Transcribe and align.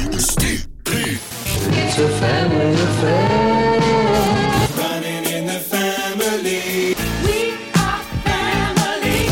It's 0.00 0.36
a 1.98 2.08
family 2.08 2.74
affair. 2.74 3.80
Running 4.76 5.24
in 5.24 5.46
the 5.46 5.58
family. 5.58 6.94
We 7.24 7.52
are 7.74 8.02
family. 8.24 9.26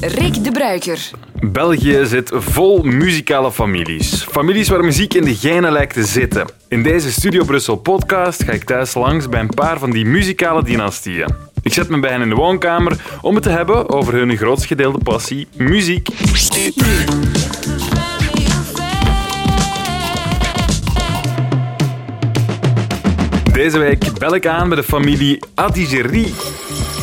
Rick 0.00 0.44
de 0.44 0.50
Bruiker. 0.50 1.10
België 1.40 2.06
zit 2.06 2.30
vol 2.34 2.82
muzikale 2.82 3.52
families. 3.52 4.24
Families 4.30 4.68
waar 4.68 4.84
muziek 4.84 5.14
in 5.14 5.24
de 5.24 5.34
genen 5.34 5.72
lijkt 5.72 5.94
te 5.94 6.04
zitten. 6.04 6.46
In 6.68 6.82
deze 6.82 7.12
Studio 7.12 7.44
Brussel 7.44 7.76
podcast 7.76 8.42
ga 8.44 8.52
ik 8.52 8.64
thuis 8.64 8.94
langs 8.94 9.28
bij 9.28 9.40
een 9.40 9.54
paar 9.54 9.78
van 9.78 9.90
die 9.90 10.04
muzikale 10.04 10.64
dynastieën. 10.64 11.50
Ik 11.62 11.72
zet 11.72 11.88
me 11.88 12.00
bij 12.00 12.10
hen 12.10 12.22
in 12.22 12.28
de 12.28 12.34
woonkamer 12.34 12.96
om 13.20 13.34
het 13.34 13.42
te 13.42 13.50
hebben 13.50 13.88
over 13.88 14.14
hun 14.14 14.36
grootst 14.36 14.66
gedeelde 14.66 14.98
passie, 14.98 15.48
muziek. 15.56 16.08
Deze 23.52 23.78
week 23.78 24.18
bel 24.18 24.34
ik 24.34 24.46
aan 24.46 24.68
bij 24.68 24.76
de 24.76 24.82
familie 24.82 25.42
Adigéry. 25.54 26.32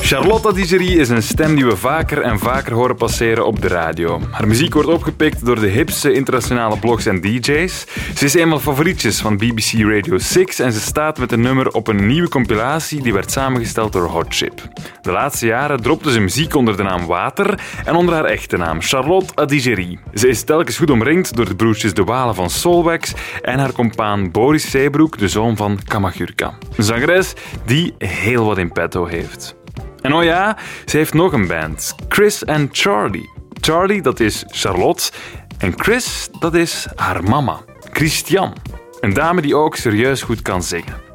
Charlotte 0.10 0.48
Adigéry 0.48 1.00
is 1.00 1.10
een 1.10 1.24
stem 1.24 1.56
die 1.56 1.66
we 1.66 1.78
vaker 1.78 2.22
en 2.22 2.40
vaker 2.40 2.74
horen 2.74 2.96
passeren 2.96 3.46
op 3.46 3.62
de 3.62 3.68
radio. 3.68 4.22
Haar 4.32 4.48
muziek 4.48 4.74
wordt 4.74 4.90
opgepikt 4.90 5.46
door 5.46 5.60
de 5.60 5.68
hipste 5.68 6.14
internationale 6.14 6.80
blogs 6.80 7.06
en 7.06 7.22
DJ's. 7.22 7.86
Ze 8.16 8.26
is 8.26 8.34
een 8.34 8.48
van 8.48 8.58
de 8.58 8.60
favorietjes 8.60 9.20
van 9.20 9.38
BBC 9.38 9.72
Radio 9.72 10.18
6 10.18 10.60
en 10.60 10.72
ze 10.72 10.80
staat 10.80 11.18
met 11.18 11.32
een 11.32 11.42
nummer 11.42 11.72
op 11.72 11.88
een 11.88 12.08
nieuwe 12.08 12.30
compilatie 12.30 13.02
die 13.02 13.14
werd 13.14 13.32
samengesteld 13.32 13.94
door 13.94 14.08
Hot 14.08 14.26
Chip. 14.30 14.68
De 15.02 15.12
laatste 15.12 15.46
jaren 15.46 15.82
dropte 15.82 16.12
ze 16.12 16.20
muziek 16.20 16.56
onder 16.56 16.78
de 16.78 16.84
naam 16.84 17.06
Water 17.06 17.60
en 17.86 17.96
onder 17.96 18.16
haar 18.16 18.26
echte 18.26 18.58
naam 18.58 18.82
Charlotte 18.82 19.36
Adigéry. 19.36 20.00
Ze 20.14 20.28
is 20.28 20.44
telkens 20.44 20.78
goed 20.78 20.90
omringd 20.90 21.36
door 21.36 21.46
de 21.46 21.56
broertjes 21.56 21.94
De 21.94 22.04
Walen 22.04 22.36
van 22.36 22.50
Solwax 22.50 23.14
en 23.42 23.60
haar 23.60 23.72
compaan 23.72 24.32
Boris 24.32 24.70
Zeebroek, 24.70 25.18
de 25.18 25.28
zoon 25.28 25.56
van 25.56 25.80
Kamagurka. 25.88 26.58
Een 26.76 26.84
zangeres 26.84 27.34
die 27.66 27.94
heel 27.98 28.46
wat 28.46 28.58
in 28.58 28.72
petto 28.72 29.06
heeft. 29.06 29.58
En 30.02 30.14
oh 30.14 30.24
ja, 30.24 30.58
ze 30.86 30.98
heeft 30.98 31.14
nog 31.14 31.34
een 31.34 31.48
band. 31.48 31.96
Chris 32.10 32.44
en 32.44 32.70
Charlie. 32.72 33.30
Charlie, 33.62 34.02
dat 34.02 34.20
is 34.20 34.44
Charlotte. 34.48 35.12
En 35.58 35.74
Chris, 35.76 36.30
dat 36.40 36.56
is 36.56 36.88
haar 36.96 37.24
mama. 37.24 37.60
Christian. 37.92 38.54
Een 39.00 39.14
dame 39.14 39.42
die 39.42 39.56
ook 39.56 39.76
serieus 39.76 40.22
goed 40.22 40.42
kan 40.42 40.64
zingen. 40.64 41.08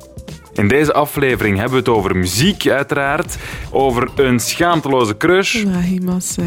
In 0.52 0.68
deze 0.68 0.92
aflevering 0.92 1.58
hebben 1.58 1.84
we 1.84 1.90
het 1.90 1.98
over 1.98 2.16
muziek, 2.16 2.68
uiteraard. 2.68 3.36
Over 3.70 4.10
een 4.16 4.40
schaamteloze 4.40 5.16
crush. 5.16 5.54
Ibrahim 5.54 6.04
was 6.04 6.36
eh, 6.36 6.44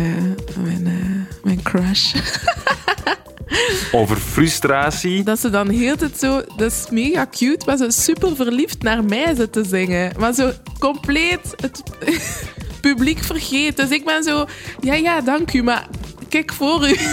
mijn, 0.64 0.88
eh, 0.88 1.44
mijn 1.44 1.62
crush. 1.64 2.14
Over 3.92 4.18
frustratie. 4.18 5.24
Dat 5.24 5.40
ze 5.40 5.50
dan 5.50 5.70
heel 5.70 5.98
de 5.98 6.10
tijd 6.10 6.20
zo... 6.20 6.42
Dat 6.56 6.72
is 6.72 6.86
mega 6.90 7.28
cute, 7.32 7.66
maar 7.66 7.78
zo 7.78 7.90
super 7.90 8.36
verliefd 8.36 8.82
naar 8.82 9.04
mij 9.04 9.36
zit 9.36 9.52
te 9.52 9.64
zingen. 9.64 10.14
Maar 10.18 10.34
zo 10.34 10.52
compleet 10.80 11.54
het 11.56 11.84
publiek 12.82 13.24
vergeet. 13.24 13.78
Dus 13.78 13.90
ik 13.90 14.06
ben 14.06 14.24
zo... 14.24 14.46
Ja, 14.80 14.94
ja, 14.94 15.22
dank 15.22 15.54
u, 15.54 15.64
maar 15.64 15.88
kijk 16.30 16.54
voor 16.54 16.90
u. 16.90 16.96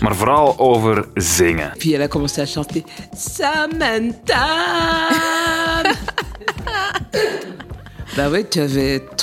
Maar 0.00 0.16
vooral 0.16 0.58
over 0.58 1.08
zingen. 1.14 1.72
Puis 1.78 1.92
elle 1.92 2.04
a 2.04 2.08
commencé 2.08 2.40
à 2.40 2.46
chanter 2.46 2.82
Samantha. 3.16 4.46
Bah 8.18 8.30
oui, 8.30 8.48
tu 8.48 8.60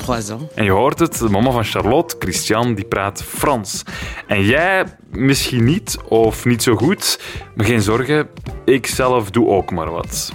ans. 0.07 0.31
En 0.55 0.63
je 0.63 0.71
hoort 0.71 0.99
het, 0.99 1.17
de 1.17 1.29
mama 1.29 1.51
van 1.51 1.63
Charlotte, 1.63 2.15
Christian, 2.19 2.75
die 2.75 2.85
praat 2.85 3.23
Frans. 3.23 3.83
En 4.27 4.43
jij 4.43 4.85
misschien 5.09 5.63
niet, 5.63 5.97
of 6.07 6.45
niet 6.45 6.63
zo 6.63 6.75
goed. 6.75 7.19
Maar 7.55 7.65
geen 7.65 7.81
zorgen, 7.81 8.27
ik 8.65 8.87
zelf 8.87 9.29
doe 9.31 9.47
ook 9.47 9.71
maar 9.71 9.91
wat. 9.91 10.31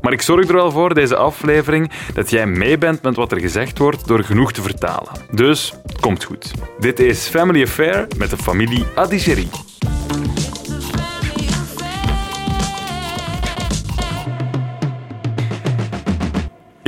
Maar 0.00 0.12
ik 0.12 0.22
zorg 0.22 0.48
er 0.48 0.54
wel 0.54 0.70
voor, 0.70 0.94
deze 0.94 1.16
aflevering, 1.16 1.90
dat 2.14 2.30
jij 2.30 2.46
mee 2.46 2.78
bent 2.78 3.02
met 3.02 3.16
wat 3.16 3.32
er 3.32 3.40
gezegd 3.40 3.78
wordt 3.78 4.06
door 4.06 4.24
genoeg 4.24 4.52
te 4.52 4.62
vertalen. 4.62 5.12
Dus, 5.30 5.74
komt 6.00 6.24
goed. 6.24 6.50
Dit 6.78 7.00
is 7.00 7.26
Family 7.26 7.62
Affair 7.62 8.06
met 8.16 8.30
de 8.30 8.36
familie 8.36 8.84
Adigéry. 8.94 9.48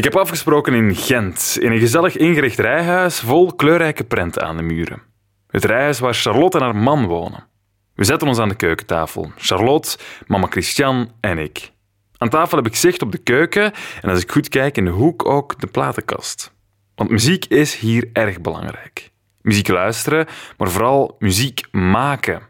Heb 0.07 0.17
afgesproken 0.17 0.75
in 0.75 0.95
Gent, 0.95 1.57
in 1.61 1.73
een 1.73 1.79
gezellig 1.79 2.17
ingericht 2.17 2.59
rijhuis 2.59 3.21
vol 3.21 3.55
kleurrijke 3.55 4.05
prenten 4.05 4.43
aan 4.43 4.57
de 4.57 4.63
muren. 4.63 5.03
Het 5.49 5.65
rijhuis 5.65 5.99
waar 5.99 6.15
Charlotte 6.15 6.59
en 6.59 6.65
haar 6.65 6.77
man 6.77 7.07
wonen. 7.07 7.47
We 7.95 8.05
zetten 8.05 8.29
ons 8.29 8.39
aan 8.39 8.49
de 8.49 8.55
keukentafel. 8.55 9.33
Charlotte, 9.37 9.99
mama 10.27 10.47
Christian 10.47 11.13
en 11.21 11.39
ik. 11.39 11.73
Aan 12.17 12.29
tafel 12.29 12.57
heb 12.57 12.67
ik 12.67 12.77
zicht 12.77 13.03
op 13.03 13.13
de 13.13 13.19
keuken 13.19 13.73
en 14.03 14.11
als 14.11 14.23
ik 14.23 14.33
goed 14.33 14.49
kijk 14.49 14.77
in 14.77 14.85
de 14.85 14.91
hoek 14.91 15.27
ook 15.27 15.61
de 15.61 15.67
platenkast. 15.67 16.53
Want 16.95 17.11
muziek 17.11 17.45
is 17.45 17.77
hier 17.77 18.11
erg 18.13 18.41
belangrijk. 18.41 19.11
Muziek 19.43 19.69
luisteren, 19.69 20.27
maar 20.57 20.71
vooral 20.71 21.17
muziek 21.19 21.61
maken 21.71 22.43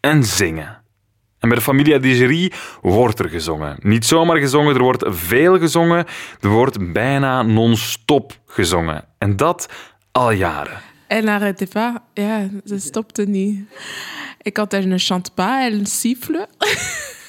en 0.00 0.24
zingen. 0.24 0.81
En 1.42 1.48
bij 1.48 1.58
de 1.58 1.64
familie 1.64 1.94
Adigéry 1.94 2.52
wordt 2.80 3.18
er 3.18 3.28
gezongen. 3.28 3.76
Niet 3.80 4.06
zomaar 4.06 4.36
gezongen, 4.36 4.74
er 4.74 4.82
wordt 4.82 5.04
veel 5.06 5.58
gezongen. 5.58 6.06
Er 6.40 6.48
wordt 6.48 6.92
bijna 6.92 7.42
non-stop 7.42 8.38
gezongen. 8.46 9.04
En 9.18 9.36
dat 9.36 9.68
al 10.12 10.30
jaren. 10.30 10.80
Elle 11.06 11.22
n'arrêtait 11.22 11.72
pas. 11.72 11.92
Ja, 12.14 12.48
ze 12.64 12.78
stopte 12.78 13.22
niet. 13.22 13.60
Et 14.42 14.54
quand 14.54 14.72
elle 14.72 14.86
ne 14.86 14.98
chante 14.98 15.30
pas, 15.34 15.64
elle 15.64 15.86
siffle. 15.86 16.48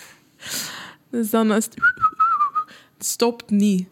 dus 1.12 1.30
dan 1.30 1.54
is 1.54 1.66
het 1.66 1.76
stopt 3.06 3.50
niet. 3.50 3.88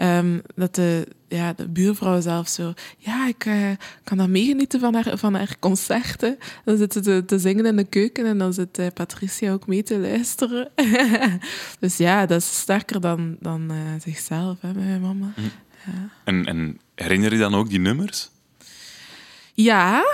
Ehm, 0.00 0.38
dat 0.54 0.74
de, 0.74 1.06
ja, 1.28 1.52
de 1.52 1.68
buurvrouw 1.68 2.20
zelf 2.20 2.48
zo... 2.48 2.72
Ja, 2.98 3.28
ik 3.28 3.44
eh, 3.44 3.70
kan 4.04 4.16
dan 4.16 4.30
meegenieten 4.30 4.80
van 4.80 4.94
haar, 4.94 5.18
van 5.18 5.34
haar 5.34 5.56
concerten. 5.58 6.38
Dan 6.64 6.76
zit 6.76 6.92
ze 6.92 7.00
te, 7.00 7.22
te 7.26 7.38
zingen 7.38 7.66
in 7.66 7.76
de 7.76 7.84
keuken 7.84 8.26
en 8.26 8.38
dan 8.38 8.52
zit 8.52 8.78
eh, 8.78 8.86
Patricia 8.94 9.52
ook 9.52 9.66
mee 9.66 9.82
te 9.82 9.98
luisteren. 9.98 10.70
dus 11.80 11.96
ja, 11.96 12.26
dat 12.26 12.40
is 12.40 12.58
sterker 12.58 13.00
dan, 13.00 13.36
dan 13.40 13.70
eh, 13.70 13.76
zichzelf, 14.02 14.60
hè, 14.60 14.72
mijn 14.72 15.00
mama. 15.00 15.32
En, 16.24 16.46
en 16.46 16.80
herinner 16.94 17.32
je 17.32 17.38
dan 17.38 17.54
ook 17.54 17.68
die 17.68 17.80
nummers? 17.80 18.30
Ja, 19.54 20.04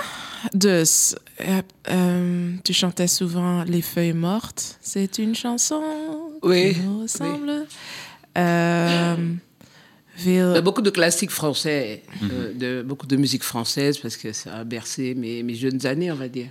dus 0.51 1.15
euh, 1.39 2.57
tu 2.61 2.73
chantais 2.73 3.15
souvent 3.15 3.69
Les 3.69 3.85
Feuilles 3.85 4.19
Mortes. 4.19 4.77
C'est 4.81 5.17
une 5.17 5.35
chanson 5.35 5.81
Oui, 6.39 6.73
qui 6.73 7.01
ressemble. 7.01 7.65
Euh, 8.37 9.37
veel- 10.17 10.51
Il 10.51 10.55
y 10.55 10.57
a 10.57 10.61
beaucoup 10.61 10.81
de 10.81 10.89
classiques 10.89 11.31
français, 11.31 12.03
euh, 12.23 12.53
de, 12.53 12.81
beaucoup 12.83 13.07
de 13.07 13.15
musique 13.15 13.43
française, 13.43 13.97
parce 13.97 14.17
que 14.17 14.33
ça 14.33 14.55
a 14.57 14.63
bercé 14.63 15.13
mes, 15.15 15.43
mes 15.43 15.55
jeunes 15.55 15.85
années, 15.85 16.11
on 16.11 16.15
va 16.15 16.27
dire. 16.27 16.49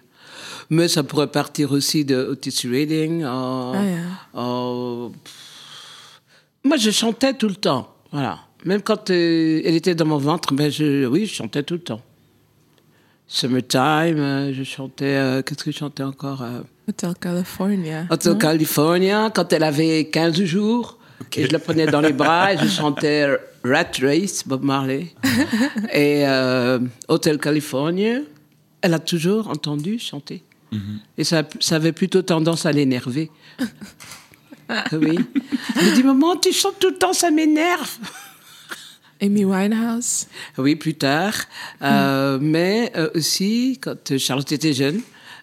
Mais 0.71 0.88
ça 0.88 1.03
pourrait 1.03 1.31
partir 1.31 1.72
aussi 1.72 2.04
de 2.04 2.16
Otis 2.16 2.66
Redding. 2.69 3.25
en- 3.25 3.72
Ah, 3.75 4.38
en- 4.41 5.12
Moi, 6.65 6.77
je 6.78 6.91
chantais 6.91 7.34
tout 7.34 7.49
le 7.49 7.54
temps. 7.54 7.94
Voilà. 8.12 8.38
Même 8.65 8.82
quand 8.82 9.10
euh, 9.10 9.60
elle 9.65 9.75
était 9.77 9.94
dans 9.94 10.06
mon 10.06 10.19
ventre, 10.19 10.53
ben 10.54 10.71
je, 10.71 11.06
oui, 11.06 11.27
je 11.27 11.34
chantais 11.34 11.62
tout 11.62 11.75
le 11.75 11.81
temps. 11.81 12.00
Summertime, 13.28 14.19
euh, 14.19 14.53
je 14.54 14.62
chantais. 14.62 15.04
euh, 15.04 15.43
Qu'est-ce 15.43 15.65
que 15.65 15.72
je 15.72 15.78
chantais 15.78 16.03
encore 16.04 16.43
euh, 16.43 16.60
Hotel 16.88 17.12
California. 17.21 18.06
Hotel 18.10 18.38
California, 18.38 19.31
quand 19.34 19.53
elle 19.53 19.65
avait 19.65 20.04
15 20.06 20.43
jours. 20.44 20.98
Et 21.37 21.47
je 21.47 21.53
la 21.53 21.59
prenais 21.59 21.87
dans 21.87 22.00
les 22.00 22.12
bras 22.12 22.53
et 22.53 22.59
je 22.59 22.66
chantais 22.81 23.27
Rat 23.66 23.93
Race, 24.00 24.47
Bob 24.47 24.65
Marley. 24.65 25.15
et 25.93 26.27
euh, 26.27 26.78
Hotel 27.09 27.39
California, 27.39 28.21
elle 28.80 28.95
a 28.95 28.98
toujours 28.98 29.48
entendu 29.48 29.98
chanter. 29.98 30.42
Et 31.16 31.24
ça, 31.24 31.42
ça 31.60 31.77
avait 31.77 31.92
plutôt 31.92 32.21
tendance 32.21 32.66
à 32.66 32.72
l'énerver. 32.72 33.30
oui. 34.92 35.18
Elle 35.77 35.84
me 35.86 35.95
dit, 35.95 36.03
maman, 36.03 36.36
tu 36.36 36.53
chantes 36.53 36.78
tout 36.78 36.91
le 36.91 36.97
temps, 36.97 37.15
ça 37.15 37.30
m'énerve. 37.30 37.98
Amy 39.21 39.45
Winehouse. 39.45 40.27
Oui, 40.59 40.77
plus 40.77 40.95
tard. 40.95 41.34
Euh, 41.83 42.39
mais 42.41 42.92
euh, 42.97 43.09
aussi, 43.15 43.78
quand 43.80 44.19
Charlotte 44.19 44.51
était 44.53 44.72
jeune, 44.72 45.01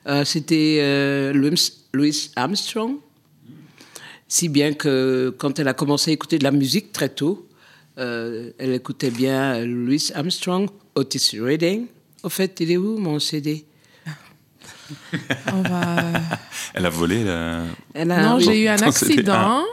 euh, 0.07 0.23
c'était 0.25 1.31
Louis, 1.33 1.73
Louis 1.93 2.31
Armstrong. 2.35 2.97
Si 4.27 4.49
bien 4.49 4.73
que 4.73 5.33
quand 5.37 5.59
elle 5.59 5.67
a 5.67 5.73
commencé 5.73 6.11
à 6.11 6.13
écouter 6.13 6.37
de 6.37 6.43
la 6.43 6.51
musique 6.51 6.91
très 6.91 7.09
tôt, 7.09 7.47
euh, 7.97 8.51
elle 8.57 8.73
écoutait 8.73 9.11
bien 9.11 9.63
Louis 9.65 10.09
Armstrong, 10.15 10.69
Otis 10.95 11.37
Redding. 11.39 11.85
Au 12.23 12.29
fait, 12.29 12.59
il 12.59 12.71
est 12.71 12.77
où 12.77 12.97
mon 12.97 13.19
CD 13.19 13.65
On 15.53 15.61
va... 15.61 15.97
Elle 16.73 16.85
a 16.85 16.89
volé 16.89 17.23
la... 17.23 17.63
Elle 17.93 18.11
a- 18.11 18.21
non, 18.23 18.39
j'ai 18.39 18.63
eu 18.63 18.67
un 18.67 18.77
accident. 18.81 19.63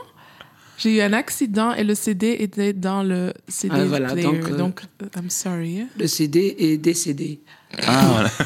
J'ai 0.77 0.97
eu 0.97 1.01
un 1.01 1.13
accident 1.13 1.73
et 1.73 1.83
le 1.83 1.93
CD 1.95 2.37
était 2.39 2.73
dans 2.73 3.03
le 3.03 3.33
CD 3.47 3.75
Ah, 3.79 3.85
voilà, 3.85 4.09
player. 4.13 4.23
donc, 4.39 4.49
Donc, 4.57 4.81
euh, 5.03 5.07
I'm 5.15 5.29
sorry. 5.29 5.85
Le 5.97 6.07
CD 6.07 6.55
est 6.57 6.77
décédé. 6.77 7.39
Ah, 7.85 8.05
voilà. 8.11 8.29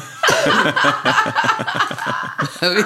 Ah 2.62 2.70
oui. 2.74 2.82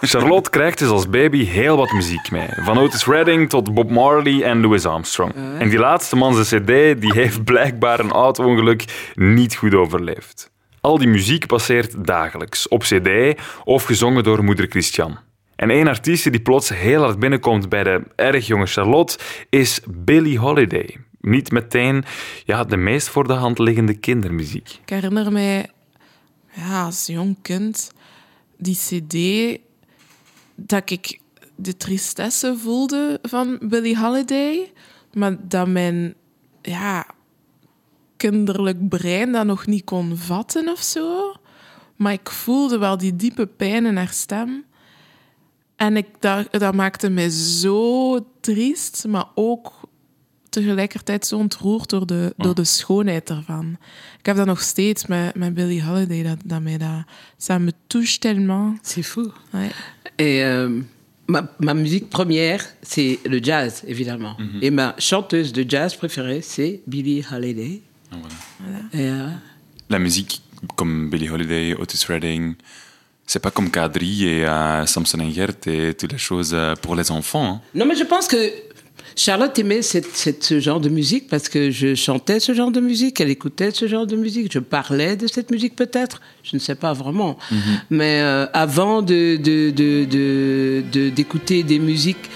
Charlotte 0.00 0.50
krijgt 0.50 0.78
dus 0.78 0.88
als 0.88 1.08
baby 1.08 1.44
heel 1.44 1.76
wat 1.76 1.92
muziek 1.92 2.30
mee. 2.30 2.48
Van 2.56 2.78
Otis 2.78 3.06
Redding 3.06 3.48
tot 3.48 3.74
Bob 3.74 3.90
Marley 3.90 4.42
en 4.42 4.60
Louis 4.60 4.86
Armstrong. 4.86 5.32
En 5.58 5.68
die 5.68 5.78
laatste 5.78 6.16
man 6.16 6.44
zijn 6.44 6.62
cd 6.62 7.00
die 7.00 7.12
heeft 7.12 7.44
blijkbaar 7.54 8.00
een 8.00 8.12
auto-ongeluk 8.12 9.12
niet 9.14 9.56
goed 9.56 9.74
overleefd. 9.74 10.52
Al 10.80 10.98
die 10.98 11.08
muziek 11.08 11.46
passeert 11.46 12.06
dagelijks, 12.06 12.68
op 12.68 12.82
cd 12.82 13.40
of 13.64 13.84
gezongen 13.84 14.22
door 14.22 14.44
moeder 14.44 14.66
Christian. 14.68 15.18
En 15.56 15.70
één 15.70 15.88
artiest 15.88 16.30
die 16.30 16.40
plots 16.40 16.68
heel 16.68 17.02
hard 17.02 17.18
binnenkomt 17.18 17.68
bij 17.68 17.82
de 17.82 18.02
erg 18.16 18.46
jonge 18.46 18.66
Charlotte 18.66 19.18
is 19.48 19.80
Billie 19.86 20.38
Holiday. 20.38 20.96
Niet 21.20 21.50
meteen 21.50 22.04
ja, 22.44 22.64
de 22.64 22.76
meest 22.76 23.08
voor 23.08 23.26
de 23.26 23.32
hand 23.32 23.58
liggende 23.58 23.94
kindermuziek. 23.94 24.78
Ik 24.82 24.88
herinner 24.88 25.32
mij, 25.32 25.70
ja, 26.52 26.84
als 26.84 27.06
jong 27.06 27.36
kind, 27.42 27.92
die 28.56 28.76
cd, 28.76 29.58
dat 30.54 30.90
ik 30.90 31.20
de 31.56 31.76
tristesse 31.76 32.56
voelde 32.56 33.18
van 33.22 33.58
Billie 33.62 33.98
Holiday, 33.98 34.72
maar 35.12 35.48
dat 35.48 35.68
mijn 35.68 36.14
ja, 36.62 37.06
kinderlijk 38.16 38.88
brein 38.88 39.32
dat 39.32 39.46
nog 39.46 39.66
niet 39.66 39.84
kon 39.84 40.16
vatten 40.16 40.68
of 40.68 40.82
zo. 40.82 41.34
Maar 41.96 42.12
ik 42.12 42.30
voelde 42.30 42.78
wel 42.78 42.98
die 42.98 43.16
diepe 43.16 43.46
pijn 43.46 43.86
in 43.86 43.96
haar 43.96 44.12
stem. 44.12 44.64
En 45.76 45.96
ik, 45.96 46.06
dat, 46.18 46.52
dat 46.52 46.74
maakte 46.74 47.10
mij 47.10 47.28
zo 47.30 48.18
triest, 48.40 49.04
maar 49.08 49.26
ook 49.34 49.83
tegelijkertijd 50.54 51.26
zo 51.26 51.36
ontroerd 51.36 51.90
door 51.90 52.06
de, 52.06 52.34
door 52.36 52.54
de 52.54 52.64
schoonheid 52.64 53.30
ervan. 53.30 53.76
Ik 54.18 54.26
heb 54.26 54.36
dat 54.36 54.46
nog 54.46 54.62
steeds 54.62 55.06
met, 55.06 55.34
met 55.34 55.54
Billie 55.54 55.82
Holiday, 55.84 56.22
dat, 56.22 56.38
dat 56.44 56.60
mij 56.62 56.78
dat... 56.78 57.04
Ça 57.38 57.58
me 57.58 57.72
touche 57.86 58.18
tellement. 58.18 58.78
C'est 58.82 59.06
fou. 59.06 59.30
Ouais. 59.52 59.70
Et 60.16 60.42
euh, 60.44 60.82
ma, 61.26 61.48
ma 61.58 61.74
musique 61.74 62.08
première, 62.08 62.60
c'est 62.82 63.18
le 63.24 63.38
jazz, 63.42 63.82
évidemment. 63.86 64.36
Et 64.60 64.70
ma 64.70 64.94
chanteuse 64.98 65.52
de 65.52 65.64
jazz 65.68 65.94
préférée, 65.96 66.40
c'est 66.42 66.80
Billie 66.86 67.24
Holiday. 67.32 67.80
Ah, 68.10 68.16
voilà. 68.20 68.78
Et, 68.92 69.10
euh, 69.10 69.28
La 69.90 69.98
musique 69.98 70.40
comme 70.76 71.10
Billie 71.10 71.28
Holiday, 71.30 71.74
Otis 71.78 72.06
Redding, 72.08 72.54
c'est 73.26 73.42
pas 73.42 73.50
comme 73.50 73.70
Kadri 73.70 74.24
et 74.24 74.46
euh, 74.46 74.86
Samson 74.86 75.18
et 75.20 75.30
Gert 75.32 75.56
et 75.66 75.94
toutes 75.94 76.12
les 76.12 76.18
choses 76.18 76.52
euh, 76.54 76.74
pour 76.80 76.94
les 76.94 77.10
enfants. 77.10 77.46
hein. 77.46 77.60
Non, 77.74 77.84
mais 77.86 77.96
je 77.96 78.04
pense 78.04 78.26
que 78.26 78.36
Charlotte 79.16 79.56
aimait 79.58 79.82
cette- 79.82 80.14
cette- 80.16 80.42
ce 80.44 80.58
genre 80.60 80.80
de 80.80 80.88
musique 80.88 81.28
parce 81.28 81.48
que 81.48 81.70
je 81.70 81.94
chantais 81.94 82.40
ce 82.40 82.52
genre 82.54 82.70
de 82.72 82.80
musique, 82.80 83.20
elle 83.20 83.30
écoutait 83.30 83.70
ce 83.70 83.86
genre 83.86 84.06
de 84.06 84.16
musique, 84.16 84.52
je 84.52 84.58
parlais 84.58 85.16
de 85.16 85.26
cette 85.28 85.50
musique 85.50 85.76
peut-être, 85.76 86.20
je 86.42 86.56
ne 86.56 86.60
sais 86.60 86.74
pas 86.74 86.92
vraiment. 86.92 87.38
Mais 87.90 88.20
euh, 88.22 88.46
avant 88.52 89.02
de, 89.02 89.36
de- 89.36 89.70
de- 89.70 90.04
de- 90.04 90.82
de- 90.92 91.10
d'écouter 91.10 91.62
des 91.62 91.78
musiques 91.78 92.28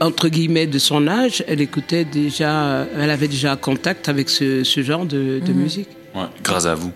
entre 0.00 0.28
guillemets 0.28 0.66
de 0.66 0.78
son 0.78 1.08
âge, 1.08 1.42
elle 1.48 1.60
écoutait 1.60 2.04
déjà, 2.04 2.86
elle 2.96 3.10
avait 3.10 3.26
déjà 3.28 3.56
contact 3.56 4.08
avec 4.08 4.28
ce, 4.28 4.62
ce 4.64 4.82
genre 4.82 5.06
de, 5.06 5.40
de 5.44 5.52
musique. 5.52 5.88
Ouais, 6.14 6.22
grâce 6.44 6.66
à 6.66 6.74
vous. 6.74 6.92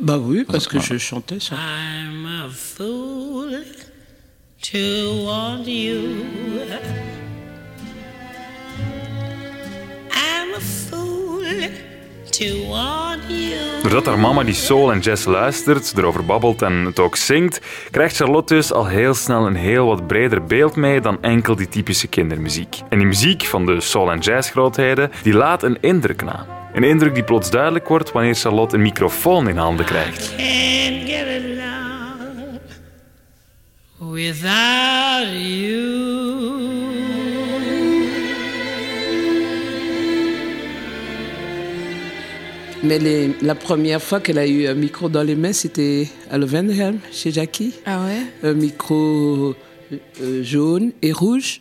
Bah 0.00 0.18
oui, 0.18 0.44
parce 0.46 0.66
que 0.68 0.78
je 0.78 0.96
chantais 0.98 1.40
ça. 1.40 1.54
I'm 1.56 2.26
a 2.26 2.48
fool 2.50 3.60
to 4.62 4.78
want 5.24 5.64
you. 5.66 5.98
Doordat 13.82 14.06
haar 14.06 14.18
mama 14.18 14.42
die 14.42 14.54
soul 14.54 14.92
en 14.92 15.00
jazz 15.00 15.24
luistert, 15.24 15.92
erover 15.96 16.24
babbelt 16.24 16.62
en 16.62 16.72
het 16.72 16.98
ook 16.98 17.16
zingt, 17.16 17.60
krijgt 17.90 18.16
Charlotte 18.16 18.54
dus 18.54 18.72
al 18.72 18.86
heel 18.86 19.14
snel 19.14 19.46
een 19.46 19.54
heel 19.54 19.86
wat 19.86 20.06
breder 20.06 20.44
beeld 20.44 20.76
mee 20.76 21.00
dan 21.00 21.22
enkel 21.22 21.56
die 21.56 21.68
typische 21.68 22.06
kindermuziek. 22.06 22.76
En 22.88 22.98
die 22.98 23.06
muziek 23.06 23.42
van 23.42 23.66
de 23.66 23.80
soul- 23.80 24.10
en 24.10 24.18
jazzgrootheden, 24.18 25.10
die 25.22 25.34
laat 25.34 25.62
een 25.62 25.78
indruk 25.80 26.22
na. 26.22 26.46
Een 26.74 26.84
indruk 26.84 27.14
die 27.14 27.24
plots 27.24 27.50
duidelijk 27.50 27.88
wordt 27.88 28.12
wanneer 28.12 28.34
Charlotte 28.34 28.76
een 28.76 28.82
microfoon 28.82 29.48
in 29.48 29.56
handen 29.56 29.86
krijgt. 29.86 30.34
Without 33.98 35.28
you. 35.32 36.41
Mais 42.82 42.98
les- 42.98 43.34
la 43.42 43.54
première 43.54 44.02
fois 44.02 44.20
qu'elle 44.20 44.38
a 44.38 44.46
eu 44.46 44.66
un 44.66 44.74
micro 44.74 45.08
dans 45.08 45.22
les 45.22 45.36
mains, 45.36 45.52
c'était 45.52 46.08
à 46.30 46.36
Lovenhelm, 46.38 46.98
chez 47.12 47.30
Jackie. 47.30 47.74
Ah 47.86 48.04
ouais? 48.04 48.22
Un 48.42 48.54
micro 48.54 49.54
euh, 50.20 50.42
jaune 50.42 50.90
et 51.00 51.12
rouge. 51.12 51.60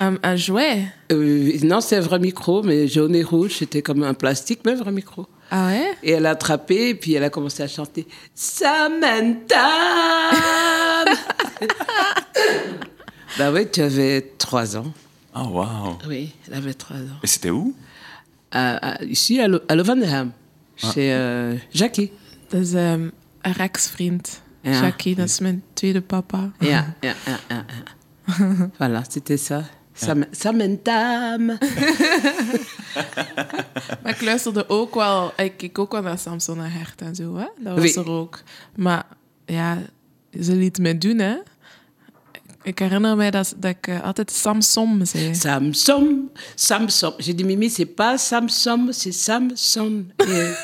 Un, 0.00 0.16
un 0.22 0.36
jouet? 0.36 0.82
Euh, 1.10 1.52
non, 1.62 1.80
c'est 1.80 1.96
un 1.96 2.00
vrai 2.00 2.18
micro, 2.18 2.62
mais 2.62 2.86
jaune 2.86 3.14
et 3.16 3.22
rouge, 3.22 3.54
c'était 3.58 3.80
comme 3.82 4.02
un 4.02 4.12
plastique, 4.14 4.60
mais 4.66 4.72
un 4.72 4.76
vrai 4.76 4.92
micro. 4.92 5.26
Ah 5.50 5.68
ouais? 5.68 5.86
Et 6.02 6.10
elle 6.12 6.26
a 6.26 6.30
attrapé, 6.30 6.90
et 6.90 6.94
puis 6.94 7.14
elle 7.14 7.24
a 7.24 7.30
commencé 7.30 7.62
à 7.62 7.68
chanter 7.68 8.06
Samantha 8.34 9.56
Bah 13.38 13.50
oui, 13.52 13.66
tu 13.72 13.80
avais 13.80 14.20
trois 14.36 14.76
ans. 14.76 14.92
Ah, 15.34 15.44
wow. 15.44 15.98
Oui, 16.06 16.30
elle 16.48 16.54
avait 16.58 16.74
trois 16.74 16.96
ans. 16.96 17.18
Et 17.22 17.26
c'était 17.26 17.50
où? 17.50 17.74
À- 18.50 18.96
à- 18.96 19.04
ici, 19.04 19.40
à, 19.40 19.48
Lo- 19.48 19.60
à 19.68 19.74
Lovenhelm, 19.74 20.30
chez 20.78 20.96
euh, 20.96 21.60
Jackie. 21.70 22.12
Dat 22.48 22.60
is 22.60 22.72
ehm, 22.72 23.08
een 23.40 23.52
Rex-vriend. 23.52 24.40
Ja. 24.60 24.80
Jackie, 24.80 25.14
dat 25.14 25.28
is 25.28 25.38
mijn 25.40 25.62
tweede 25.72 26.00
papa. 26.00 26.52
Ja, 26.58 26.68
ja, 27.00 27.14
ja, 27.26 27.38
ja, 27.48 27.64
ja. 27.66 28.70
Voilà, 28.78 29.02
c'était 29.08 29.40
ça. 29.50 29.64
Sam 29.92 30.24
Samantha. 30.30 31.36
Maar 34.02 34.12
ik 34.12 34.22
luisterde 34.22 34.68
ook 34.68 34.94
wel... 34.94 35.32
Ik 35.36 35.56
keek 35.56 35.78
ook 35.78 35.92
wel 35.92 36.02
naar 36.02 36.18
Samson 36.18 36.62
en 36.62 36.70
Hert 36.70 37.00
en 37.00 37.14
zo, 37.14 37.36
hè. 37.36 37.46
Dat 37.58 37.78
was 37.78 37.94
Oui. 37.94 38.02
er 38.04 38.10
ook. 38.10 38.42
Maar 38.76 39.06
ja, 39.46 39.78
ze 40.40 40.54
liet 40.54 40.78
mij 40.78 40.98
doen, 40.98 41.18
hè. 41.18 41.36
Ik 42.68 42.78
herinner 42.78 43.16
mij 43.16 43.30
dat, 43.30 43.54
dat 43.56 43.70
ik 43.70 43.86
eh, 43.86 44.04
altijd 44.04 44.30
Samson 44.30 45.00
zei. 45.06 45.34
Samson, 45.34 46.30
Samson. 46.54 47.12
J'ai 47.16 47.34
dit, 47.34 47.46
Mimi, 47.46 47.70
c'est 47.70 47.94
pas 47.94 48.28
Samson, 48.28 48.88
c'est 48.92 49.14
Samson. 49.14 50.04
Et 50.16 50.26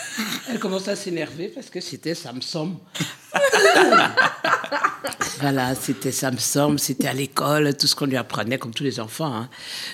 elle 0.51 0.59
commence 0.59 0.87
à 0.89 0.97
s'énerver 0.97 1.49
parce 1.55 1.71
que 1.71 1.81
c'était 1.81 2.15
Samson. 2.15 2.79
voilà, 5.41 5.75
c'était 5.75 6.13
Samson, 6.13 6.77
c'était 6.77 7.09
à 7.09 7.15
l'école, 7.15 7.75
tout 7.75 7.87
ce 7.87 7.95
qu'on 7.95 8.07
lui 8.07 8.19
apprenait, 8.19 8.59
comme 8.59 8.75
tous 8.75 8.85
les 8.85 9.01
enfants. 9.01 9.33
hein. 9.35 9.49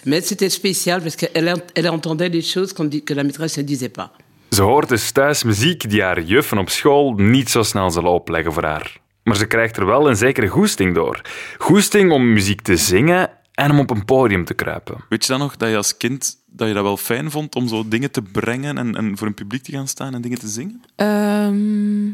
Mais 0.05 0.21
c'était 0.21 0.51
spécial 0.51 1.03
parce 1.03 1.15
qu'elle 1.15 1.55
elle 1.75 1.89
entendait 1.89 2.31
des 2.31 2.43
choses 2.43 2.73
qu'on 2.73 2.87
dit, 2.89 3.05
que 3.05 3.15
la 3.15 3.23
maîtresse 3.23 3.57
ne 3.59 3.63
disait 3.63 3.89
pas. 3.89 4.11
Ze 4.51 4.63
hoort 4.63 4.89
dus 4.89 5.13
thuis 5.13 5.45
muziek 5.45 5.91
die 5.91 6.03
haar 6.03 6.21
juffen 6.21 6.59
op 6.59 6.71
school 6.71 7.15
niet 7.15 7.51
zo 7.51 7.63
snel 7.63 7.91
zullen 7.91 8.11
opleggen 8.11 8.53
voor 8.53 8.65
haar. 8.65 9.00
Maar 9.31 9.39
ze 9.39 9.47
krijgt 9.47 9.77
er 9.77 9.87
wel 9.87 10.09
een 10.09 10.17
zekere 10.17 10.47
goesting 10.47 10.95
door. 10.95 11.21
Goesting 11.59 12.13
om 12.13 12.33
muziek 12.33 12.61
te 12.61 12.77
zingen 12.77 13.31
en 13.55 13.71
om 13.71 13.79
op 13.79 13.91
een 13.91 14.05
podium 14.05 14.45
te 14.45 14.55
kruipen. 14.55 15.05
Weet 15.09 15.25
je 15.25 15.33
dan 15.33 15.41
nog 15.41 15.57
dat 15.57 15.69
je 15.69 15.77
als 15.77 15.97
kind 15.97 16.37
dat 16.47 16.69
je 16.69 16.75
dat 16.75 16.83
wel 16.83 16.97
fijn 16.97 17.31
vond 17.31 17.55
om 17.55 17.69
zo 17.69 17.89
dingen 17.89 18.11
te 18.11 18.23
brengen 18.23 18.79
en, 18.79 18.97
en 18.97 19.17
voor 19.17 19.27
een 19.27 19.35
publiek 19.35 19.63
te 19.63 19.73
gaan 19.73 19.89
staan 19.89 20.15
en 20.15 20.21
dingen 20.21 20.39
te 20.39 20.49
zingen? 20.49 20.83
Ehm, 20.97 22.07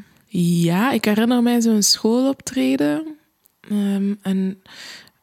ja, 0.65 0.93
ik 0.93 1.05
herinner 1.05 1.43
mij 1.43 1.61
zo'n 1.61 1.83
schooloptreden. 1.83 3.17
Ehm, 3.61 4.15
en 4.23 4.63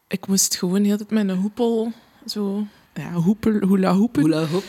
ik 0.08 0.28
moest 0.28 0.56
gewoon 0.56 0.84
heel 0.84 0.98
de 0.98 1.06
tijd 1.06 1.26
met 1.26 1.36
een 1.36 1.42
hoepel 1.42 1.92
zo... 2.26 2.66
Ja, 2.94 3.12
hoepel, 3.12 3.52
hula 3.52 3.94
hoepen. 3.94 4.24
Hula 4.24 4.46
hoop. 4.46 4.66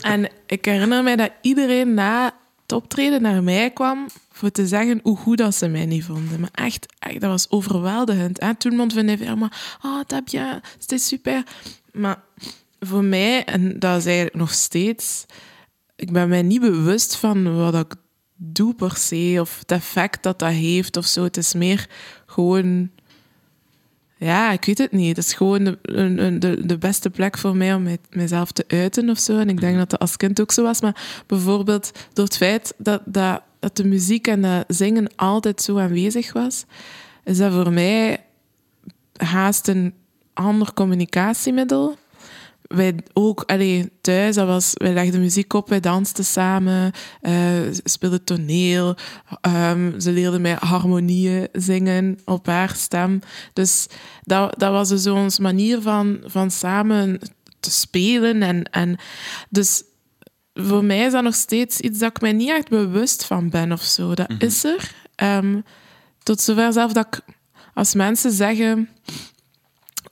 En 0.00 0.28
ik 0.46 0.64
herinner 0.64 1.02
mij 1.02 1.16
dat 1.16 1.30
iedereen 1.40 1.94
na 1.94 2.34
het 2.62 2.72
optreden 2.72 3.22
naar 3.22 3.42
mij 3.42 3.70
kwam 3.70 4.06
voor 4.34 4.50
te 4.50 4.66
zeggen 4.66 5.00
hoe 5.02 5.16
goed 5.16 5.38
dat 5.38 5.54
ze 5.54 5.68
mij 5.68 5.86
niet 5.86 6.04
vonden. 6.04 6.40
Maar 6.40 6.50
echt, 6.52 6.86
echt 6.98 7.20
dat 7.20 7.30
was 7.30 7.50
overweldigend. 7.50 8.40
Hè? 8.40 8.54
Tout 8.54 8.72
le 8.72 8.78
monde 8.78 8.94
venait 8.94 9.18
vers 9.18 9.34
moi. 9.34 9.50
Oh, 9.82 10.00
t'as 10.06 10.20
bien, 10.30 10.60
c'était 10.78 11.06
super. 11.06 11.42
Maar 11.92 12.22
voor 12.80 13.04
mij, 13.04 13.44
en 13.44 13.78
dat 13.78 13.98
is 13.98 14.06
eigenlijk 14.06 14.36
nog 14.36 14.52
steeds... 14.52 15.26
Ik 15.96 16.12
ben 16.12 16.28
mij 16.28 16.42
niet 16.42 16.60
bewust 16.60 17.16
van 17.16 17.56
wat 17.56 17.74
ik 17.74 17.94
doe 18.36 18.74
per 18.74 18.96
se, 18.96 19.36
of 19.40 19.58
het 19.58 19.70
effect 19.70 20.22
dat 20.22 20.38
dat 20.38 20.50
heeft 20.50 20.96
of 20.96 21.06
zo. 21.06 21.22
Het 21.22 21.36
is 21.36 21.54
meer 21.54 21.88
gewoon... 22.26 22.90
Ja, 24.16 24.52
ik 24.52 24.64
weet 24.64 24.78
het 24.78 24.92
niet. 24.92 25.16
Het 25.16 25.26
is 25.26 25.34
gewoon 25.34 25.64
de, 25.64 25.78
de, 26.38 26.66
de 26.66 26.78
beste 26.78 27.10
plek 27.10 27.38
voor 27.38 27.56
mij 27.56 27.74
om 27.74 27.82
mij, 27.82 27.98
mijzelf 28.10 28.52
te 28.52 28.64
uiten 28.68 29.10
of 29.10 29.18
zo. 29.18 29.38
En 29.38 29.48
ik 29.48 29.60
denk 29.60 29.76
dat 29.76 29.90
dat 29.90 30.00
als 30.00 30.16
kind 30.16 30.40
ook 30.40 30.52
zo 30.52 30.62
was. 30.62 30.80
Maar 30.80 31.24
bijvoorbeeld 31.26 31.90
door 32.12 32.24
het 32.24 32.36
feit 32.36 32.74
dat, 32.78 33.02
dat, 33.04 33.42
dat 33.64 33.76
de 33.76 33.84
muziek 33.84 34.26
en 34.26 34.42
dat 34.42 34.64
zingen 34.68 35.06
altijd 35.16 35.62
zo 35.62 35.78
aanwezig 35.78 36.32
was, 36.32 36.64
is 37.24 37.38
dat 37.38 37.52
voor 37.52 37.72
mij 37.72 38.24
haast 39.16 39.68
een 39.68 39.94
ander 40.32 40.74
communicatiemiddel. 40.74 41.96
Wij 42.62 42.94
ook, 43.12 43.42
allee, 43.46 43.90
thuis, 44.00 44.34
dat 44.34 44.46
was, 44.46 44.70
wij 44.74 44.92
legden 44.92 45.20
muziek 45.20 45.52
op, 45.52 45.68
wij 45.68 45.80
dansten 45.80 46.24
samen, 46.24 46.92
ze 47.22 47.80
speelden 47.84 48.24
toneel, 48.24 48.96
ehm, 49.40 50.00
ze 50.00 50.12
leerden 50.12 50.40
mij 50.40 50.56
harmonieën 50.60 51.48
zingen 51.52 52.18
op 52.24 52.46
haar 52.46 52.74
stem. 52.76 53.20
Dus 53.52 53.86
dat, 54.22 54.58
dat 54.58 54.72
was 54.72 54.88
dus 54.88 55.06
onze 55.06 55.42
manier 55.42 55.80
van, 55.80 56.18
van 56.24 56.50
samen 56.50 57.18
te 57.60 57.70
spelen. 57.70 58.42
En, 58.42 58.62
en 58.70 58.96
dus 59.48 59.82
voor 60.54 60.84
mij 60.84 60.98
is 61.04 61.12
dat 61.12 61.22
nog 61.22 61.34
steeds 61.34 61.80
iets 61.80 61.98
dat 61.98 62.10
ik 62.10 62.20
mij 62.20 62.32
niet 62.32 62.50
echt 62.50 62.68
bewust 62.68 63.24
van 63.24 63.48
ben 63.50 63.72
of 63.72 63.82
zo. 63.82 64.14
Dat 64.14 64.30
is 64.38 64.64
er. 64.64 64.92
Ehm, 65.14 65.60
tot 66.22 66.40
zover 66.40 66.72
zelf 66.72 66.92
dat 66.92 67.06
ik, 67.06 67.20
als 67.74 67.94
mensen 67.94 68.32
zeggen, 68.32 68.88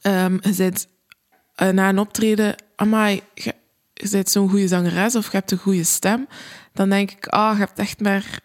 ehm, 0.00 0.38
je 0.40 0.54
bent 0.56 0.86
eh, 1.54 1.68
na 1.68 1.88
een 1.88 1.98
optreden, 1.98 2.54
amai, 2.76 3.20
je, 3.34 3.54
je 3.94 4.08
bent 4.10 4.30
zo'n 4.30 4.48
goede 4.48 4.68
zangeres 4.68 5.14
of 5.14 5.24
je 5.24 5.36
hebt 5.36 5.50
een 5.50 5.58
goede 5.58 5.84
stem, 5.84 6.26
dan 6.72 6.88
denk 6.88 7.10
ik, 7.10 7.26
ah, 7.26 7.52
je 7.52 7.58
hebt 7.58 7.78
echt 7.78 8.00
maar 8.00 8.40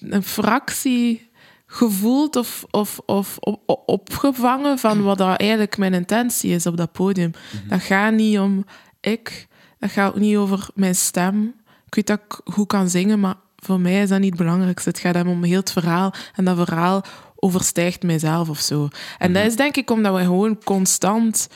een 0.00 0.22
fractie 0.22 1.30
gevoeld 1.66 2.36
of, 2.36 2.64
of, 2.70 3.00
of 3.06 3.36
op- 3.38 3.62
op- 3.66 3.82
opgevangen 3.88 4.78
van 4.78 5.02
wat 5.02 5.18
dat 5.18 5.38
eigenlijk 5.40 5.78
mijn 5.78 5.94
intentie 5.94 6.54
is 6.54 6.66
op 6.66 6.76
dat 6.76 6.92
podium. 6.92 7.30
Dat 7.68 7.80
gaat 7.80 8.12
niet 8.12 8.38
om 8.38 8.64
ik, 9.00 9.46
dat 9.80 9.90
gaat 9.90 10.08
ook 10.08 10.20
niet 10.20 10.36
over 10.36 10.68
mijn 10.74 10.94
stem. 10.94 11.54
Ik 11.86 11.94
weet 11.94 12.06
dat 12.06 12.20
ik 12.28 12.40
goed 12.54 12.66
kan 12.66 12.88
zingen, 12.88 13.20
maar 13.20 13.36
voor 13.56 13.80
mij 13.80 14.02
is 14.02 14.08
dat 14.08 14.20
niet 14.20 14.30
het 14.30 14.38
belangrijkste. 14.38 14.88
Het 14.88 14.98
gaat 14.98 15.14
hem 15.14 15.28
om 15.28 15.42
heel 15.42 15.60
het 15.60 15.72
verhaal 15.72 16.14
en 16.34 16.44
dat 16.44 16.56
verhaal 16.56 17.04
overstijgt 17.36 18.02
mijzelf 18.02 18.48
of 18.48 18.58
zo. 18.60 18.88
En 19.18 19.32
dat 19.32 19.44
is 19.44 19.56
denk 19.56 19.76
ik 19.76 19.90
omdat 19.90 20.14
we 20.14 20.20
gewoon 20.20 20.64
constant 20.64 21.48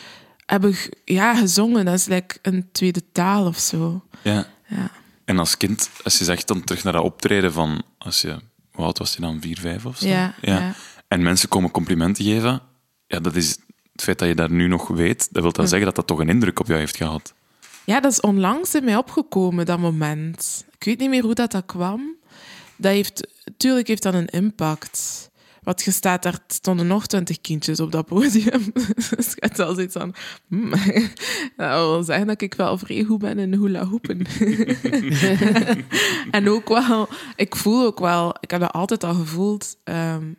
hebben 0.46 0.74
ja, 1.04 1.34
gezongen. 1.34 1.84
Dat 1.84 1.94
is 1.94 2.06
like 2.06 2.38
een 2.42 2.68
tweede 2.72 3.02
taal 3.12 3.46
of 3.46 3.58
zo. 3.58 4.04
Ja. 4.22 4.46
Ja. 4.66 4.90
En 5.24 5.38
als 5.38 5.56
kind, 5.56 5.90
als 6.02 6.18
je 6.18 6.24
zegt 6.24 6.48
dan 6.48 6.64
terug 6.64 6.84
naar 6.84 6.92
dat 6.92 7.02
optreden 7.02 7.52
van, 7.52 7.82
als 7.98 8.20
je, 8.20 8.38
hoe 8.72 8.84
oud 8.84 8.98
was 8.98 9.14
je 9.14 9.20
dan, 9.20 9.40
vier, 9.40 9.58
vijf 9.60 9.86
of 9.86 9.98
zo? 9.98 10.08
Ja, 10.08 10.34
ja. 10.40 10.74
En 11.08 11.22
mensen 11.22 11.48
komen 11.48 11.70
complimenten 11.70 12.24
geven, 12.24 12.60
ja, 13.06 13.20
dat 13.20 13.36
is 13.36 13.48
het 13.92 14.02
feit 14.02 14.18
dat 14.18 14.28
je 14.28 14.34
daar 14.34 14.50
nu 14.50 14.68
nog 14.68 14.88
weet, 14.88 15.28
dat 15.32 15.42
wil 15.42 15.52
dan 15.52 15.68
zeggen 15.68 15.86
dat 15.86 15.96
dat 15.96 16.06
toch 16.06 16.18
een 16.18 16.28
indruk 16.28 16.60
op 16.60 16.66
jou 16.66 16.78
heeft 16.78 16.96
gehad. 16.96 17.34
Ja, 17.84 18.00
dat 18.00 18.12
is 18.12 18.20
onlangs 18.20 18.74
in 18.74 18.84
mij 18.84 18.96
opgekomen, 18.96 19.66
dat 19.66 19.78
moment. 19.78 20.64
Ik 20.78 20.84
weet 20.84 20.98
niet 20.98 21.10
meer 21.10 21.22
hoe 21.22 21.34
dat, 21.34 21.50
dat 21.50 21.66
kwam. 21.66 22.16
Dat 22.76 22.92
heeft, 22.92 23.28
tuurlijk 23.56 23.88
heeft 23.88 24.02
dat 24.02 24.14
een 24.14 24.26
impact. 24.26 25.30
Want 25.62 25.82
je 25.82 25.90
staat 25.90 26.22
daar, 26.22 26.38
stonden 26.46 26.86
nog 26.86 27.06
twintig 27.06 27.40
kindjes 27.40 27.80
op 27.80 27.92
dat 27.92 28.06
podium. 28.06 28.72
dus 29.16 29.26
je 29.26 29.36
hebt 29.36 29.58
al 29.58 29.74
zoiets 29.74 29.96
van... 29.96 30.14
hmm, 30.48 30.70
dat 31.56 31.70
wil 31.70 32.02
zeggen 32.02 32.26
dat 32.26 32.40
ik 32.40 32.54
wel 32.54 32.78
vrij 32.78 33.06
ben 33.18 33.38
in 33.38 33.52
hula 33.52 33.84
hoepen. 33.84 34.26
en 36.30 36.48
ook 36.48 36.68
wel... 36.68 37.08
Ik 37.36 37.56
voel 37.56 37.84
ook 37.84 37.98
wel... 37.98 38.34
Ik 38.40 38.50
heb 38.50 38.60
dat 38.60 38.72
altijd 38.72 39.04
al 39.04 39.14
gevoeld... 39.14 39.76
ehm, 39.84 40.32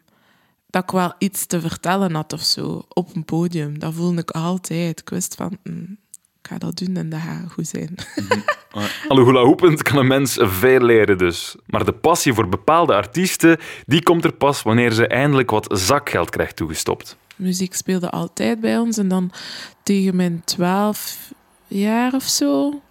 dat 0.70 0.84
ik 0.84 0.92
wel 0.92 1.14
iets 1.18 1.46
te 1.46 1.62
vertellen 1.62 2.14
had 2.14 2.34
of 2.34 2.42
zo 2.42 2.86
op 2.90 3.16
een 3.16 3.26
podium. 3.26 3.80
Dat 3.80 3.94
voelde 3.94 4.22
ik 4.22 4.32
altijd. 4.32 5.00
Ik 5.00 5.10
wist 5.10 5.36
van... 5.36 5.58
hmm, 5.64 5.98
ik 6.46 6.52
ga 6.52 6.58
dat 6.58 6.78
doen 6.78 6.96
en 6.96 7.10
dat 7.10 7.20
gaat 7.20 7.52
goed 7.52 7.68
zijn. 7.68 7.96
Alle 9.08 9.24
hula 9.24 9.44
hoepend 9.44 9.82
kan 9.82 9.98
een 9.98 10.08
mens 10.08 10.38
veel 10.42 10.80
leren 10.80 11.18
dus. 11.18 11.56
Maar 11.66 11.86
de 11.86 11.92
passie 11.92 12.34
voor 12.34 12.50
bepaalde 12.50 12.94
artiesten, 12.94 13.58
die 13.86 14.04
komt 14.04 14.24
er 14.24 14.34
pas 14.34 14.62
wanneer 14.62 14.92
ze 14.92 15.08
eindelijk 15.08 15.50
wat 15.50 15.80
zakgeld 15.80 16.30
krijgt 16.30 16.56
toegestopt. 16.56 17.18
muziek 17.36 17.74
speelde 17.74 18.10
altijd 18.10 18.60
bij 18.60 18.78
ons. 18.78 18.98
En 18.98 19.08
dan 19.08 19.32
tegen 19.84 20.16
mijn 20.16 20.42
twaalf 20.46 21.32
jaar 21.68 22.14
of 22.14 22.24
zo 22.24 22.82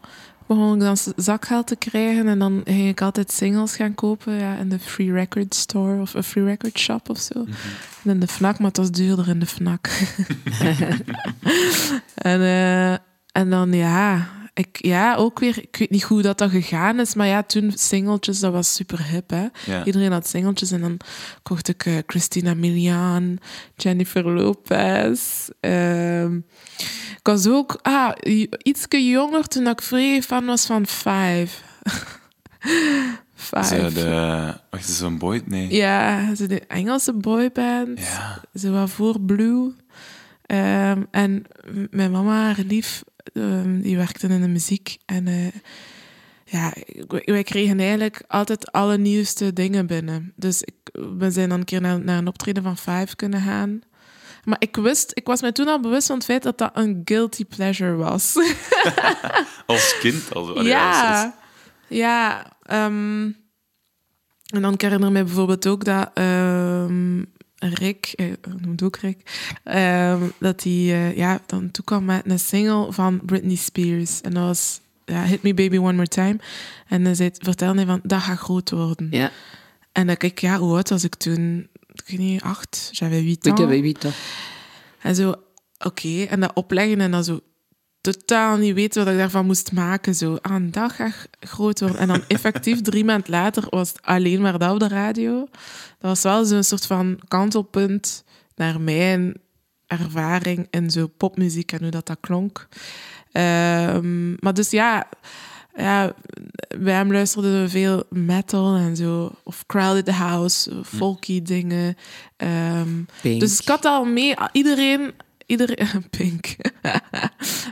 begon 0.47 0.75
ik 0.75 0.81
dan 0.81 0.97
zakgeld 1.17 1.67
te 1.67 1.77
krijgen. 1.77 2.29
En 2.29 2.39
dan 2.39 2.61
ging 2.65 2.89
ik 2.89 3.01
altijd 3.01 3.33
singles 3.33 3.77
gaan 3.77 3.95
kopen 3.95 4.33
ja, 4.33 4.57
in 4.57 4.69
de 4.69 4.79
Free 4.79 5.13
Record 5.13 5.55
Store 5.55 6.01
of 6.01 6.15
een 6.15 6.25
Free 6.25 6.45
Record 6.45 6.79
Shop 6.79 7.11
of 7.11 7.19
zo. 7.19 7.45
En 8.05 8.11
in 8.11 8.21
de 8.21 8.27
FNAC, 8.27 8.59
maar 8.59 8.69
het 8.69 8.77
was 8.77 8.91
duurder 8.91 9.29
in 9.29 9.39
de 9.39 9.47
FNAC. 9.47 9.89
en, 12.15 12.41
eh, 12.41 12.97
en 13.35 13.51
dan 13.51 13.73
ja... 13.73 14.29
Ik, 14.57 14.79
ja, 14.81 15.15
ook 15.15 15.39
weer, 15.39 15.59
ik 15.59 15.77
weet 15.77 15.91
niet 15.91 16.03
hoe 16.03 16.23
dat, 16.23 16.39
dat 16.39 16.51
gegaan 16.51 17.01
is, 17.01 17.15
maar 17.15 17.27
ja, 17.27 17.43
toen 17.43 17.73
singeltjes, 17.75 18.41
dat 18.41 18.53
was 18.53 18.75
super 18.75 19.05
hip, 19.05 19.31
hè. 19.31 19.47
Ja. 19.67 19.85
Iedereen 19.85 20.13
had 20.13 20.29
singeltjes 20.29 20.71
en 20.71 20.81
dan 20.81 20.97
kocht 21.43 21.69
ik 21.69 21.87
eh, 21.87 21.99
Christina 22.07 22.55
Milian, 22.55 23.39
Jennifer 23.77 24.31
Lopez. 24.31 25.49
ehm. 25.61 26.37
ik 27.17 27.21
was 27.23 27.47
ook 27.47 27.79
ah, 27.83 28.13
iets 28.63 28.87
jonger 28.89 29.47
toen 29.49 29.67
ik 29.67 29.83
vrij 29.83 30.23
fan 30.23 30.45
was 30.45 30.67
van 30.67 30.87
Five. 30.87 31.49
Five. 33.35 33.65
Ze 33.65 33.93
de, 33.95 34.55
wacht, 34.71 34.89
is 34.89 34.97
zo'n 34.97 35.19
boy? 35.19 35.43
Nee. 35.47 35.75
Ja, 35.75 36.35
zo 36.35 36.47
de 36.47 36.61
Engelse 36.61 37.13
boyband. 37.13 37.99
Ja. 37.99 38.41
Zo 38.55 38.73
wat 38.73 38.91
voor 38.91 39.21
Blue. 39.21 39.75
Ehm, 40.47 41.03
en 41.11 41.45
mijn 41.91 42.11
mama, 42.11 42.45
haar 42.45 42.65
lief, 42.67 43.03
ehm, 43.33 43.81
die 43.81 43.97
werkte 43.97 44.27
in 44.29 44.41
de 44.41 44.49
muziek. 44.49 44.97
En 45.07 45.27
eh, 45.27 45.47
ja, 46.45 46.73
wij 47.25 47.43
kregen 47.43 47.81
eigenlijk 47.81 48.23
altijd 48.29 48.73
alle 48.73 48.99
nieuwste 48.99 49.53
dingen 49.53 49.87
binnen. 49.87 50.33
Dus 50.37 50.63
ik, 50.63 50.75
we 51.19 51.31
zijn 51.31 51.49
dan 51.49 51.59
een 51.59 51.65
keer 51.65 51.81
naar, 51.81 52.01
naar 52.01 52.19
een 52.19 52.29
optreden 52.29 52.63
van 52.63 52.77
Five 52.77 53.17
kunnen 53.17 53.41
gaan. 53.41 53.81
Maar 54.45 54.57
ik 54.59 54.77
wist, 54.77 55.11
ik 55.15 55.27
was 55.27 55.41
me 55.41 55.53
toen 55.53 55.69
al 55.69 55.81
bewust 55.81 56.07
van 56.07 56.17
het 56.17 56.25
feit 56.25 56.43
dat 56.43 56.59
dat 56.59 56.71
een 56.75 57.03
guilty 57.05 57.45
pleasure 57.45 57.95
was. 57.95 58.35
Als 59.67 59.99
kind 60.01 60.35
al. 60.35 60.63
Ja, 60.65 61.23
als- 61.25 61.33
ja. 61.89 62.47
ehm, 62.63 63.31
en 64.55 64.63
dan 64.63 64.75
herinner 64.77 65.09
ik 65.09 65.15
me 65.15 65.25
bijvoorbeeld 65.25 65.67
ook 65.67 65.85
dat 65.85 66.11
ehm, 66.15 67.23
Rick, 67.59 68.13
eh, 68.17 68.27
noemt 68.61 68.83
ook 68.83 68.97
Rick, 68.97 69.49
ehm, 69.65 70.23
dat 70.39 70.63
hij 70.63 70.73
eh, 70.73 71.17
ja, 71.17 71.41
dan 71.47 71.71
toekwam 71.71 72.05
met 72.05 72.23
een 72.31 72.39
single 72.39 72.93
van 72.93 73.21
Britney 73.25 73.57
Spears. 73.57 74.21
En 74.21 74.35
dat 74.35 74.43
was 74.45 74.81
ja, 75.05 75.25
Hit 75.25 75.43
Me 75.43 75.55
Baby 75.55 75.77
One 75.77 75.93
More 75.93 76.09
Time. 76.09 76.37
En 76.89 77.05
hij 77.05 77.15
zei, 77.15 77.31
vertelde 77.33 77.77
hij 77.77 77.87
van, 77.87 78.01
dat 78.03 78.21
gaat 78.21 78.39
groot 78.39 78.71
worden. 78.71 79.09
Ja, 79.11 79.31
En 79.93 80.07
dat 80.07 80.23
ik, 80.23 80.39
ja, 80.39 80.59
hoe 80.59 80.75
oud 80.75 80.89
was 80.89 81.05
ik 81.05 81.15
toen? 81.15 81.69
Ik 81.93 82.05
weet 82.07 82.19
niet, 82.19 82.43
acht, 82.43 82.89
j'avais 82.93 83.25
huit 83.25 83.47
ik 83.47 83.53
ans. 83.53 83.61
heb 83.61 83.69
huit 83.83 84.05
ans. 84.05 84.15
En 85.01 85.15
zo, 85.15 85.35
oké, 85.79 86.23
en 86.23 86.41
dat 86.41 86.55
opleggen 86.55 87.01
en 87.01 87.11
dan 87.11 87.25
zo 87.25 87.41
totaal 88.05 88.57
niet 88.57 88.75
weten 88.75 89.05
wat 89.05 89.13
ik 89.13 89.19
daarvan 89.19 89.47
moest 89.47 89.73
maken. 89.73 90.15
Zo, 90.15 90.39
aan 90.41 90.71
dag 90.71 90.97
groot 91.41 91.81
worden. 91.81 91.99
En 91.99 92.09
dan 92.09 92.23
effectief 92.37 92.81
drie 92.81 93.05
maanden 93.05 93.31
later 93.31 93.65
was 93.69 93.89
het 93.89 94.03
alleen 94.03 94.41
maar 94.41 94.59
dat 94.59 94.73
op 94.73 94.81
de 94.81 94.89
radio. 94.89 95.39
Dat 95.99 96.11
was 96.11 96.23
wel 96.23 96.45
zo'n 96.45 96.63
soort 96.63 96.87
van 96.87 97.19
kantelpunt 97.29 98.25
naar 98.55 98.81
mijn 98.81 99.35
ervaring 99.87 100.67
in 100.71 100.91
zo 100.91 101.07
popmuziek 101.07 101.73
en 101.73 101.83
hoe 101.83 101.91
dat, 101.91 102.07
dat 102.07 102.17
klonk. 102.21 102.69
Ehm, 103.33 104.31
maar 104.31 104.55
dus 104.55 104.71
ja, 104.71 105.09
ja, 105.75 106.15
bij 106.79 106.95
hem 106.95 107.13
luisterden 107.13 107.63
we 107.63 107.69
veel 107.69 108.03
metal 108.11 108.77
en 108.77 108.97
zo. 108.97 109.31
Of 109.43 109.67
Crowded 109.67 110.11
House, 110.11 110.85
folky 110.85 111.43
dingen. 111.43 111.97
Ehm, 112.37 113.03
dus 113.23 113.61
ik 113.61 113.69
had 113.69 113.85
al 113.85 114.05
mee, 114.05 114.35
iedereen, 114.53 115.13
iedereen, 115.47 116.09
pink. 116.19 116.47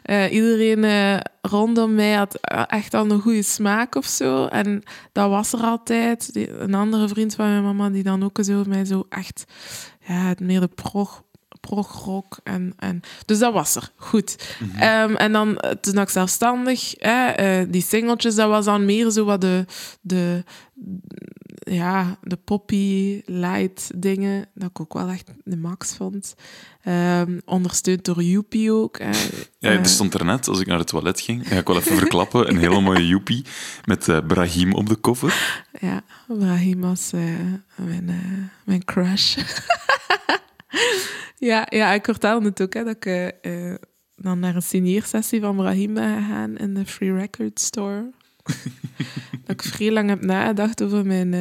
Eh, 0.03 0.33
iedereen 0.33 0.85
eh, 0.85 1.19
rondom 1.41 1.95
mij 1.95 2.13
had 2.13 2.35
eh, 2.41 2.63
echt 2.67 2.95
al 2.95 3.11
een 3.11 3.21
goede 3.21 3.43
smaak 3.43 3.95
of 3.95 4.07
zo. 4.07 4.47
En 4.47 4.83
dat 5.13 5.29
was 5.31 5.53
er 5.53 5.61
altijd. 5.61 6.33
Die- 6.33 6.51
een 6.51 6.75
andere 6.75 7.09
vriend 7.09 7.35
van 7.35 7.47
mijn 7.47 7.63
mama, 7.63 7.91
die 7.91 8.03
dan 8.03 8.25
ook 8.25 8.39
zo 8.43 8.65
mij 8.67 8.85
zo 8.85 9.07
echt, 9.09 9.45
ja, 10.07 10.15
het 10.15 10.41
meer 10.41 10.61
de 10.61 10.69
prog, 10.69 11.23
progrock 11.61 12.37
en, 12.45 12.73
en 12.79 13.01
dus 13.27 13.39
dat 13.39 13.53
was 13.53 13.75
er 13.77 13.91
goed 13.97 14.57
Ehm, 14.79 15.15
en 15.15 15.33
dan 15.33 15.59
eh, 15.59 15.71
toen 15.71 15.99
ik 15.99 16.09
zelfstandig 16.09 16.95
eh, 16.95 17.61
die 17.69 17.83
singeltjes 17.83 18.35
dat 18.35 18.49
was 18.49 18.65
dan 18.65 18.85
meer 18.85 19.11
zo 19.11 19.25
wat 19.25 19.41
de, 19.41 19.65
de 20.01 20.45
ja, 21.65 22.19
de 22.23 22.37
poppy 22.37 23.21
light 23.27 23.91
dingen, 23.97 24.47
dat 24.55 24.71
ik 24.71 24.81
ook 24.81 24.93
wel 24.95 25.09
echt 25.09 25.31
de 25.45 25.57
max 25.57 25.97
vond. 25.97 26.35
Ehm, 26.83 27.39
ondersteund 27.45 28.05
door 28.05 28.23
Joepie 28.23 28.73
ook. 28.73 28.99
hè. 28.99 29.11
Ja, 29.59 29.71
Eh, 29.71 29.79
er 29.79 29.87
stond 29.87 30.15
er 30.15 30.25
net, 30.25 30.49
als 30.49 30.61
ik 30.61 30.67
naar 30.67 30.79
het 30.79 30.87
toilet 30.87 31.21
ging, 31.21 31.49
ga 31.49 31.57
ik 31.57 31.67
wel 31.67 31.77
even 31.77 31.97
verklappen, 31.97 32.49
een 32.49 32.59
hele 32.59 32.81
mooie 32.81 33.07
joepie 33.07 33.45
met 33.85 34.09
eh, 34.09 34.19
Brahim 34.27 34.73
op 34.75 34.89
de 34.89 34.97
koffer. 34.97 35.65
Ja, 35.81 36.03
Brahim 36.29 36.81
was 36.81 37.13
eh, 37.13 37.21
mijn, 37.77 38.09
eh, 38.09 38.15
mijn 38.65 38.85
crush. 38.85 39.37
ja, 41.39 41.67
ja, 41.71 41.93
ik 41.93 42.05
vertelde 42.05 42.49
het 42.49 42.63
ook, 42.63 42.75
hè, 42.75 42.85
dat 42.85 42.97
ik 42.97 43.07
eh, 43.07 43.29
eh, 43.73 43.79
dan 44.17 44.39
naar 44.39 44.55
een 44.55 44.63
signeersessie 44.63 45.41
van 45.41 45.57
Brahim 45.57 45.95
ben 45.95 46.17
gegaan 46.23 46.57
in 46.57 46.75
de 46.75 46.87
Free 46.87 47.13
Record 47.13 47.61
Store. 47.61 48.11
Dat 49.45 49.51
ik 49.51 49.63
vrij 49.63 49.91
lang 49.91 50.09
heb 50.09 50.23
nagedacht 50.25 50.83
over 50.83 51.07
mijn, 51.07 51.35
eh, 51.35 51.41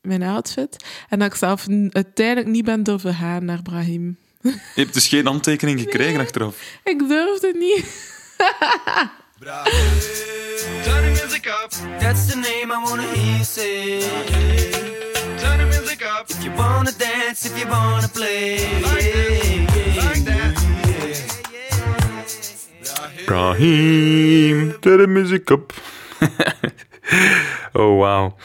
mijn 0.00 0.22
outfit. 0.22 0.84
En 1.08 1.18
dat 1.18 1.28
ik 1.32 1.38
zelf 1.38 1.66
uiteindelijk 1.88 2.46
niet 2.46 2.64
ben 2.64 2.82
durven 2.82 3.14
gaan 3.14 3.44
naar 3.44 3.62
Brahim. 3.62 4.16
Je 4.42 4.58
hebt 4.74 4.94
dus 4.94 5.08
geen 5.08 5.26
handtekening 5.26 5.80
gekregen 5.80 6.20
achteraf. 6.20 6.56
Ik 6.84 6.98
durfde 6.98 7.54
niet. 7.58 8.08
Turn 9.40 11.14
the 11.14 11.22
music 11.22 11.46
up. 11.46 11.72
That's 12.00 12.26
the 12.26 12.36
name 12.36 12.72
I 12.72 12.78
wanna 12.84 13.02
hear 13.02 13.34
you 13.36 13.44
say. 13.44 14.00
Turn 15.38 15.58
the 15.58 15.64
music 15.64 16.02
up. 16.02 16.28
If 16.28 16.42
you 16.42 16.54
wanna 16.56 16.92
dance, 16.98 17.48
if 17.48 17.58
you 17.58 17.68
wanna 17.68 18.08
play. 18.08 18.58
Like 18.82 19.12
that. 19.12 20.04
Like 20.04 20.24
that. 20.24 20.68
Brahim, 23.26 24.80
turn 24.80 24.98
the 24.98 25.06
music 25.06 25.50
up. 25.50 25.72
oh, 27.72 27.98
wauw. 27.98 28.36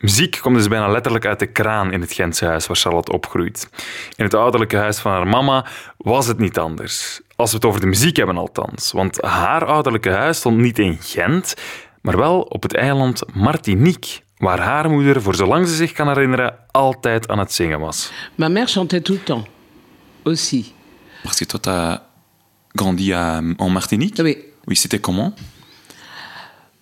Muziek 0.00 0.38
komt 0.40 0.56
dus 0.56 0.68
bijna 0.68 0.88
letterlijk 0.88 1.26
uit 1.26 1.38
de 1.38 1.46
kraan 1.46 1.92
in 1.92 2.00
het 2.00 2.12
Gentse 2.12 2.44
huis 2.44 2.66
waar 2.66 2.76
Charlotte 2.76 3.12
opgroeit. 3.12 3.68
In 4.16 4.24
het 4.24 4.34
ouderlijke 4.34 4.76
huis 4.76 4.98
van 4.98 5.12
haar 5.12 5.26
mama 5.26 5.66
was 5.96 6.26
het 6.26 6.38
niet 6.38 6.58
anders. 6.58 7.20
Als 7.36 7.50
we 7.50 7.56
het 7.56 7.64
over 7.64 7.80
de 7.80 7.86
muziek 7.86 8.16
hebben 8.16 8.36
althans. 8.36 8.92
Want 8.92 9.22
haar 9.22 9.64
ouderlijke 9.64 10.10
huis 10.10 10.36
stond 10.36 10.56
niet 10.56 10.78
in 10.78 10.98
Gent, 11.00 11.54
maar 12.00 12.16
wel 12.16 12.40
op 12.40 12.62
het 12.62 12.74
eiland 12.74 13.22
Martinique, 13.34 14.20
waar 14.36 14.60
haar 14.60 14.90
moeder, 14.90 15.22
voor 15.22 15.34
zolang 15.34 15.68
ze 15.68 15.74
zich 15.74 15.92
kan 15.92 16.08
herinneren, 16.08 16.54
altijd 16.70 17.28
aan 17.28 17.38
het 17.38 17.52
zingen 17.52 17.80
was. 17.80 18.12
Ma 18.34 18.48
mère 18.48 18.66
chantait 18.66 19.04
tout 19.04 19.18
le 19.18 19.24
temps, 19.24 19.48
aussi. 20.22 20.72
Parce 21.22 21.38
que 21.38 21.46
toi, 21.46 21.60
t'as 21.60 22.02
grandi 22.72 23.12
à, 23.12 23.42
en 23.56 23.72
Martinique 23.72 24.22
Oui. 24.22 24.36
Oui, 24.66 24.76
c'était 24.76 25.00
comment 25.00 25.34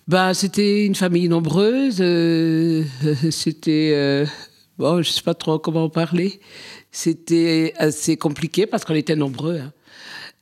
Bah, 0.07 0.33
c'était 0.33 0.85
une 0.85 0.95
famille 0.95 1.29
nombreuse. 1.29 1.97
euh, 2.01 2.83
c'était. 3.31 3.91
euh, 3.95 4.25
bon, 4.77 5.01
je 5.01 5.09
sais 5.09 5.21
pas 5.21 5.33
trop 5.33 5.59
comment 5.59 5.85
en 5.85 5.89
parler. 5.89 6.39
C'était 6.91 7.73
assez 7.77 8.17
compliqué 8.17 8.65
parce 8.67 8.83
qu'on 8.85 8.95
était 8.95 9.15
nombreux. 9.15 9.59
hein. 9.59 9.71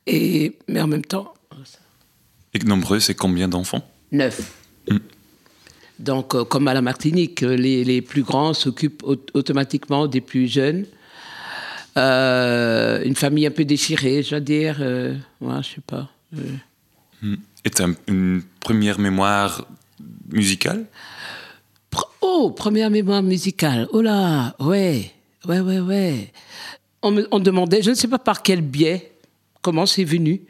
Et, 0.06 0.58
mais 0.68 0.80
en 0.80 0.88
même 0.88 1.04
temps, 1.04 1.32
Et 2.54 2.58
nombreux, 2.64 2.98
c'est 3.00 3.14
combien 3.14 3.46
d'enfants? 3.48 3.88
Neuf. 4.10 4.52
Donc, 6.00 6.34
euh, 6.34 6.44
comme 6.44 6.66
à 6.66 6.74
la 6.74 6.82
Martinique, 6.82 7.42
les, 7.42 7.84
les 7.84 8.02
plus 8.02 8.22
grands 8.24 8.52
s'occupent 8.54 9.04
au- 9.04 9.16
automatiquement 9.34 10.08
des 10.08 10.20
plus 10.20 10.48
jeunes. 10.48 10.84
Une 11.96 13.14
famille 13.14 13.46
un 13.46 13.50
peu 13.52 13.64
déchirée, 13.64 14.22
je 14.24 14.30
dois 14.30 14.40
dire. 14.40 14.78
euh, 14.80 15.14
ouais, 15.40 15.62
je 15.62 15.74
sais 15.76 15.80
pas. 15.86 16.10
euh. 16.36 17.36
Et 17.64 17.70
t'as 17.70 17.88
une 18.08 18.42
première 18.60 18.98
mémoire 18.98 19.66
musicale? 20.30 20.86
Oh, 22.20 22.50
première 22.50 22.90
mémoire 22.90 23.22
musicale. 23.22 23.88
Oh 23.92 24.00
là, 24.00 24.54
ouais, 24.58 25.10
ouais, 25.46 25.60
ouais, 25.60 25.80
ouais. 25.80 26.32
On 27.02 27.10
me 27.10 27.26
on 27.30 27.40
demandait, 27.40 27.82
je 27.82 27.90
ne 27.90 27.94
sais 27.94 28.08
pas 28.08 28.18
par 28.18 28.42
quel 28.42 28.62
biais, 28.62 29.12
comment 29.60 29.86
c'est 29.86 30.04
venu. 30.04 30.42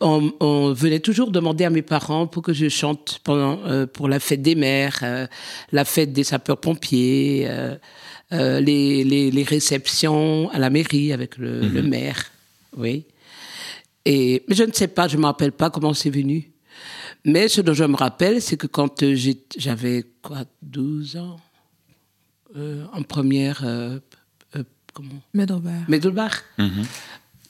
On, 0.00 0.32
on 0.40 0.72
venait 0.72 1.00
toujours 1.00 1.30
demander 1.30 1.64
à 1.64 1.70
mes 1.70 1.82
parents 1.82 2.26
pour 2.26 2.42
que 2.42 2.52
je 2.52 2.68
chante 2.68 3.20
pendant, 3.24 3.58
euh, 3.64 3.86
pour 3.86 4.08
la 4.08 4.20
fête 4.20 4.42
des 4.42 4.54
mères, 4.54 5.00
euh, 5.02 5.26
la 5.72 5.84
fête 5.84 6.12
des 6.12 6.24
sapeurs-pompiers, 6.24 7.46
euh, 7.48 8.60
les, 8.60 9.04
les, 9.04 9.30
les 9.30 9.42
réceptions 9.42 10.50
à 10.50 10.58
la 10.58 10.70
mairie 10.70 11.12
avec 11.12 11.36
le, 11.38 11.60
le 11.68 11.82
maire. 11.82 12.30
Oui. 12.76 13.06
Et, 14.04 14.42
mais 14.48 14.54
je 14.54 14.64
ne 14.64 14.72
sais 14.72 14.88
pas, 14.88 15.08
je 15.08 15.16
ne 15.16 15.22
me 15.22 15.26
rappelle 15.26 15.52
pas 15.52 15.70
comment 15.70 15.94
c'est 15.94 16.10
venu. 16.10 16.50
Mais 17.24 17.48
ce 17.48 17.60
dont 17.60 17.72
je 17.74 17.84
me 17.84 17.96
rappelle, 17.96 18.42
c'est 18.42 18.56
que 18.56 18.66
quand 18.66 19.02
euh, 19.02 19.16
j'avais 19.56 20.04
quoi, 20.22 20.44
12 20.62 21.16
ans, 21.16 21.40
euh, 22.56 22.84
en 22.92 23.02
première, 23.02 23.62
euh, 23.64 23.98
euh, 24.56 24.62
comment? 24.92 25.20
Middelbaar. 25.32 25.88
Middelbach, 25.88 26.42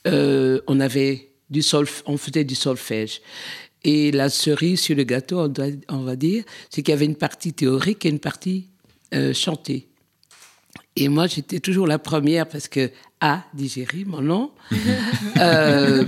euh, 0.06 0.60
on 0.66 0.80
avait 0.80 1.30
du 1.50 1.62
solf, 1.62 2.02
on 2.06 2.16
faisait 2.16 2.44
du 2.44 2.54
solfège. 2.54 3.20
Et 3.82 4.12
la 4.12 4.28
cerise 4.30 4.80
sur 4.80 4.96
le 4.96 5.02
gâteau, 5.04 5.40
on, 5.40 5.48
doit- 5.48 5.66
on 5.88 6.02
va 6.04 6.16
dire, 6.16 6.44
c'est 6.70 6.82
qu'il 6.82 6.92
y 6.92 6.96
avait 6.96 7.04
une 7.04 7.16
partie 7.16 7.52
théorique 7.52 8.06
et 8.06 8.08
une 8.08 8.20
partie 8.20 8.68
euh, 9.12 9.34
chantée. 9.34 9.88
Et 10.96 11.08
moi, 11.08 11.26
j'étais 11.26 11.58
toujours 11.60 11.86
la 11.86 11.98
première 11.98 12.48
parce 12.48 12.68
que 12.68 12.90
A, 13.20 13.44
digérie, 13.52 14.04
mon 14.04 14.22
nom, 14.22 14.52
euh, 15.40 16.06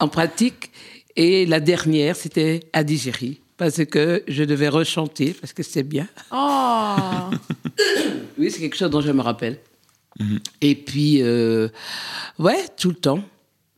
en 0.00 0.08
pratique. 0.08 0.70
Et 1.16 1.46
la 1.46 1.60
dernière, 1.60 2.16
c'était 2.16 2.60
A, 2.72 2.84
digérie, 2.84 3.40
parce 3.56 3.84
que 3.84 4.22
je 4.28 4.44
devais 4.44 4.68
rechanter, 4.68 5.34
parce 5.34 5.52
que 5.52 5.62
c'était 5.62 5.82
bien. 5.82 6.08
Oh. 6.30 6.96
Oui, 8.38 8.50
c'est 8.50 8.60
quelque 8.60 8.76
chose 8.76 8.90
dont 8.90 9.02
je 9.02 9.12
me 9.12 9.20
rappelle. 9.20 9.58
Et 10.60 10.74
puis, 10.74 11.22
euh, 11.22 11.68
ouais, 12.38 12.64
tout 12.76 12.88
le 12.88 12.94
temps. 12.94 13.22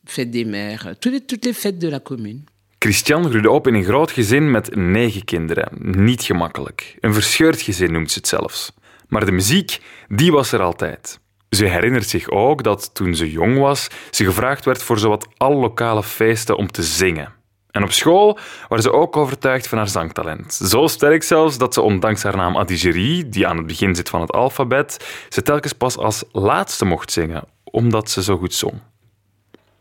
Fête 0.06 0.30
des 0.30 0.44
mères, 0.44 0.94
toutes 1.00 1.12
les, 1.12 1.20
toutes 1.20 1.44
les 1.46 1.52
fêtes 1.52 1.78
de 1.78 1.88
la 1.88 1.98
commune. 1.98 2.42
Christian 2.78 3.24
groeide 3.24 3.50
op 3.50 3.66
in 3.66 3.74
een 3.74 3.84
groot 3.84 4.10
gezin 4.10 4.50
met 4.50 4.76
negen 4.76 5.24
kinderen. 5.24 5.68
Niet 5.80 6.22
gemakkelijk. 6.22 6.96
Een 7.00 7.14
verscheurd 7.14 7.62
gezin 7.62 7.92
noemt 7.92 8.10
ze 8.10 8.18
het 8.18 8.28
zelfs. 8.28 8.72
Maar 9.08 9.24
de 9.24 9.32
muziek, 9.32 9.80
die 10.08 10.32
was 10.32 10.52
er 10.52 10.60
altijd. 10.60 11.18
Ze 11.54 11.64
herinnert 11.64 12.08
zich 12.08 12.30
ook 12.30 12.62
dat 12.62 12.90
toen 12.94 13.14
ze 13.14 13.30
jong 13.30 13.58
was, 13.58 13.88
ze 14.10 14.24
gevraagd 14.24 14.64
werd 14.64 14.82
voor 14.82 14.98
zowat 14.98 15.26
alle 15.36 15.54
lokale 15.54 16.02
feesten 16.02 16.56
om 16.56 16.70
te 16.70 16.82
zingen. 16.82 17.32
En 17.70 17.82
op 17.82 17.92
school 17.92 18.38
waren 18.68 18.84
ze 18.84 18.92
ook 18.92 19.16
overtuigd 19.16 19.68
van 19.68 19.78
haar 19.78 19.88
zangtalent. 19.88 20.54
Zo 20.54 20.86
sterk 20.86 21.22
zelfs 21.22 21.58
dat 21.58 21.74
ze 21.74 21.80
ondanks 21.80 22.22
haar 22.22 22.36
naam 22.36 22.56
Adigérie, 22.56 23.28
die 23.28 23.46
aan 23.46 23.56
het 23.56 23.66
begin 23.66 23.94
zit 23.94 24.08
van 24.08 24.20
het 24.20 24.32
alfabet, 24.32 25.06
ze 25.28 25.42
telkens 25.42 25.72
pas 25.72 25.96
als 25.96 26.24
laatste 26.32 26.84
mocht 26.84 27.12
zingen, 27.12 27.44
omdat 27.64 28.10
ze 28.10 28.22
zo 28.22 28.36
goed 28.36 28.54
zong. 28.54 28.80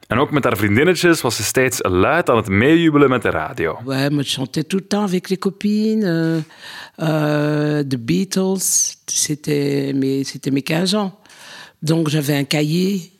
En 0.07 0.19
ook 0.19 0.31
met 0.31 0.43
haar 0.43 0.57
vriendinnetjes 0.57 1.21
was 1.21 1.35
ze 1.35 1.43
steeds 1.43 1.79
luid 1.81 2.29
aan 2.29 2.37
het 2.37 2.47
meejubelen 2.47 3.09
met 3.09 3.21
de 3.21 3.29
radio. 3.29 3.79
Moi, 3.83 4.09
je 4.09 4.23
chantais 4.23 4.67
tout 4.67 4.81
le 4.81 4.87
temps 4.87 5.07
avec 5.09 5.29
les 5.29 5.39
copines. 5.39 6.03
euh, 6.03 6.41
euh, 6.97 7.83
The 7.87 7.97
Beatles, 7.99 8.95
c'était 9.05 9.93
mes, 9.93 10.25
mes 10.51 10.63
15 10.63 10.93
ans. 10.93 11.11
Donc, 11.83 12.09
j'avais 12.09 12.35
un 12.35 12.45
cahier. 12.45 13.13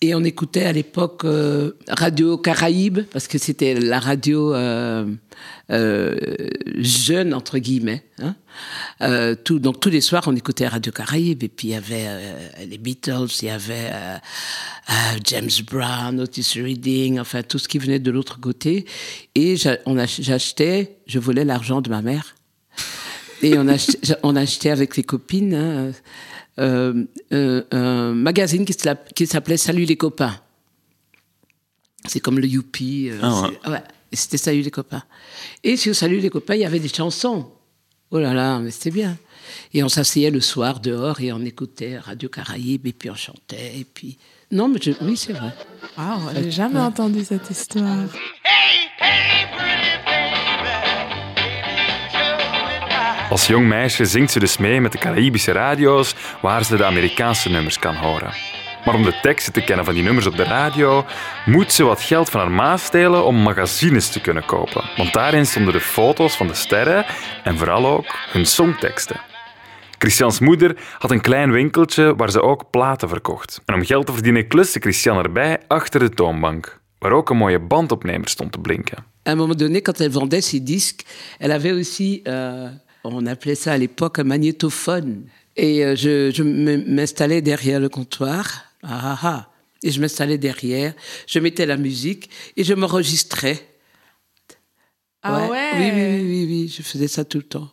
Et 0.00 0.14
on 0.14 0.22
écoutait 0.22 0.64
à 0.64 0.72
l'époque 0.72 1.24
euh, 1.24 1.72
Radio 1.88 2.38
Caraïbe, 2.38 3.00
parce 3.10 3.26
que 3.26 3.36
c'était 3.36 3.74
la 3.74 3.98
radio 3.98 4.54
euh, 4.54 5.04
euh, 5.72 6.16
jeune, 6.76 7.34
entre 7.34 7.58
guillemets. 7.58 8.04
hein. 8.20 8.36
Donc 9.48 9.80
tous 9.80 9.90
les 9.90 10.00
soirs, 10.00 10.22
on 10.28 10.36
écoutait 10.36 10.68
Radio 10.68 10.92
Caraïbe. 10.92 11.42
Et 11.42 11.48
puis 11.48 11.68
il 11.68 11.70
y 11.72 11.74
avait 11.74 12.06
les 12.64 12.78
Beatles, 12.78 13.26
il 13.42 13.48
y 13.48 13.50
avait 13.50 13.90
James 15.24 15.50
Brown, 15.68 16.20
Otis 16.20 16.60
Redding, 16.62 17.18
enfin 17.18 17.42
tout 17.42 17.58
ce 17.58 17.66
qui 17.66 17.78
venait 17.78 17.98
de 17.98 18.10
l'autre 18.12 18.38
côté. 18.40 18.86
Et 19.34 19.56
j'achetais, 19.56 20.98
je 21.06 21.18
volais 21.18 21.44
l'argent 21.44 21.80
de 21.80 21.90
ma 21.90 22.02
mère. 22.02 22.36
Et 23.42 23.58
on 23.58 23.66
achetait, 23.68 24.16
on 24.22 24.36
achetait 24.36 24.70
avec 24.70 24.96
les 24.96 25.04
copines 25.04 25.54
hein, 25.54 25.92
euh, 26.58 27.04
euh, 27.32 27.62
un 27.72 28.12
magazine 28.12 28.64
qui 28.64 28.72
s'app- 28.72 29.12
qui 29.14 29.26
s'appelait 29.26 29.56
Salut 29.56 29.84
les 29.84 29.96
copains. 29.96 30.38
C'est 32.06 32.20
comme 32.20 32.38
le 32.38 32.46
Youpi. 32.46 33.08
euh, 33.10 33.18
Ah 33.22 33.42
ouais. 33.42 33.58
c'est- 33.64 33.70
ouais. 33.70 33.82
Et 34.12 34.16
C'était 34.16 34.38
Salut 34.38 34.62
les 34.62 34.70
copains. 34.70 35.02
Et 35.62 35.76
sur 35.76 35.94
Salut 35.94 36.18
les 36.20 36.30
copains, 36.30 36.54
il 36.54 36.60
y 36.60 36.64
avait 36.64 36.80
des 36.80 36.88
chansons. 36.88 37.50
Oh 38.10 38.18
là 38.18 38.32
là, 38.32 38.58
mais 38.58 38.70
c'était 38.70 38.90
bien. 38.90 39.16
Et 39.74 39.82
on 39.82 39.88
s'asseyait 39.88 40.30
le 40.30 40.40
soir 40.40 40.80
dehors 40.80 41.20
et 41.20 41.32
on 41.32 41.40
écoutait 41.44 41.98
Radio 41.98 42.28
Caraïbe 42.30 42.86
et 42.86 42.92
puis 42.92 43.10
on 43.10 43.14
chantait. 43.14 43.72
Et 43.78 43.84
puis... 43.84 44.16
Non, 44.50 44.66
mais 44.68 44.78
je- 44.82 44.92
oui, 45.02 45.14
c'est 45.16 45.34
vrai. 45.34 45.52
Wow, 45.98 46.30
j'ai 46.34 46.50
jamais 46.50 46.80
entendu 46.80 47.22
cette 47.24 47.50
histoire. 47.50 48.06
Als 53.30 53.46
jong 53.46 53.66
meisje 53.66 54.04
zingt 54.04 54.32
ze 54.32 54.38
dus 54.38 54.58
mee 54.58 54.80
met 54.80 54.92
de 54.92 54.98
Caribische 54.98 55.52
radio's 55.52 56.14
waar 56.42 56.64
ze 56.64 56.76
de 56.76 56.84
Amerikaanse 56.84 57.50
nummers 57.50 57.78
kan 57.78 57.94
horen. 57.94 58.32
Maar 58.84 58.94
om 58.94 59.02
de 59.02 59.18
teksten 59.22 59.52
te 59.52 59.64
kennen 59.64 59.84
van 59.84 59.94
die 59.94 60.02
nummers 60.02 60.26
op 60.26 60.36
de 60.36 60.42
radio, 60.42 61.04
moet 61.46 61.72
ze 61.72 61.84
wat 61.84 62.02
geld 62.02 62.30
van 62.30 62.40
haar 62.40 62.50
ma 62.50 62.76
stelen 62.76 63.24
om 63.24 63.36
magazines 63.36 64.08
te 64.08 64.20
kunnen 64.20 64.44
kopen. 64.44 64.84
Want 64.96 65.12
daarin 65.12 65.46
stonden 65.46 65.72
de 65.72 65.80
foto's 65.80 66.36
van 66.36 66.46
de 66.46 66.54
sterren 66.54 67.04
en 67.44 67.58
vooral 67.58 67.86
ook 67.86 68.06
hun 68.32 68.46
songteksten. 68.46 69.20
Christians 69.98 70.38
moeder 70.38 70.76
had 70.98 71.10
een 71.10 71.20
klein 71.20 71.52
winkeltje 71.52 72.16
waar 72.16 72.30
ze 72.30 72.42
ook 72.42 72.70
platen 72.70 73.08
verkocht. 73.08 73.62
En 73.64 73.74
om 73.74 73.84
geld 73.84 74.06
te 74.06 74.12
verdienen 74.12 74.48
kluste 74.48 74.80
Christian 74.80 75.18
erbij 75.18 75.58
achter 75.66 76.00
de 76.00 76.10
toonbank, 76.10 76.80
waar 76.98 77.12
ook 77.12 77.30
een 77.30 77.36
mooie 77.36 77.60
bandopnemer 77.60 78.28
stond 78.28 78.52
te 78.52 78.58
blinken. 78.58 79.04
À 79.28 79.30
un 79.30 79.36
moment 79.36 79.58
donné, 79.58 79.82
quand 79.82 80.00
elle 80.00 80.12
vendait 80.12 80.44
ses 80.44 80.62
disques, 80.62 81.04
elle 81.38 81.54
avait 81.54 81.78
aussi, 81.78 82.20
euh, 82.22 82.68
on 83.04 83.26
appelait 83.26 83.54
ça 83.54 83.72
à 83.72 83.78
l'époque 83.78 84.18
un 84.18 84.24
magnétophone. 84.24 85.24
Et 85.56 85.84
euh, 85.84 85.96
je, 85.96 86.42
m'installais 86.42 87.42
derrière 87.42 87.80
le 87.80 87.88
comptoir. 87.88 88.64
Ah, 88.82 89.00
ah, 89.02 89.18
ah. 89.22 89.52
Et 89.82 89.90
je 89.90 90.00
m'installais 90.00 90.38
derrière, 90.38 90.92
je 91.26 91.38
mettais 91.38 91.64
la 91.66 91.76
musique 91.76 92.30
et 92.56 92.64
je 92.64 92.74
m'enregistrais. 92.74 93.64
Ah 95.22 95.48
ouais? 95.48 95.70
Oui, 95.74 95.90
oui, 95.94 96.06
oui, 96.06 96.22
oui, 96.22 96.46
oui, 96.48 96.74
je 96.76 96.82
faisais 96.82 97.08
ça 97.08 97.24
tout 97.24 97.38
le 97.38 97.44
temps. 97.44 97.70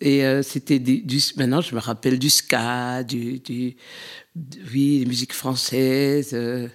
Et 0.00 0.24
euh, 0.24 0.42
c'était 0.42 0.78
du, 0.78 1.00
du- 1.00 1.20
Maintenant, 1.36 1.60
je 1.60 1.74
me 1.74 1.80
rappelle 1.80 2.18
du 2.18 2.30
ska, 2.30 3.02
du. 3.02 3.40
du, 3.40 3.76
du- 4.34 4.56
oui, 4.72 5.00
des 5.00 5.06
musiques 5.06 5.32
françaises. 5.32 6.30
euh, 6.34 6.68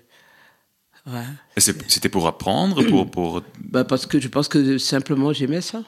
ouais. 1.07 1.23
C'était 1.57 2.09
pour 2.09 2.27
apprendre, 2.27 2.83
pour, 2.83 3.09
pour... 3.09 3.43
Bah, 3.59 3.85
parce 3.85 4.05
que 4.05 4.19
je 4.19 4.27
pense 4.27 4.49
que 4.49 4.77
simplement 4.77 5.31
j'aimais 5.31 5.61
ça. 5.61 5.83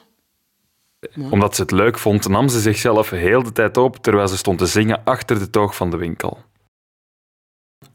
Omdat 1.30 1.54
ze 1.54 1.62
het 1.62 1.70
leuk 1.70 1.98
vond, 1.98 2.28
nam 2.28 2.48
ze 2.48 2.60
zichzelf 2.60 3.10
heel 3.10 3.42
de 3.42 3.52
tijd 3.52 3.76
op 3.76 3.96
terwijl 3.96 4.28
ze 4.28 4.36
stond 4.36 4.58
te 4.58 4.66
zingen 4.66 5.00
achter 5.04 5.38
de 5.38 5.50
toog 5.50 5.76
van 5.76 5.90
de 5.90 5.96
winkel. 5.96 6.44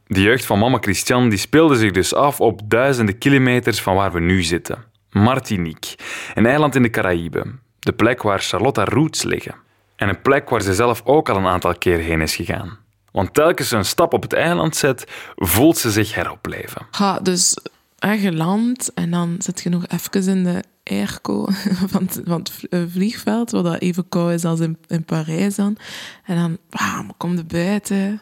De 0.08 0.22
jeugd 0.22 0.46
van 0.46 0.60
mama 0.60 0.78
Christian 0.78 1.30
die 1.30 1.40
speelde 1.40 1.76
zich 1.76 1.92
dus 1.92 2.14
af 2.14 2.40
op 2.40 2.62
duizenden 2.66 3.18
kilometers 3.18 3.82
van 3.82 3.96
waar 3.96 4.12
we 4.12 4.20
nu 4.20 4.44
zitten. 4.44 4.84
Martinique, 5.10 5.98
een 6.34 6.46
eiland 6.46 6.76
in 6.76 6.82
de 6.82 6.90
Caraïben. 6.90 7.60
De 7.80 7.94
plek 7.94 8.22
waar 8.22 8.40
Charlotte 8.40 8.86
roots 8.86 9.24
liggen. 9.24 9.56
En 9.96 10.10
een 10.10 10.22
plek 10.22 10.50
waar 10.50 10.62
ze 10.62 10.74
zelf 10.74 11.02
ook 11.06 11.30
al 11.30 11.38
een 11.38 11.46
aantal 11.46 11.78
keer 11.78 11.98
heen 11.98 12.22
is 12.22 12.36
gegaan. 12.36 12.78
Want 13.12 13.34
telkens 13.34 13.68
ze 13.68 13.76
een 13.76 13.86
stap 13.86 14.14
op 14.14 14.22
het 14.22 14.34
eiland 14.34 14.76
zet, 14.76 15.04
voelt 15.36 15.78
ze 15.78 15.92
zich 15.92 16.16
heropleven. 16.16 16.88
Ja, 16.92 17.20
dus 17.20 17.58
eh, 18.00 18.22
geland 18.22 18.94
en 18.94 19.12
dan 19.12 19.36
zit 19.40 19.62
je 19.62 19.70
nog 19.70 19.88
even 19.88 20.28
in 20.28 20.44
de 20.44 20.64
airco 20.92 21.46
van 21.92 22.04
het, 22.04 22.22
van 22.26 22.46
vliegveld, 22.90 23.52
wat 23.52 23.64
dat 23.64 23.82
even 23.82 24.10
koud 24.10 24.34
is 24.34 24.46
als 24.46 24.60
in, 24.60 24.78
in 24.88 25.04
Parijs 25.04 25.56
dan. 25.56 25.78
En 26.26 26.36
dan 26.36 26.58
bam, 26.70 27.14
kom 27.18 27.36
je 27.36 27.44
buiten. 27.44 28.22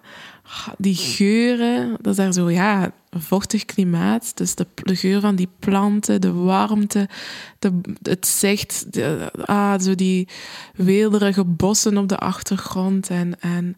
Die 0.77 0.95
geuren, 0.95 1.97
dat 2.01 2.11
is 2.11 2.15
daar 2.15 2.33
zo, 2.33 2.49
ja, 2.49 2.91
vochtig 3.11 3.65
klimaat. 3.65 4.37
Dus 4.37 4.55
de, 4.55 4.67
de 4.75 4.95
geur 4.95 5.21
van 5.21 5.35
die 5.35 5.49
planten, 5.59 6.21
de 6.21 6.31
warmte, 6.31 7.09
de, 7.59 7.81
het 8.01 8.27
zicht, 8.27 8.93
de, 8.93 9.31
ah, 9.45 9.79
zo 9.79 9.95
die 9.95 10.27
weelderige 10.73 11.45
bossen 11.45 11.97
op 11.97 12.07
de 12.07 12.17
achtergrond 12.17 13.09
en, 13.09 13.39
en 13.39 13.75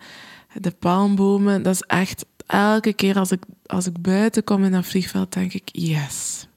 de 0.54 0.72
palmbomen. 0.72 1.64
Dat 1.64 1.74
is 1.74 1.82
echt 1.82 2.26
elke 2.46 2.94
keer 2.94 3.18
als 3.18 3.32
ik, 3.32 3.44
als 3.66 3.86
ik 3.88 4.02
buiten 4.02 4.44
kom 4.44 4.64
in 4.64 4.72
dat 4.72 4.86
vliegveld, 4.86 5.34
denk 5.34 5.54
ik, 5.54 5.70
yes, 5.72 6.48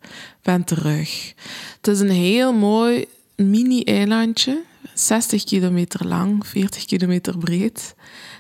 ben 0.45 0.65
terug. 0.65 1.35
Het 1.77 1.87
is 1.87 2.01
een 2.01 2.11
heel 2.11 2.53
mooi 2.53 3.07
mini-eilandje, 3.37 4.63
60 4.95 5.45
kilometer 5.45 6.07
lang, 6.07 6.47
40 6.47 6.85
kilometer 6.85 7.39
breed. 7.39 7.95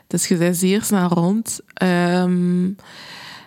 Dus 0.06 0.28
je 0.28 0.36
bent 0.36 0.56
zeer 0.56 0.82
snel 0.82 1.08
rond. 1.08 1.60
Ehm, 1.74 2.70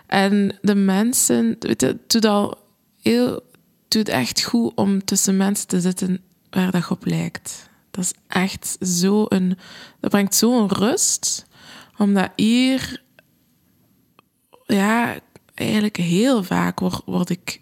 en 0.06 0.58
de 0.62 0.74
mensen, 0.74 1.56
het 1.58 1.96
doet 2.06 2.24
al 2.24 2.58
heel, 3.02 3.42
doet 3.88 4.08
echt 4.08 4.42
goed 4.42 4.72
om 4.74 5.04
tussen 5.04 5.36
mensen 5.36 5.66
te 5.66 5.80
zitten 5.80 6.20
waar 6.50 6.70
dat 6.70 6.90
op 6.90 7.04
lijkt. 7.06 7.68
Dat 7.90 8.04
is 8.04 8.12
echt 8.26 8.76
zo 8.80 9.26
een, 9.28 9.58
dat 10.00 10.10
brengt 10.10 10.34
zo'n 10.34 10.68
rust, 10.68 11.46
omdat 11.96 12.30
hier, 12.36 13.02
ja, 14.66 15.18
eigenlijk 15.54 15.96
heel 15.96 16.42
vaak 16.44 16.80
word, 16.80 17.02
word 17.04 17.30
ik, 17.30 17.60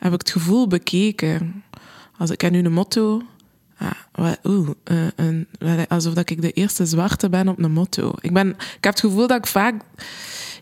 heb 0.00 0.12
ik 0.12 0.18
het 0.18 0.30
gevoel 0.30 0.66
bekeken. 0.66 1.64
Als 2.18 2.30
ik 2.30 2.40
heb 2.40 2.52
nu 2.52 2.64
een 2.64 2.72
motto, 2.72 3.22
ah, 3.78 4.32
oeh, 4.44 4.70
eh, 4.84 4.96
een, 5.16 5.46
alsof 5.88 6.14
dat 6.14 6.30
ik 6.30 6.42
de 6.42 6.52
eerste 6.52 6.86
zwarte 6.86 7.28
ben 7.28 7.48
op 7.48 7.62
een 7.62 7.72
motto. 7.72 8.12
Ik, 8.20 8.32
ben, 8.32 8.48
ik 8.48 8.84
heb 8.84 8.92
het 8.92 9.00
gevoel 9.00 9.26
dat 9.26 9.38
ik 9.38 9.46
vaak, 9.46 9.82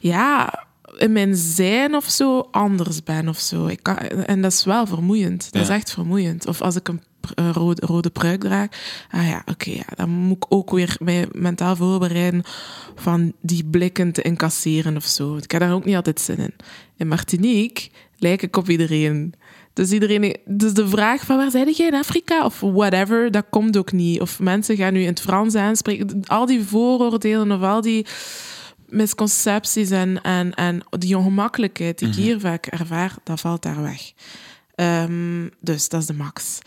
ja, 0.01 0.67
in 0.97 1.13
mijn 1.13 1.37
zijn 1.37 1.95
of 1.95 2.05
zo 2.05 2.49
anders 2.51 3.03
ben 3.03 3.29
of 3.29 3.39
zo. 3.39 3.67
Ik 3.67 3.83
kan, 3.83 3.97
en 3.99 4.43
dat 4.43 4.53
is 4.53 4.65
wel 4.65 4.87
vermoeiend. 4.87 5.53
Dat 5.53 5.63
is 5.63 5.69
echt 5.69 5.93
vermoeiend. 5.93 6.47
Of 6.47 6.61
als 6.61 6.77
ik 6.77 6.89
een 6.89 7.03
rode, 7.53 7.87
rode 7.87 8.11
pruik 8.11 8.41
draag, 8.41 8.69
ah 9.11 9.27
ja, 9.27 9.43
oké, 9.47 9.71
ja, 9.71 9.87
dan 9.97 10.11
moet 10.11 10.37
ik 10.37 10.47
ook 10.49 10.71
weer 10.71 10.97
mij 10.99 11.29
mentaal 11.33 11.77
voorbereiden 11.77 12.43
van 12.95 13.33
die 13.41 13.65
blikken 13.65 14.13
te 14.13 14.23
incasseren 14.23 14.97
of 14.97 15.05
zo. 15.05 15.37
Ik 15.37 15.51
heb 15.51 15.61
daar 15.61 15.73
ook 15.73 15.85
niet 15.85 15.97
altijd 15.97 16.21
zin 16.21 16.39
in. 16.39 16.55
In 16.97 17.09
Martinique 17.09 17.89
lijk 18.19 18.43
ik 18.43 18.57
op 18.57 18.69
iedereen. 18.69 19.35
Dus, 19.73 19.91
iedereen, 19.91 20.37
dus 20.45 20.73
de 20.73 20.89
vraag 20.89 21.25
van 21.25 21.37
waar 21.37 21.51
zijn 21.51 21.71
jij 21.71 21.87
in 21.87 21.95
Afrika 21.95 22.45
of 22.45 22.61
whatever, 22.61 23.31
dat 23.31 23.45
komt 23.51 23.77
ook 23.77 23.93
niet. 23.93 24.21
Of 24.21 24.41
mensen 24.41 24.77
gaan 24.77 24.93
nu 24.93 25.01
in 25.01 25.09
het 25.09 25.21
Frans 25.21 25.55
aanspreken. 25.55 26.23
Al 26.27 26.47
die 26.47 26.65
vooroordelen 26.65 27.53
of 27.53 27.63
al 27.63 27.81
die 27.81 28.07
misconcepties 28.89 29.91
en, 29.91 30.23
en, 30.23 30.55
en 30.55 30.81
die 30.91 31.17
ongemakkelijkheid 31.17 31.99
die 31.99 32.09
ik 32.09 32.15
hier 32.15 32.41
vaak 32.41 32.67
ervaar, 32.67 33.15
dat 33.25 33.41
valt 33.41 33.63
daar 33.63 33.83
weg. 33.83 34.13
Ehm, 34.75 35.49
dus 35.61 35.89
dat 35.89 36.01
is 36.01 36.07
de 36.07 36.15
max. 36.15 36.59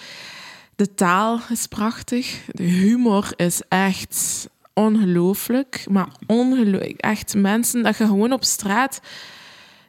De 0.75 0.93
taal 0.93 1.39
is 1.49 1.67
prachtig. 1.67 2.41
De 2.51 2.63
humor 2.63 3.33
is 3.35 3.61
echt 3.67 4.47
ongelooflijk. 4.73 5.85
Maar 5.89 6.07
ongelooflijk. 6.27 6.99
Echt 6.99 7.35
mensen 7.35 7.83
dat 7.83 7.97
je 7.97 8.05
gewoon 8.05 8.33
op 8.33 8.43
straat... 8.43 9.01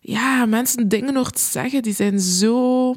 Ja, 0.05 0.47
mensen 0.47 0.89
dingen 0.89 1.17
hoort 1.17 1.39
zeggen, 1.39 1.83
die 1.83 1.95
zijn 1.95 2.21
zo... 2.21 2.95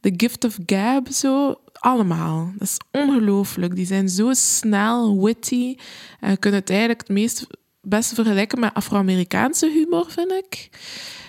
The 0.00 0.14
gift 0.16 0.44
of 0.44 0.58
gab, 0.66 1.08
zo. 1.08 1.54
Allemaal. 1.72 2.52
Dat 2.58 2.68
is 2.68 2.78
ongelooflijk. 2.90 3.76
Die 3.76 3.86
zijn 3.86 4.08
zo 4.08 4.32
snel, 4.32 5.24
witty. 5.24 5.76
En 6.20 6.30
je 6.30 6.36
kunt 6.36 6.54
het 6.54 6.70
eigenlijk 6.70 7.00
het 7.00 7.08
meest 7.08 7.46
best 7.80 8.14
vergelijken 8.14 8.60
met 8.60 8.74
Afro-Amerikaanse 8.74 9.70
humor, 9.70 10.06
vind 10.10 10.32
ik. 10.32 10.70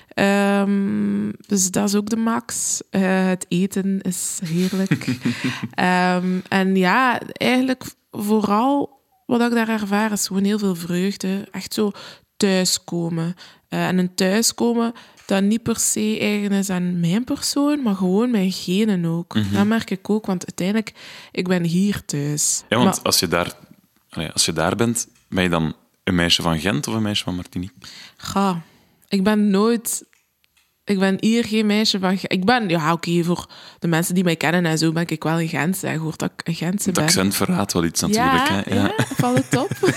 Ehm, 0.07 1.31
dus 1.47 1.71
dat 1.71 1.87
is 1.87 1.95
ook 1.95 2.09
de 2.09 2.15
max. 2.15 2.81
Eh, 2.89 3.27
het 3.27 3.45
eten 3.49 4.01
is 4.01 4.39
heerlijk. 4.45 5.05
Ehm, 5.71 6.39
en 6.49 6.75
ja, 6.75 7.19
eigenlijk 7.31 7.83
vooral 8.11 9.01
wat 9.25 9.41
ik 9.41 9.51
daar 9.51 9.69
ervaar 9.69 10.11
is 10.11 10.27
gewoon 10.27 10.43
heel 10.43 10.59
veel 10.59 10.75
vreugde. 10.75 11.47
Echt 11.51 11.73
zo 11.73 11.91
thuiskomen. 12.37 13.35
Eh, 13.69 13.87
en 13.87 13.97
een 13.97 14.15
thuiskomen 14.15 14.93
dat 15.25 15.43
niet 15.43 15.63
per 15.63 15.79
se 15.79 16.17
eigen 16.19 16.51
is 16.51 16.69
aan 16.69 16.99
mijn 16.99 17.23
persoon, 17.23 17.81
maar 17.83 17.95
gewoon 17.95 18.31
mijn 18.31 18.51
genen 18.51 19.05
ook. 19.05 19.35
Dat 19.53 19.65
merk 19.65 19.89
ik 19.89 20.09
ook, 20.09 20.25
want 20.25 20.45
uiteindelijk, 20.45 20.93
ik 21.31 21.47
ben 21.47 21.63
hier 21.63 22.05
thuis. 22.05 22.63
Ja, 22.69 22.77
want 22.77 22.89
Maar- 22.95 23.03
als, 23.03 23.19
je 23.19 23.27
daar, 23.27 23.51
als 24.33 24.45
je 24.45 24.53
daar 24.53 24.75
bent, 24.75 25.07
ben 25.29 25.43
je 25.43 25.49
dan 25.49 25.75
een 26.03 26.15
meisje 26.15 26.41
van 26.41 26.59
Gent 26.59 26.87
of 26.87 26.93
een 26.93 27.01
meisje 27.01 27.23
van 27.23 27.35
Martinique? 27.35 27.75
Ga. 28.17 28.61
Ik 29.07 29.23
ben 29.23 29.49
nooit... 29.49 30.05
Ik 30.83 30.99
ben 30.99 31.17
hier 31.19 31.45
geen 31.45 31.65
meisje 31.65 31.99
van... 31.99 32.17
Ik 32.21 32.45
ben... 32.45 32.69
Ja, 32.69 32.91
oké, 32.93 33.23
voor 33.23 33.49
de 33.79 33.87
mensen 33.87 34.15
die 34.15 34.23
mij 34.23 34.35
kennen 34.35 34.65
en 34.65 34.77
zo 34.77 34.91
ben 34.91 35.07
ik 35.07 35.23
wel 35.23 35.39
een 35.41 35.47
Gentse. 35.47 35.87
Je 35.89 35.97
hoort 35.97 36.19
dat 36.19 36.31
ik 36.35 36.47
een 36.47 36.53
Gentse 36.55 36.85
Het 36.89 36.97
ben. 36.97 37.03
accent 37.03 37.35
verraadt 37.35 37.73
wel 37.73 37.83
iets 37.83 38.01
natuurlijk. 38.01 38.47
ja, 38.47 38.61
hè? 38.65 38.75
ja. 38.75 38.93
valt 38.97 39.37
het 39.49 39.57
op? 39.57 39.69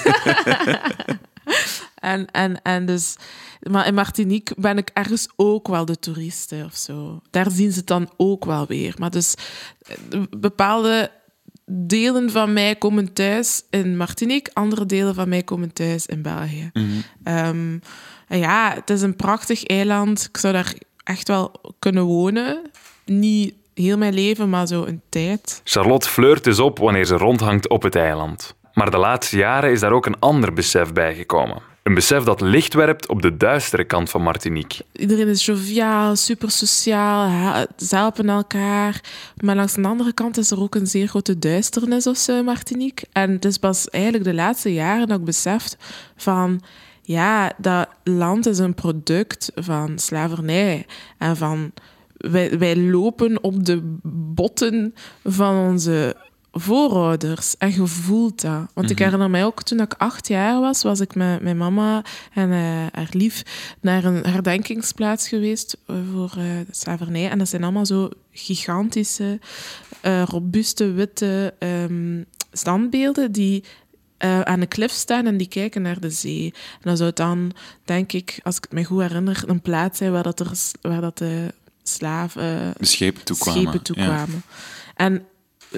en, 2.00 2.30
en, 2.30 2.62
en 2.62 2.86
dus... 2.86 3.16
Maar 3.70 3.86
in 3.86 3.94
Martinique 3.94 4.54
ben 4.58 4.78
ik 4.78 4.90
ergens 4.92 5.28
ook 5.36 5.68
wel 5.68 5.84
de 5.84 5.98
toeriste 5.98 6.62
of 6.66 6.76
zo. 6.76 7.20
Daar 7.30 7.50
zien 7.50 7.72
ze 7.72 7.78
het 7.78 7.86
dan 7.86 8.10
ook 8.16 8.44
wel 8.44 8.66
weer. 8.66 8.94
Maar 8.98 9.10
dus 9.10 9.34
eh, 10.10 10.22
bepaalde 10.30 11.10
delen 11.70 12.30
van 12.30 12.52
mij 12.52 12.76
komen 12.76 13.12
thuis 13.12 13.62
in 13.70 13.96
Martinique, 13.96 14.54
andere 14.54 14.86
delen 14.86 15.14
van 15.14 15.28
mij 15.28 15.42
komen 15.42 15.72
thuis 15.72 16.06
in 16.06 16.22
België. 16.22 16.70
En 17.22 17.82
ja, 18.28 18.72
het 18.74 18.90
is 18.90 19.02
een 19.02 19.16
prachtig 19.16 19.64
eiland. 19.64 20.26
Ik 20.28 20.36
zou 20.36 20.52
daar 20.52 20.74
echt 21.04 21.28
wel 21.28 21.52
kunnen 21.78 22.04
wonen. 22.04 22.70
Niet 23.04 23.54
heel 23.74 23.96
mijn 23.96 24.14
leven, 24.14 24.48
maar 24.48 24.66
zo 24.66 24.84
een 24.84 25.00
tijd. 25.08 25.60
Charlotte 25.64 26.08
flirt 26.08 26.44
dus 26.44 26.58
op 26.58 26.78
wanneer 26.78 27.04
ze 27.04 27.16
rondhangt 27.16 27.68
op 27.68 27.82
het 27.82 27.94
eiland. 27.94 28.56
Maar 28.72 28.90
de 28.90 28.98
laatste 28.98 29.36
jaren 29.36 29.70
is 29.70 29.80
daar 29.80 29.92
ook 29.92 30.06
een 30.06 30.18
ander 30.18 30.52
besef 30.52 30.92
bijgekomen. 30.92 31.62
Een 31.88 31.94
besef 31.94 32.22
dat 32.22 32.40
licht 32.40 32.74
werpt 32.74 33.08
op 33.08 33.22
de 33.22 33.36
duistere 33.36 33.84
kant 33.84 34.10
van 34.10 34.22
Martinique. 34.22 34.84
Iedereen 34.92 35.28
is 35.28 35.46
joviaal, 35.46 36.16
super 36.16 36.50
sociaal, 36.50 37.28
ze 37.76 37.96
helpen 37.96 38.28
elkaar. 38.28 39.00
Maar 39.40 39.56
langs 39.56 39.74
de 39.74 39.82
andere 39.82 40.12
kant 40.12 40.36
is 40.36 40.50
er 40.50 40.60
ook 40.60 40.74
een 40.74 40.86
zeer 40.86 41.08
grote 41.08 41.38
duisternis 41.38 42.06
of 42.06 42.16
zo 42.16 42.38
in 42.38 42.44
Martinique. 42.44 43.06
En 43.12 43.30
het 43.30 43.44
is 43.44 43.58
pas 43.58 43.88
eigenlijk 43.88 44.24
de 44.24 44.34
laatste 44.34 44.72
jaren 44.72 45.08
dat 45.08 45.18
ik 45.18 45.24
beseft 45.24 45.76
van... 46.16 46.60
Ja, 47.02 47.52
dat 47.58 47.88
land 48.04 48.46
is 48.46 48.58
een 48.58 48.74
product 48.74 49.52
van 49.54 49.98
slavernij. 49.98 50.86
En 51.18 51.36
van... 51.36 51.72
Wij, 52.16 52.58
wij 52.58 52.76
lopen 52.76 53.42
op 53.42 53.64
de 53.64 53.98
botten 54.34 54.94
van 55.24 55.56
onze 55.56 56.16
voorouders. 56.58 57.56
En 57.56 57.72
je 57.72 57.86
voelt 57.86 58.40
dat. 58.40 58.66
Want 58.74 58.90
ik 58.90 58.98
herinner 58.98 59.30
mij 59.30 59.44
ook, 59.44 59.62
toen 59.62 59.80
ik 59.80 59.94
acht 59.94 60.28
jaar 60.28 60.60
was, 60.60 60.82
was 60.82 61.00
ik 61.00 61.14
met 61.14 61.42
mijn 61.42 61.56
mama 61.56 62.04
en 62.34 62.52
eh, 62.52 62.58
haar 62.92 63.08
lief 63.10 63.42
naar 63.80 64.04
een 64.04 64.26
herdenkingsplaats 64.26 65.28
geweest 65.28 65.76
eh, 65.86 65.96
voor 66.12 66.30
de 66.34 66.66
slavernij. 66.70 67.30
En 67.30 67.38
dat 67.38 67.48
zijn 67.48 67.62
allemaal 67.62 67.86
zo 67.86 68.08
gigantische, 68.32 69.40
robuuste, 70.24 70.92
witte 70.92 71.54
ehm, 71.58 72.22
standbeelden 72.52 73.32
die 73.32 73.64
aan 74.18 74.60
de 74.60 74.66
klif 74.66 74.90
staan 74.90 75.26
en 75.26 75.36
die 75.36 75.48
kijken 75.48 75.82
naar 75.82 76.00
de 76.00 76.10
zee. 76.10 76.54
En 76.54 76.80
dat 76.90 76.98
zou 76.98 77.10
dan, 77.14 77.52
denk 77.84 78.12
ik, 78.12 78.40
als 78.42 78.56
ik 78.56 78.62
het 78.62 78.72
me 78.72 78.84
goed 78.84 79.00
herinner, 79.00 79.42
een 79.46 79.60
plaats 79.60 79.98
zijn 79.98 80.12
waar, 80.12 80.22
dat 80.22 80.40
er, 80.40 80.50
waar 80.80 81.00
dat 81.00 81.18
de 81.18 81.54
slaven... 81.82 82.74
Schepen 82.80 83.24
toekwamen. 83.24 83.62
schepen 83.62 83.82
toekwamen. 83.82 84.42
En 84.94 85.26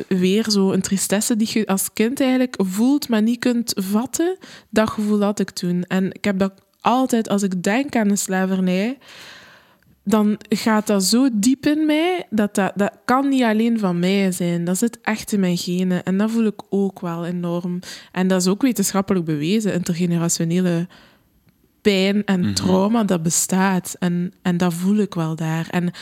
weer 0.09 0.51
zo 0.51 0.73
een 0.73 0.81
tristesse 0.81 1.37
die 1.37 1.51
je 1.53 1.67
als 1.67 1.93
kind 1.93 2.21
eigenlijk 2.21 2.57
voelt, 2.59 3.09
maar 3.09 3.23
niet 3.23 3.39
kunt 3.39 3.73
vatten. 3.77 4.37
Dat 4.71 4.91
gevoel 4.91 5.23
had 5.23 5.41
ik 5.41 5.51
toen. 5.51 5.83
En 5.83 6.13
ik 6.13 6.25
heb 6.25 6.39
dat 6.39 6.53
altijd, 6.81 7.29
als 7.29 7.43
ik 7.43 7.63
denk 7.63 7.97
aan 7.97 8.09
de 8.09 8.17
slavernij, 8.17 8.99
dan 10.05 10.39
gaat 10.49 10.87
dat 10.87 11.05
zo 11.05 11.29
diep 11.33 11.67
in 11.67 11.87
mij, 11.87 12.27
dat, 12.31 12.55
dat 12.55 12.73
dat 12.77 12.93
kan 13.05 13.29
niet 13.29 13.43
alleen 13.43 13.79
van 13.79 13.99
mij 13.99 14.33
zijn. 14.33 14.65
Dat 14.65 14.79
zit 14.79 14.99
echt 15.03 15.33
in 15.33 15.41
mijn 15.41 15.57
genen. 15.57 16.03
En 16.03 16.19
dat 16.19 16.31
voel 16.31 16.47
ik 16.47 16.63
ook 16.69 17.01
wel 17.01 17.27
enorm. 17.27 17.79
En 18.13 18.29
dat 18.29 18.41
is 18.41 18.49
ook 18.49 18.63
wetenschappelijk 18.63 19.25
bewezen, 19.25 19.73
intergenerationele 19.73 20.89
pijn 21.83 22.25
en 22.25 22.55
trauma, 22.55 23.05
dat 23.05 23.23
bestaat. 23.23 23.97
En, 23.99 24.33
en 24.43 24.57
dat 24.57 24.75
voel 24.75 24.97
ik 24.97 25.15
wel 25.15 25.37
daar. 25.37 25.67
En 25.71 25.93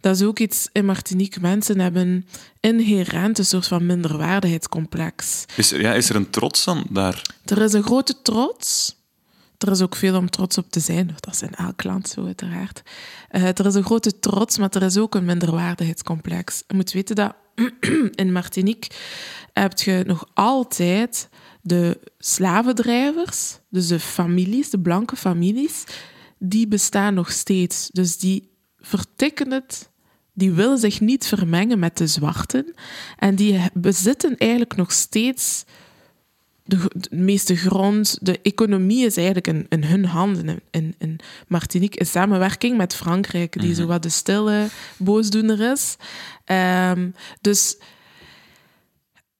dat 0.00 0.16
is 0.16 0.22
ook 0.22 0.38
iets 0.38 0.68
in 0.72 0.84
Martinique. 0.84 1.40
Mensen 1.40 1.80
hebben 1.80 2.26
inherent 2.60 3.38
een 3.38 3.44
soort 3.44 3.66
van 3.66 3.86
minderwaardigheidscomplex. 3.86 5.44
Is 5.56 5.72
er, 5.72 5.80
ja, 5.80 5.94
is 5.94 6.08
er 6.08 6.16
een 6.16 6.30
trots 6.30 6.64
dan 6.64 6.86
daar? 6.90 7.22
Er 7.44 7.62
is 7.62 7.72
een 7.72 7.82
grote 7.82 8.22
trots. 8.22 8.98
Er 9.58 9.70
is 9.70 9.80
ook 9.80 9.96
veel 9.96 10.16
om 10.16 10.30
trots 10.30 10.58
op 10.58 10.70
te 10.70 10.80
zijn. 10.80 11.16
Dat 11.20 11.34
is 11.34 11.42
in 11.42 11.54
elk 11.54 11.84
land 11.84 12.08
zo, 12.08 12.26
uiteraard. 12.26 12.82
Eh, 13.28 13.42
er 13.42 13.66
is 13.66 13.74
een 13.74 13.84
grote 13.84 14.18
trots, 14.18 14.58
maar 14.58 14.70
er 14.70 14.82
is 14.82 14.98
ook 14.98 15.14
een 15.14 15.24
minderwaardigheidscomplex. 15.24 16.62
Je 16.66 16.74
moet 16.74 16.92
weten 16.92 17.16
dat 17.16 17.34
in 18.14 18.32
Martinique 18.32 18.90
heb 19.52 19.78
je 19.78 20.02
nog 20.06 20.28
altijd 20.34 21.28
de 21.62 22.00
slavendrijvers, 22.18 23.58
dus 23.68 23.86
de 23.86 24.00
families, 24.00 24.70
de 24.70 24.80
blanke 24.80 25.16
families, 25.16 25.84
die 26.38 26.68
bestaan 26.68 27.14
nog 27.14 27.30
steeds. 27.30 27.88
Dus 27.92 28.18
die 28.18 28.50
vertikken 28.78 29.50
het, 29.50 29.90
die 30.32 30.52
willen 30.52 30.78
zich 30.78 31.00
niet 31.00 31.26
vermengen 31.26 31.78
met 31.78 31.96
de 31.96 32.06
zwarten. 32.06 32.74
En 33.18 33.34
die 33.34 33.60
bezitten 33.72 34.36
eigenlijk 34.36 34.76
nog 34.76 34.92
steeds 34.92 35.64
de, 36.70 36.90
de 36.94 37.16
meeste 37.16 37.56
grond, 37.56 38.18
de 38.20 38.40
economie 38.42 39.06
is 39.06 39.16
eigenlijk 39.16 39.46
in, 39.46 39.66
in 39.68 39.84
hun 39.84 40.04
handen. 40.04 40.60
In, 40.70 40.94
in 40.98 41.18
Martinique 41.48 41.98
in 41.98 42.06
samenwerking 42.06 42.76
met 42.76 42.94
Frankrijk, 42.94 43.60
die 43.60 43.74
zo 43.74 43.86
wat 43.86 44.02
de 44.02 44.08
stille 44.08 44.68
boosdoener 44.96 45.72
is. 45.72 45.96
Ehm, 46.44 47.10
dus 47.40 47.76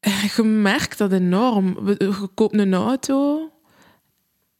je 0.36 0.42
merkt 0.42 0.98
dat 0.98 1.12
enorm. 1.12 1.88
Je 1.88 2.28
koopt 2.34 2.54
een 2.58 2.74
auto, 2.74 3.50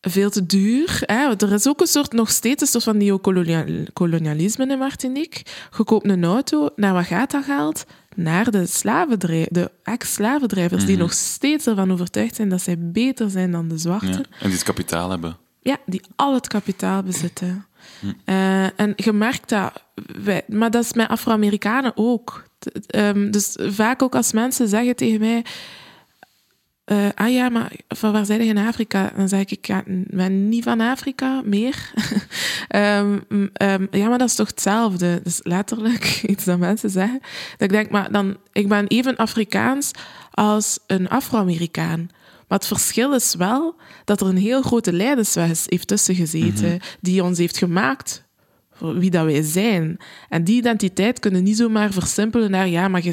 veel 0.01 0.31
te 0.31 0.47
duur. 0.47 1.03
Hè? 1.07 1.31
Er 1.37 1.53
is 1.53 1.69
ook 1.69 1.81
een 1.81 1.87
soort, 1.87 2.13
nog 2.13 2.31
steeds 2.31 2.63
een 2.63 2.69
soort 2.69 2.85
van 2.85 2.97
neocolonialisme 2.97 4.67
in 4.67 4.79
Martinique. 4.79 5.43
Je 5.77 5.85
koopt 5.85 6.09
een 6.09 6.25
auto, 6.25 6.69
naar 6.77 6.93
wat 6.93 7.07
gaat 7.07 7.31
dat 7.31 7.45
geld? 7.45 7.85
Naar 8.17 8.51
de, 8.51 8.67
slavendrij- 8.67 9.49
de 9.51 9.71
ex-slavendrijvers, 9.83 10.85
die 10.85 10.97
nog 10.97 11.13
steeds 11.13 11.67
ervan 11.67 11.93
overtuigd 11.93 12.35
zijn 12.35 12.49
dat 12.49 12.63
zij 12.63 12.77
beter 12.79 13.31
zijn 13.31 13.51
dan 13.51 13.69
de 13.69 13.79
zwarten. 13.79 14.09
Ja. 14.09 14.17
En 14.17 14.25
die 14.41 14.53
het 14.53 14.63
kapitaal 14.63 15.11
hebben. 15.11 15.37
Ja, 15.63 15.77
die 15.87 16.01
al 16.17 16.35
het 16.35 16.49
kapitaal 16.49 17.03
bezitten. 17.03 17.67
Eh, 18.25 18.81
en 18.81 18.93
je 18.97 19.13
merkt 19.13 19.49
dat, 19.49 19.85
wij, 20.23 20.43
maar 20.49 20.71
dat 20.71 20.85
is 20.85 20.93
met 20.93 21.09
Afro-Amerikanen 21.09 21.93
ook. 21.95 22.45
Ehm, 22.87 23.31
dus 23.31 23.57
vaak 23.59 24.03
ook 24.03 24.15
als 24.15 24.33
mensen 24.33 24.69
zeggen 24.69 24.97
tegen 24.97 25.21
mij: 25.21 25.45
eh, 26.85 27.09
Ah 27.15 27.33
ja, 27.33 27.49
maar 27.49 27.73
van 27.89 28.13
waar 28.13 28.27
zijn 28.27 28.45
je 28.45 28.49
in 28.49 28.59
Afrika? 28.59 29.13
Dan 29.17 29.29
zeg 29.29 29.41
ik: 29.41 29.51
Ik 29.51 29.67
ja, 29.67 29.83
ben 30.07 30.49
niet 30.49 30.65
van 30.65 30.81
Afrika 30.81 31.43
meer. 31.45 31.91
Ehm, 32.69 33.19
ehm, 33.53 33.87
ja, 33.91 34.09
maar 34.09 34.19
dat 34.19 34.29
is 34.29 34.35
toch 34.35 34.49
hetzelfde? 34.49 35.21
Dus 35.25 35.41
letterlijk 35.43 36.05
iets 36.33 36.45
dat 36.45 36.59
mensen 36.59 36.91
zeggen. 36.91 37.19
Dat 37.21 37.61
ik 37.61 37.71
denk: 37.71 37.91
Maar 37.91 38.13
dan, 38.13 38.37
ik 38.53 38.69
ben 38.69 38.87
even 38.87 39.17
Afrikaans 39.17 39.91
als 40.31 40.79
een 40.87 41.09
Afro-Amerikaan. 41.09 42.09
Maar 42.49 42.59
het 42.59 42.67
verschil 42.69 43.15
is 43.15 43.35
wel 43.35 43.75
dat 44.05 44.21
er 44.21 44.27
een 44.27 44.37
heel 44.37 44.63
grote 44.63 44.93
lijdensweg 44.93 45.51
is- 45.51 45.65
heeft 45.67 45.89
tussen 45.89 46.15
gezeten, 46.15 46.81
die 47.01 47.25
ons 47.25 47.39
heeft 47.39 47.57
gemaakt 47.59 48.25
wie 48.81 49.11
dat 49.11 49.25
wij 49.25 49.43
zijn. 49.43 49.97
En 50.29 50.45
die 50.45 50.57
identiteit 50.57 51.19
kunnen 51.19 51.43
niet 51.43 51.57
zomaar 51.57 51.93
versimpelen 51.93 52.51
naar 52.51 52.69
ja, 52.69 52.89
maar 52.89 53.05
je 53.05 53.13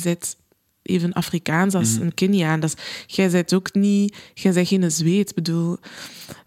even 0.87 1.13
Afrikaans 1.13 1.73
als 1.73 1.95
een 1.95 2.13
Keniaan. 2.13 2.59
Dat 2.59 2.73
is, 2.77 2.83
jij 3.15 3.29
bent 3.29 3.53
ook 3.53 3.73
niet, 3.73 4.15
jij 4.33 4.53
bent 4.53 4.67
geen 4.67 4.91
Zweed. 4.91 5.29
Ik 5.29 5.35
bedoel, 5.35 5.77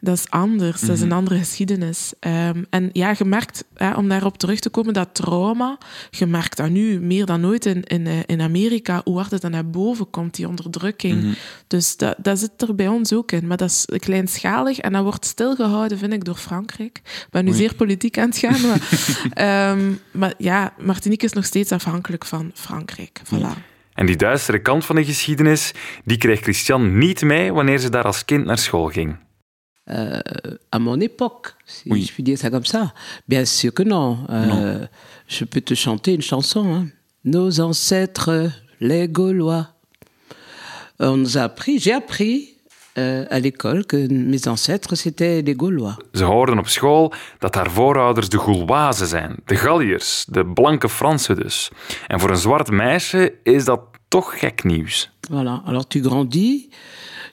dat 0.00 0.16
is 0.16 0.31
anders. 0.31 0.81
Dat 0.81 0.96
is 0.96 1.00
een 1.00 1.12
andere 1.12 1.38
geschiedenis. 1.38 2.12
Ehm, 2.20 2.64
en 2.70 2.90
ja, 2.92 3.14
je 3.18 3.24
merkt, 3.24 3.64
hè, 3.74 3.94
om 3.94 4.09
daarop 4.09 4.38
terug 4.38 4.61
te 4.61 4.70
komen, 4.70 4.92
dat 4.92 5.14
trauma, 5.14 5.79
je 6.11 6.26
merkt 6.26 6.57
dat 6.57 6.70
nu 6.70 7.00
meer 7.00 7.26
dan 7.26 7.46
ooit 7.46 7.66
in, 7.66 7.83
in, 7.85 8.07
eh, 8.07 8.18
in 8.26 8.40
Amerika, 8.40 9.00
hoe 9.05 9.16
hard 9.16 9.31
het 9.31 9.40
dan 9.42 9.50
naar 9.50 9.70
boven 9.70 10.11
komt, 10.11 10.35
die 10.35 10.48
onderdrukking. 10.48 11.37
Dus 11.66 11.96
dat, 11.96 12.14
dat 12.18 12.38
zit 12.38 12.62
er 12.62 12.74
bij 12.74 12.88
ons 12.88 13.12
ook 13.12 13.33
in. 13.33 13.46
Maar 13.46 13.57
dat 13.57 13.70
is 13.70 13.98
kleinschalig 13.98 14.79
en 14.79 14.92
dat 14.92 15.03
wordt 15.03 15.24
stilgehouden, 15.24 15.98
vind 15.98 16.12
ik, 16.12 16.24
door 16.24 16.35
Frankrijk. 16.35 17.00
Ik 17.05 17.26
ben 17.31 17.44
nu 17.44 17.53
zeer 17.53 17.74
politiek 17.74 18.18
aan 18.18 18.29
het 18.29 18.38
gaan. 18.38 18.61
Maar, 18.61 18.88
ehm, 19.70 19.92
maar 20.11 20.35
ja, 20.38 20.72
Martinique 20.79 21.26
is 21.26 21.33
nog 21.33 21.44
steeds 21.44 21.72
afhankelijk 21.72 22.24
van 22.24 22.50
Frankrijk. 22.55 23.20
Voilà. 23.24 23.69
En 23.94 24.07
die 24.07 24.16
duistere 24.16 24.59
kant 24.62 24.85
van 24.85 24.96
de 24.96 25.05
geschiedenis, 25.05 25.72
die 26.05 26.16
kreeg 26.16 26.40
Christian 26.40 26.98
niet 26.98 27.22
mee 27.22 27.53
wanneer 27.53 27.79
ze 27.79 27.90
daar 27.90 28.05
als 28.05 28.24
kind 28.24 28.44
naar 28.44 28.59
school 28.59 28.87
ging. 28.88 29.16
Euh, 29.90 30.18
à 30.68 30.79
mon 30.79 31.00
époque, 31.00 31.55
si 31.64 31.88
Oui. 31.90 32.03
je 32.05 32.12
puis 32.12 32.22
dire 32.22 32.38
ça 32.38 32.50
comme 32.50 32.64
ça. 32.64 32.92
Bien 33.26 33.44
sûr 33.44 33.72
que 33.72 33.83
non. 33.85 34.18
Euh, 34.29 34.87
Je 35.26 35.44
peux 35.44 35.61
te 35.62 35.74
chanter 35.74 36.12
une 36.14 36.22
chanson. 36.22 36.64
hein. 36.74 36.88
Nos 37.24 37.59
ancêtres, 37.61 38.50
les 38.81 39.09
Gaulois. 39.09 39.66
On 40.98 41.16
nous 41.16 41.37
a 41.37 41.42
appris, 41.42 41.79
j'ai 41.79 41.92
appris 41.92 42.57
euh, 42.98 43.24
à 43.31 43.38
l'école 43.38 43.85
que 43.87 43.96
mes 44.12 44.48
ancêtres, 44.48 44.96
c'était 44.96 45.42
des 45.42 45.55
Gaulois. 45.57 45.96
Ze 46.12 46.24
hoorden 46.24 46.59
op 46.59 46.68
school 46.68 47.12
dat 47.38 47.55
haar 47.55 47.70
voorouders 47.70 48.29
de 48.29 48.38
Gauloises 48.38 49.09
zijn, 49.09 49.37
de 49.44 49.57
Galliërs, 49.57 50.24
de 50.29 50.44
blanke 50.46 50.88
Fransen 50.88 51.37
dus. 51.37 51.70
En 52.07 52.20
voor 52.20 52.31
een 52.31 52.37
zwart 52.37 52.70
meisje 52.70 53.33
is 53.42 53.64
dat 53.64 53.81
toch 54.09 54.38
gek 54.38 54.64
nieuws. 54.64 55.11
Voilà. 55.31 55.64
Alors 55.66 55.87
tu 55.87 56.03
grandis, 56.03 56.68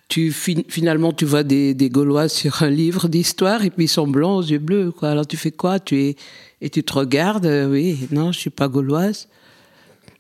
tu 0.08 0.32
fin- 0.32 0.64
finalement 0.68 1.16
tu 1.16 1.26
vois 1.26 1.44
des, 1.44 1.74
des 1.76 1.90
Gaulois 1.90 2.28
sur 2.30 2.62
un 2.62 2.70
livre 2.70 3.08
d'histoire 3.10 3.64
et 3.64 3.70
puis 3.72 3.84
ils 3.86 3.92
sont 3.92 4.08
blancs 4.12 4.38
aux 4.38 4.48
yeux 4.50 4.60
bleus. 4.64 4.92
Quoi. 4.92 5.10
Alors 5.10 5.26
tu 5.26 5.38
fais 5.38 5.52
quoi? 5.56 5.80
Tu 5.80 5.96
es, 6.04 6.16
Et 6.60 6.70
tu 6.72 6.82
te 6.84 6.94
regardes, 6.94 7.46
euh, 7.46 7.70
oui, 7.70 8.08
non, 8.10 8.32
je 8.32 8.40
suis 8.40 8.50
pas 8.54 8.68
gauloise. 8.68 9.28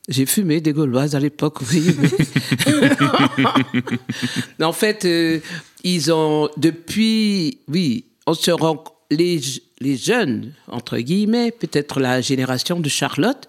J'ai 0.07 0.25
fumé 0.25 0.61
des 0.61 0.71
gauloises 0.71 1.15
à 1.15 1.19
l'époque, 1.19 1.59
oui. 1.69 1.95
mais- 1.99 2.09
en 4.65 4.71
fait, 4.73 5.03
euh, 5.05 5.39
ils 5.83 6.11
ont 6.13 6.49
depuis, 6.57 7.59
oui, 7.67 8.05
on 8.25 8.33
se 8.33 8.51
rend 8.51 8.83
les, 9.11 9.39
les 9.79 9.97
jeunes 9.97 10.53
entre 10.67 10.97
guillemets, 10.97 11.51
peut-être 11.51 11.99
la 11.99 12.21
génération 12.21 12.79
de 12.79 12.89
Charlotte, 12.89 13.47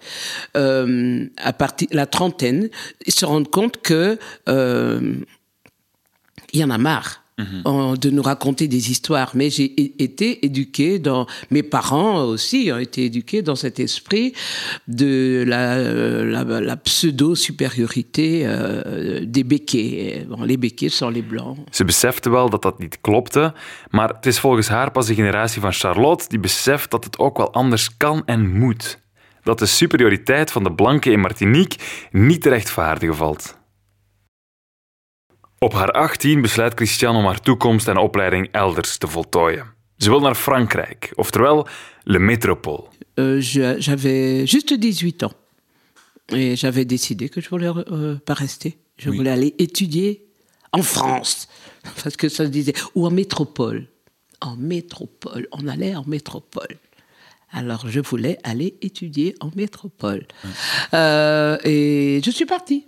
euh, 0.57 1.25
à 1.37 1.53
partir 1.53 1.87
la 1.91 2.05
trentaine, 2.05 2.69
ils 3.05 3.13
se 3.13 3.25
rendent 3.25 3.49
compte 3.49 3.81
que 3.81 4.17
euh, 4.49 5.15
il 6.53 6.59
y 6.59 6.63
en 6.63 6.69
a 6.69 6.77
marre. 6.77 7.23
En- 7.63 7.95
de 7.99 8.09
nous 8.09 8.21
raconter 8.23 8.67
des 8.67 8.89
histoires, 8.89 9.31
mais 9.33 9.49
j'ai 9.49 9.93
été 10.03 10.45
éduquée 10.45 10.99
dans 10.99 11.25
mes 11.49 11.63
parents 11.63 12.23
aussi 12.23 12.69
ont 12.73 12.79
été 12.79 13.03
éduqués 13.05 13.41
dans 13.41 13.55
cet 13.55 13.79
esprit 13.79 14.33
de 14.87 15.43
la, 15.47 15.75
euh, 15.77 16.25
la, 16.25 16.43
la 16.61 16.75
pseudo 16.77 17.35
supériorité 17.35 18.43
euh, 18.45 19.25
des 19.27 19.43
béquets. 19.43 20.25
Bon, 20.29 20.43
les 20.43 20.57
béquets 20.57 20.89
sont 20.91 21.09
les 21.13 21.21
blancs. 21.23 21.57
Ze 21.71 21.83
besefte 21.85 22.29
wel 22.29 22.49
dat 22.49 22.61
dat 22.61 22.79
niet 22.79 22.97
klopte, 23.01 23.53
maar 23.89 24.09
het 24.09 24.25
is 24.25 24.39
volgens 24.39 24.67
haar 24.67 24.91
pas 24.91 25.07
de 25.07 25.13
generatie 25.15 25.61
van 25.61 25.73
Charlotte 25.73 26.25
die 26.27 26.39
beseft 26.39 26.91
dat 26.91 27.03
het 27.03 27.17
ook 27.19 27.37
wel 27.37 27.53
anders 27.53 27.97
kan 27.97 28.21
en 28.25 28.49
moet. 28.59 28.99
Dat 29.43 29.59
de 29.59 29.65
superioriteit 29.65 30.51
van 30.51 30.63
de 30.63 30.71
blanken 30.71 31.11
in 31.11 31.19
Martinique 31.19 31.77
niet 32.11 32.41
te 32.41 32.49
rechtvaardigen 32.49 33.15
valt. 33.15 33.57
Op 35.59 35.73
haar 35.73 35.91
18 35.91 36.41
besluit 36.41 36.73
Christiane 36.75 37.17
om 37.17 37.25
haar 37.25 37.39
toekomst 37.41 37.87
en 37.87 37.97
opleiding 37.97 38.47
elders 38.51 38.97
te 38.97 39.07
voltooien. 39.07 39.65
Ze 39.97 40.09
wil 40.09 40.19
naar 40.19 40.35
Frankrijk, 40.35 41.11
oftewel 41.15 41.67
Le 42.03 42.19
Métropole. 42.19 42.83
Euh, 43.19 43.41
je- 43.41 43.75
J'avais 43.79 44.45
juste 44.47 44.77
18 44.79 45.23
ans. 45.23 45.33
Et 46.31 46.55
j'avais 46.55 46.85
décidé 46.85 47.27
que 47.29 47.41
je 47.41 47.49
voulais 47.49 47.71
euh, 47.91 48.15
pas 48.23 48.33
rester. 48.35 48.77
Je 48.97 49.09
Oui. 49.09 49.15
voulais 49.17 49.31
aller 49.31 49.53
étudier 49.57 50.21
en 50.71 50.83
France. 50.83 51.47
Parce 52.03 52.15
que 52.15 52.29
ça 52.29 52.45
se 52.45 52.49
disait. 52.51 52.73
Ou 52.95 53.05
en 53.05 53.11
métropole. 53.11 53.87
En 54.39 54.55
métropole. 54.55 55.47
On 55.51 55.67
allait 55.67 55.95
en 55.95 56.03
métropole. 56.07 56.77
Alors 57.51 57.85
je 57.89 57.99
voulais 57.99 58.37
aller 58.43 58.75
étudier 58.81 59.35
en 59.39 59.49
métropole. 59.55 60.25
Euh, 60.93 61.57
et 61.63 62.21
je 62.23 62.31
suis 62.31 62.45
partie. 62.45 62.85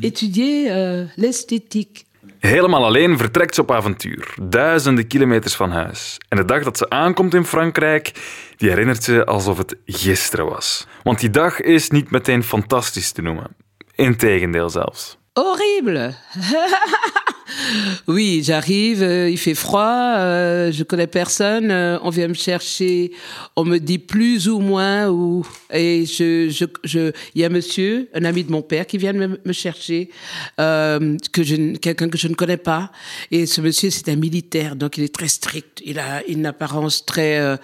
Étudier 0.00 0.70
euh, 0.70 1.04
l'esthétique. 1.14 2.06
Helemaal 2.38 2.84
alleen 2.84 3.18
vertrekt 3.18 3.54
ze 3.54 3.60
op 3.60 3.70
avontuur, 3.70 4.34
duizenden 4.42 5.06
kilometers 5.06 5.54
van 5.54 5.70
huis. 5.70 6.20
En 6.28 6.36
de 6.36 6.44
dag 6.44 6.62
dat 6.62 6.78
ze 6.78 6.90
aankomt 6.90 7.34
in 7.34 7.44
Frankrijk, 7.44 8.12
die 8.56 8.68
herinnert 8.68 9.02
ze 9.02 9.24
alsof 9.24 9.58
het 9.58 9.76
gisteren 9.86 10.46
was. 10.46 10.86
Want 11.02 11.20
die 11.20 11.30
dag 11.30 11.60
is 11.60 11.90
niet 11.90 12.10
meteen 12.10 12.42
fantastisch 12.42 13.12
te 13.12 13.22
noemen. 13.22 13.56
Integendeel 13.94 14.70
zelfs. 14.70 15.17
Horrible. 15.38 16.14
oui, 18.08 18.42
j'arrive, 18.42 19.04
euh, 19.04 19.30
il 19.30 19.38
fait 19.38 19.54
froid, 19.54 20.16
euh, 20.16 20.72
je 20.72 20.82
connais 20.82 21.06
personne, 21.06 21.70
euh, 21.70 21.96
on 22.02 22.10
vient 22.10 22.26
me 22.26 22.34
chercher, 22.34 23.12
on 23.54 23.62
me 23.62 23.78
dit 23.78 24.00
plus 24.00 24.48
ou 24.48 24.58
moins 24.58 25.08
où, 25.10 25.46
et 25.72 26.06
je, 26.06 26.48
je, 26.48 26.64
je, 26.82 27.12
il 27.36 27.40
y 27.40 27.44
a 27.44 27.46
un 27.46 27.50
monsieur, 27.50 28.08
un 28.14 28.24
ami 28.24 28.42
de 28.42 28.50
mon 28.50 28.62
père, 28.62 28.84
qui 28.84 28.98
vient 28.98 29.12
me, 29.12 29.38
me 29.44 29.52
chercher, 29.52 30.10
que 30.56 31.76
quelqu'un 31.76 32.08
que 32.08 32.18
je 32.18 32.26
ne 32.26 32.34
connais 32.34 32.56
pas, 32.56 32.90
et 33.30 33.46
ce 33.46 33.60
monsieur 33.60 33.90
c'est 33.90 34.08
un 34.08 34.16
militaire, 34.16 34.74
donc 34.74 34.98
il 34.98 35.04
est 35.04 35.14
très 35.14 35.28
strict, 35.28 35.80
il 35.84 36.00
a 36.00 36.26
une 36.26 36.46
apparence 36.46 37.06
très 37.06 37.58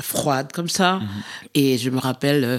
froide 0.00 0.52
comme 0.52 0.68
ça. 0.68 1.00
Et 1.54 1.78
je 1.78 1.90
me 1.90 1.98
rappelle, 1.98 2.44
euh, 2.44 2.58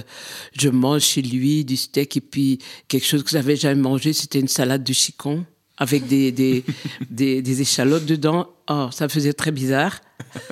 je 0.52 0.68
mange 0.68 1.02
chez 1.02 1.22
lui 1.22 1.64
du 1.64 1.76
steak 1.76 2.16
et 2.16 2.20
puis 2.20 2.58
quelque 2.88 3.06
chose 3.06 3.22
que 3.22 3.30
j'avais 3.30 3.56
jamais 3.56 3.80
mangé, 3.80 4.12
c'était 4.12 4.40
une 4.40 4.48
salade 4.48 4.84
de 4.84 4.92
chicon 4.92 5.44
avec 5.78 6.06
des, 6.06 6.32
des, 6.32 6.64
des, 7.08 7.42
des 7.42 7.60
échalotes 7.60 8.04
dedans. 8.04 8.48
Oh, 8.68 8.88
ça 8.90 9.08
faisait 9.08 9.32
très 9.32 9.52
bizarre. 9.52 10.00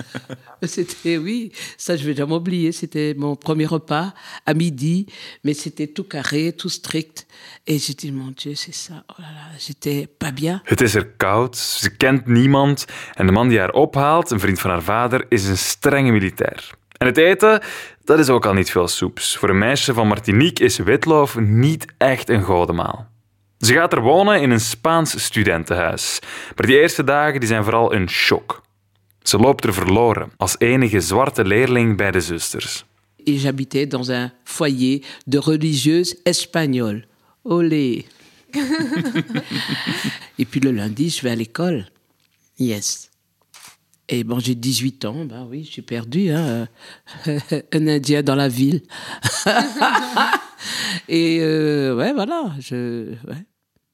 C'était, 0.63 1.19
oui, 1.19 1.53
ça 1.77 1.97
je 1.97 2.05
vais 2.07 2.15
jamais 2.15 2.35
oublier. 2.35 2.73
C'était 2.73 3.15
mon 3.17 3.37
premier 3.37 3.67
repas 3.67 4.15
à 4.47 4.55
midi, 4.55 5.07
mais 5.45 5.55
c'était 5.55 5.87
tout 5.87 6.05
carré, 6.05 6.53
tout 6.53 6.71
strict. 6.71 7.27
Et 7.67 7.79
j'ai 7.79 7.95
dit, 7.95 8.11
mon 8.11 8.33
Dieu, 8.37 8.55
c'est 8.55 8.75
ça. 8.75 9.05
Oh 9.11 9.15
là 9.19 9.29
là, 9.29 9.59
j'étais 9.59 10.07
pas 10.07 10.31
bien. 10.31 10.63
Het 10.65 10.81
is 10.81 10.95
er 10.95 11.07
koud, 11.17 11.57
ze 11.57 11.91
kent 11.97 12.27
niemand 12.27 12.85
en 13.15 13.27
de 13.27 13.33
man 13.33 13.49
die 13.49 13.59
haar 13.59 13.73
ophaalt, 13.73 14.31
een 14.31 14.41
vriend 14.41 14.61
van 14.61 14.71
haar 14.71 14.83
vader, 14.83 15.27
is 15.29 15.47
een 15.47 15.59
strenge 15.59 16.13
militair. 16.13 16.71
En 16.97 17.07
het 17.07 17.17
eten, 17.17 17.61
dat 18.05 18.19
is 18.19 18.29
ook 18.29 18.47
al 18.47 18.53
niet 18.53 18.71
veel 18.71 18.89
soeps. 18.89 19.37
Voor 19.37 19.51
een 19.51 19.59
meisje 19.59 19.95
van 19.95 20.09
Martinique 20.09 20.65
is 20.65 20.79
witloof 20.79 21.39
niet 21.39 21.87
echt 21.99 22.29
een 22.29 22.43
godemaal. 22.43 23.16
Ze 23.59 23.73
gaat 23.73 23.93
er 23.93 24.01
wonen 24.01 24.41
in 24.41 24.51
een 24.51 24.61
Spaans 24.61 25.25
studentenhuis. 25.25 26.19
Maar 26.57 26.67
die 26.67 26.81
eerste 26.81 27.05
dagen 27.05 27.41
die 27.41 27.49
zijn 27.49 27.65
vooral 27.65 27.95
een 27.95 28.09
shock. 28.09 28.63
Ze 29.23 29.39
loopt 29.39 29.65
er 29.65 29.75
verloren 29.75 30.33
als 30.37 30.55
enige 30.59 31.01
zwarte 31.01 31.45
leerling 31.45 31.97
bij 31.97 32.11
de 32.11 32.21
zusters. 32.21 32.85
et 33.27 33.37
j'habitais 33.39 33.87
dans 33.87 34.11
un 34.11 34.31
foyer 34.45 35.01
de 35.27 35.39
religieuses 35.39 36.17
espagnoles. 36.25 37.05
Olé 37.45 38.07
Et 40.39 40.45
puis 40.45 40.61
le 40.61 40.71
lundi, 40.71 41.11
je 41.11 41.23
vais 41.23 41.31
à 41.31 41.37
l'école. 41.37 41.87
Yes. 42.59 43.11
Et 44.09 44.25
bon, 44.25 44.39
j'ai 44.39 44.55
18 44.55 45.05
ans, 45.05 45.25
ben 45.25 45.47
oui, 45.51 45.65
je 45.65 45.73
suis 45.73 45.83
perdu, 45.83 46.31
hein. 46.31 46.69
un 47.27 47.87
Indien 47.89 48.23
dans 48.23 48.37
la 48.37 48.49
ville. 48.49 48.83
Et 51.09 51.39
euh, 51.41 51.95
ouais, 51.97 52.13
voilà, 52.13 52.53
je, 52.59 53.11
ouais. 53.27 53.45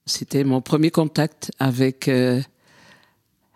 c'était 0.06 0.44
mon 0.44 0.60
premier 0.60 0.90
contact 0.90 1.50
avec, 1.58 2.08
euh, 2.08 2.40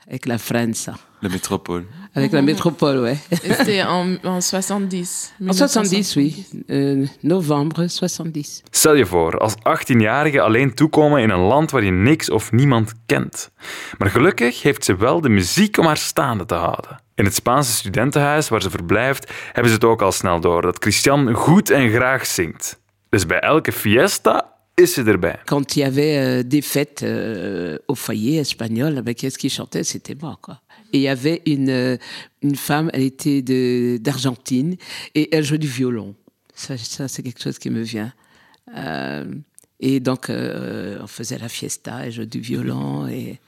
avec 0.06 0.26
la 0.26 0.38
France, 0.38 0.88
La 1.22 1.28
métropole. 1.28 1.84
avec 2.14 2.32
la 2.32 2.42
métropole, 2.42 2.98
ouais. 3.00 3.16
Et 3.30 3.52
C'était 3.52 3.82
en, 3.82 4.16
en 4.24 4.40
70. 4.40 5.32
En 5.48 5.52
70, 5.52 6.16
oui. 6.16 6.46
Euh, 6.70 7.06
novembre 7.22 7.86
70. 7.88 8.62
Stel 8.70 8.96
je 8.96 9.06
voor, 9.06 9.38
als 9.38 9.54
18-jarige 9.54 10.40
alleen 10.40 10.74
toekomen 10.74 11.22
in 11.22 11.30
een 11.30 11.40
land 11.40 11.70
waar 11.70 11.84
je 11.84 11.90
niks 11.90 12.30
of 12.30 12.52
niemand 12.52 12.92
kent. 13.06 13.50
Maar 13.98 14.10
gelukkig 14.10 14.62
heeft 14.62 14.84
ze 14.84 14.96
wel 14.96 15.20
de 15.20 15.28
muziek 15.28 15.78
om 15.78 15.86
haar 15.86 15.96
staande 15.96 16.44
te 16.44 16.54
houden. 16.54 17.00
In 17.14 17.24
het 17.24 17.34
Spaanse 17.34 17.72
studentenhuis 17.72 18.48
waar 18.48 18.62
ze 18.62 18.70
verblijft, 18.70 19.32
hebben 19.52 19.68
ze 19.68 19.74
het 19.74 19.84
ook 19.84 20.02
al 20.02 20.12
snel 20.12 20.40
door 20.40 20.62
dat 20.62 20.76
Christian 20.80 21.32
goed 21.32 21.70
en 21.70 21.90
graag 21.90 22.26
zingt. 22.26 22.80
Quand 25.46 25.76
il 25.76 25.80
y 25.80 25.84
avait 25.84 26.18
euh, 26.18 26.42
des 26.42 26.60
fêtes 26.60 27.02
euh, 27.02 27.78
au 27.88 27.94
foyer 27.94 28.38
espagnol, 28.38 29.02
qu'est-ce 29.14 29.38
qui 29.38 29.48
chantait, 29.48 29.84
c'était 29.84 30.14
moi, 30.14 30.38
quoi. 30.42 30.60
Et 30.92 30.98
il 30.98 31.02
y 31.02 31.08
avait 31.08 31.40
une, 31.46 31.70
euh, 31.70 31.96
une 32.42 32.56
femme, 32.56 32.90
elle 32.92 33.02
était 33.02 33.40
d'Argentine, 33.98 34.76
et 35.14 35.34
elle 35.34 35.44
jouait 35.44 35.58
du 35.58 35.66
violon. 35.66 36.14
Ça, 36.54 36.76
c'est 36.76 37.22
quelque 37.22 37.42
chose 37.42 37.58
qui 37.58 37.70
me 37.70 37.82
vient. 37.82 38.12
Et 39.80 40.00
donc, 40.00 40.30
on 40.30 41.06
faisait 41.06 41.38
la 41.38 41.48
fiesta, 41.48 42.00
elle 42.04 42.12
jouait 42.12 42.26
du 42.26 42.40
violon, 42.40 43.06
et... 43.08 43.40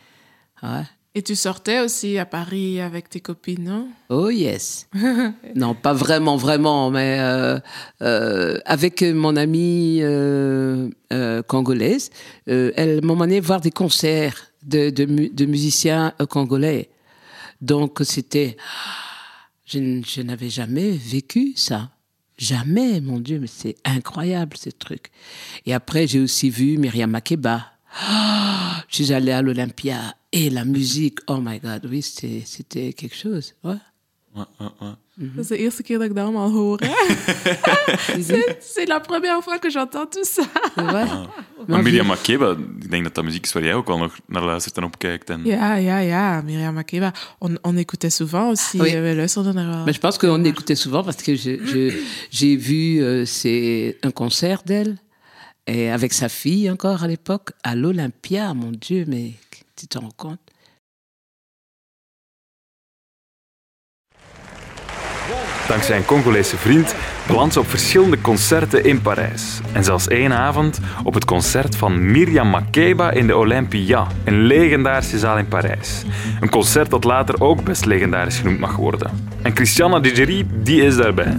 Et 1.19 1.23
tu 1.23 1.35
sortais 1.35 1.81
aussi 1.81 2.17
à 2.17 2.25
Paris 2.27 2.81
avec 2.81 3.09
tes 3.11 3.19
copines, 3.19 3.65
non? 3.65 3.89
Oh 4.09 4.31
yes. 4.31 4.87
non, 5.57 5.75
pas 5.75 5.93
vraiment, 5.93 6.37
vraiment, 6.37 6.93
mais 6.93 7.17
euh, 7.19 7.59
euh, 8.03 8.59
avec 8.65 9.03
mon 9.03 9.35
amie 9.35 9.99
euh, 10.01 10.89
congolaise, 11.49 12.11
elle 12.47 13.01
m'a 13.05 13.15
emmené 13.15 13.41
voir 13.41 13.61
des 13.61 13.73
concerts 13.73 14.37
de, 14.63 14.91
de, 14.91 15.07
mu- 15.07 15.29
de 15.29 15.45
musiciens 15.47 16.13
congolais. 16.31 16.89
Donc 17.61 17.99
c'était, 18.05 18.57
je, 19.67 20.01
je 20.07 20.23
n'avais 20.23 20.51
jamais 20.51 20.93
vécu 20.93 21.55
ça. 21.57 21.91
Jamais, 22.39 23.01
mon 23.01 23.19
Dieu, 23.19 23.41
mais 23.41 23.49
c'est 23.49 23.75
incroyable 23.85 24.57
ce 24.57 24.71
truc. 24.71 25.11
Et 25.67 25.75
après, 25.75 26.07
j'ai 26.07 26.21
aussi 26.21 26.49
vu 26.49 26.79
Myriam 26.79 27.11
Makeba. 27.11 27.67
Ah, 28.01 28.68
je 28.89 29.03
suis 29.05 29.13
allée 29.15 29.33
à 29.33 29.43
l'Olympia 29.43 30.15
et 30.33 30.51
la 30.51 30.65
musique, 30.65 31.19
oh 31.27 31.39
my 31.41 31.59
God, 31.61 31.87
oui, 31.91 32.03
c'était 32.03 32.93
quelque 32.93 33.17
chose. 33.17 33.55
Ouais. 33.63 33.77
Ouais, 34.35 34.45
ouais, 34.61 34.69
ouais. 34.81 34.95
Dat 35.35 35.43
is 35.45 35.49
de 35.49 35.57
eerste 35.57 35.83
keer 35.83 35.99
dat 35.99 36.07
ik 36.09 36.15
dat 36.15 36.25
allemaal 36.25 36.51
hoor. 36.51 36.81
hè. 36.81 36.93
C'est 38.61 38.87
la 38.89 39.01
première 39.01 39.43
fois 39.43 39.59
que 39.59 39.71
j'entends 39.71 40.07
tout 40.11 40.27
ça. 40.27 40.43
Ouais. 40.77 41.07
Maar 41.67 41.83
Miriam 41.83 42.07
Makeba, 42.07 42.51
ik 42.81 42.91
denk 42.91 43.05
dat 43.05 43.15
dat 43.15 43.25
muziek 43.25 43.45
is 43.45 43.53
waar 43.53 43.63
jij 43.63 43.75
ook 43.75 43.87
wel 43.87 43.99
nog 43.99 44.19
naar 44.27 44.45
luistert 44.45 44.77
en 44.77 44.85
opkijkt. 44.85 45.31
En... 45.31 45.41
Ja, 45.45 45.75
ja, 45.75 45.99
ja. 45.99 46.41
Myriam 46.41 46.75
Makeba. 46.75 47.13
On, 47.39 47.59
on 47.63 47.77
écoutait 47.77 48.13
souvent 48.15 48.49
aussi. 48.51 48.81
Oui. 48.81 48.89
eh, 48.95 49.01
We 49.01 49.15
luisterden 49.15 49.55
wel. 49.55 49.85
Mais 49.85 49.95
je 49.95 50.01
pense 50.01 50.19
qu'on 50.19 50.45
écoutait 50.45 50.77
souvent 50.79 51.03
parce 51.05 51.23
que 51.23 51.35
j'ai 52.31 52.57
vu 52.57 53.01
euh, 53.03 53.25
c'est 53.27 53.97
un 54.03 54.11
concert 54.13 54.63
d'elle 54.65 54.97
et 55.69 55.91
avec 55.91 56.13
sa 56.13 56.29
fille 56.29 56.71
encore 56.71 57.05
à 57.05 57.07
l'époque 57.07 57.51
à 57.63 57.75
l'Olympia. 57.75 58.55
Mon 58.55 58.73
Dieu, 58.73 59.05
mais 59.07 59.35
tu 59.77 59.87
te 59.87 59.99
rends 59.99 60.17
compte 60.17 60.41
Dankzij 65.69 65.97
een 65.97 66.05
Congolese 66.05 66.57
vriend 66.57 66.95
belandt 67.27 67.53
ze 67.53 67.61
op 67.61 67.69
verschillende 67.69 68.21
concerten 68.21 68.85
in 68.85 69.03
Parijs. 69.03 69.61
En 69.73 69.85
zelfs 69.85 70.09
één 70.09 70.33
avond 70.33 70.81
op 71.05 71.15
het 71.15 71.25
concert 71.25 71.77
van 71.77 72.11
Miriam 72.11 72.51
Makeba 72.51 73.11
in 73.11 73.27
de 73.27 73.37
Olympia, 73.37 74.07
een 74.25 74.43
legendarische 74.43 75.19
zaal 75.19 75.39
in 75.39 75.49
Parijs. 75.49 76.03
Een 76.41 76.51
concert 76.51 76.91
dat 76.91 77.05
later 77.05 77.41
ook 77.41 77.65
best 77.65 77.85
legendarisch 77.85 78.39
genoemd 78.39 78.59
mag 78.59 78.77
worden. 78.77 79.11
En 79.43 79.57
Christiana 79.57 80.01
Digeri, 80.01 80.47
die 80.63 80.83
is 80.83 80.97
daarbij. 80.97 81.37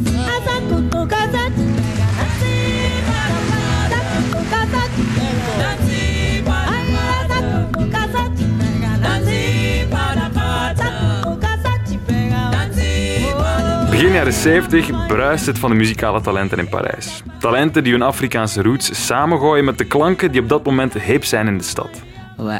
Begin 14.00 14.14
jaren 14.14 14.34
70 14.34 15.08
bruist 15.08 15.46
het 15.46 15.60
van 15.60 15.70
de 15.70 15.76
muzikale 15.76 16.22
talenten 16.22 16.58
in 16.58 16.70
Parijs. 16.70 17.22
Talenten 17.40 17.84
die 17.84 17.92
hun 17.94 18.02
Afrikaanse 18.02 18.62
roots 18.62 19.06
samengooien 19.06 19.66
met 19.66 19.78
de 19.78 19.86
klanken 19.86 20.32
die 20.32 20.42
op 20.42 20.50
dat 20.50 20.66
moment 20.66 20.94
hip 20.94 21.26
zijn 21.26 21.48
in 21.48 21.58
de 21.58 21.64
stad. 21.64 21.90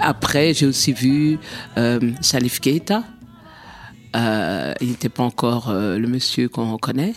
Après, 0.02 0.54
j'ai 0.54 0.67
aussi 0.67 0.93
vu 0.93 1.38
euh, 1.78 2.13
Salif 2.19 2.60
Keita. 2.60 3.04
Euh, 4.15 4.73
il 4.82 4.88
n'était 4.88 5.13
pas 5.13 5.23
encore 5.23 5.69
euh, 5.69 5.97
le 5.97 6.08
monsieur 6.08 6.49
qu'on 6.49 6.78
connaît. 6.78 7.13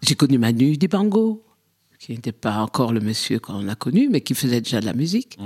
J'ai 0.00 0.16
connu 0.16 0.38
Manu 0.38 0.76
Dibango, 0.76 1.42
qui 2.10 2.16
n'était 2.16 2.32
pas 2.32 2.56
encore 2.58 2.92
le 2.92 2.98
monsieur 3.00 3.38
qu'on 3.38 3.68
a 3.68 3.76
connu, 3.76 4.08
mais 4.10 4.20
qui 4.20 4.34
faisait 4.34 4.60
déjà 4.60 4.80
de 4.80 4.86
la 4.86 4.94
musique. 4.94 5.38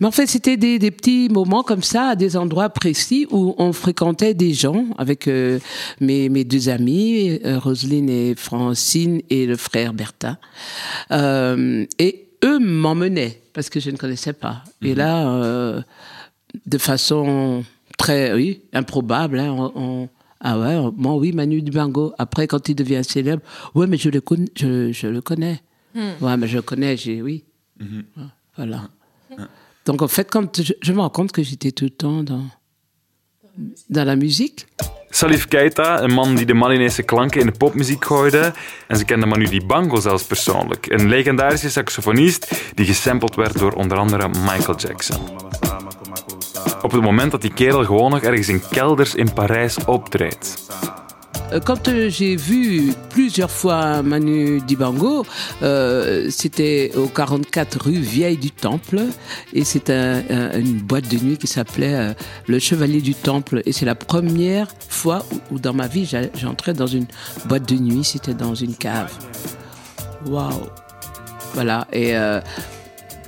Mais 0.00 0.06
en 0.06 0.12
fait, 0.12 0.26
c'était 0.28 0.56
des, 0.56 0.78
des 0.78 0.92
petits 0.92 1.28
moments 1.28 1.64
comme 1.64 1.82
ça, 1.82 2.10
à 2.10 2.16
des 2.16 2.36
endroits 2.36 2.68
précis 2.68 3.26
où 3.30 3.56
on 3.58 3.72
fréquentait 3.72 4.34
des 4.34 4.54
gens 4.54 4.86
avec 4.98 5.26
euh, 5.26 5.58
mes, 6.00 6.28
mes 6.28 6.44
deux 6.44 6.68
amis, 6.68 7.40
euh, 7.44 7.58
Roselyne 7.58 8.08
et 8.08 8.34
Francine, 8.36 9.20
et 9.30 9.46
le 9.46 9.56
frère 9.56 9.92
Bertin. 9.92 10.38
Euh, 11.10 11.84
et 11.98 12.28
eux 12.44 12.60
m'emmenaient, 12.60 13.40
parce 13.52 13.68
que 13.68 13.80
je 13.80 13.90
ne 13.90 13.96
connaissais 13.96 14.32
pas. 14.32 14.62
Et 14.82 14.94
là, 14.94 15.28
euh, 15.28 15.82
de 16.66 16.78
façon 16.78 17.64
très, 17.98 18.32
oui, 18.32 18.60
improbable, 18.72 19.40
hein, 19.40 19.52
on, 19.52 19.72
on- 19.74 20.08
ah 20.42 20.58
ouais, 20.58 20.90
moi 20.96 21.16
oui, 21.16 21.32
Manu 21.32 21.60
Dibango. 21.60 22.12
Après, 22.16 22.46
quand 22.46 22.68
il 22.68 22.74
devient 22.74 23.02
célèbre, 23.02 23.42
ouais, 23.74 23.86
mais 23.86 23.98
je 23.98 24.08
le 24.08 24.20
connais, 24.22 24.46
je, 24.56 24.90
je 24.92 25.06
le 25.08 25.20
connais. 25.20 25.60
Ouais, 25.94 26.36
mais 26.36 26.48
je 26.48 26.60
connais, 26.60 26.96
j'ai, 26.96 27.22
oui. 27.22 27.44
Ouais, 27.80 27.86
Voilà. 28.56 28.88
Donc 29.84 30.02
en 30.02 30.08
fait, 30.08 30.30
quand 30.30 30.62
je, 30.62 30.72
je 30.80 30.92
me 30.92 31.00
rends 31.00 31.10
compte 31.10 31.32
que 31.32 31.42
j'étais 31.42 31.72
tout 31.72 31.84
le 31.84 31.90
temps 31.90 32.22
dans, 32.22 32.44
dans 33.88 34.04
la 34.04 34.16
musique. 34.16 34.66
Salif 35.10 35.48
Keita, 35.48 36.02
een 36.02 36.12
man 36.12 36.34
die 36.36 36.46
de 36.46 36.54
Malinese 36.54 37.02
klanken 37.02 37.40
in 37.40 37.46
de 37.46 37.52
popmuziek 37.52 38.04
gooide. 38.04 38.52
En 38.86 38.96
ze 38.96 39.04
kende 39.04 39.26
Manu 39.26 39.44
Dibango 39.48 40.00
zelfs 40.00 40.24
persoonlijk. 40.24 40.86
Een 40.86 41.08
legendarische 41.08 41.70
saxofonist 41.70 42.62
die 42.74 42.86
gesampled 42.86 43.34
werd 43.34 43.58
door 43.58 43.72
onder 43.72 43.98
andere 43.98 44.28
Michael 44.28 44.76
Jackson. 44.78 45.20
Op 46.82 46.92
het 46.92 47.02
moment 47.02 47.30
dat 47.30 47.40
die 47.42 47.52
kerel 47.52 47.84
gewoon 47.84 48.10
nog 48.10 48.20
ergens 48.22 48.48
in 48.48 48.62
kelders 48.70 49.14
in 49.14 49.32
Parijs 49.32 49.84
optreedt. 49.84 50.68
Euh, 51.52 51.60
Quand 51.60 51.88
euh, 51.88 52.08
j'ai 52.08 52.36
vu 52.36 52.92
plusieurs 53.10 53.50
fois 53.50 54.02
Manu 54.02 54.60
Dibango, 54.60 55.24
euh, 55.62 56.28
c'était 56.30 56.92
au 56.96 57.06
44 57.08 57.80
rue 57.86 57.98
Vieille 57.98 58.36
du 58.36 58.50
Temple 58.50 59.02
et 59.52 59.64
c'est 59.64 59.90
un- 59.90 60.22
un- 60.30 60.58
une 60.58 60.78
boîte 60.78 61.08
de 61.08 61.16
nuit 61.18 61.36
qui 61.38 61.46
s'appelait 61.46 62.14
Le 62.46 62.58
Chevalier 62.58 63.00
du 63.00 63.14
Temple 63.14 63.62
et 63.66 63.72
c'est 63.72 63.86
la 63.86 63.94
première 63.96 64.68
fois 64.88 65.24
où, 65.50 65.58
dans 65.58 65.72
ma 65.74 65.86
vie 65.88 66.08
j'entrais 66.34 66.72
dans 66.72 66.86
une 66.86 67.06
boîte 67.46 67.68
de 67.68 67.74
nuit, 67.76 68.04
c'était 68.04 68.34
dans 68.34 68.54
une 68.54 68.74
cave. 68.74 69.12
Waouh 70.26 70.50
Voilà 71.54 71.86
et 71.92 72.14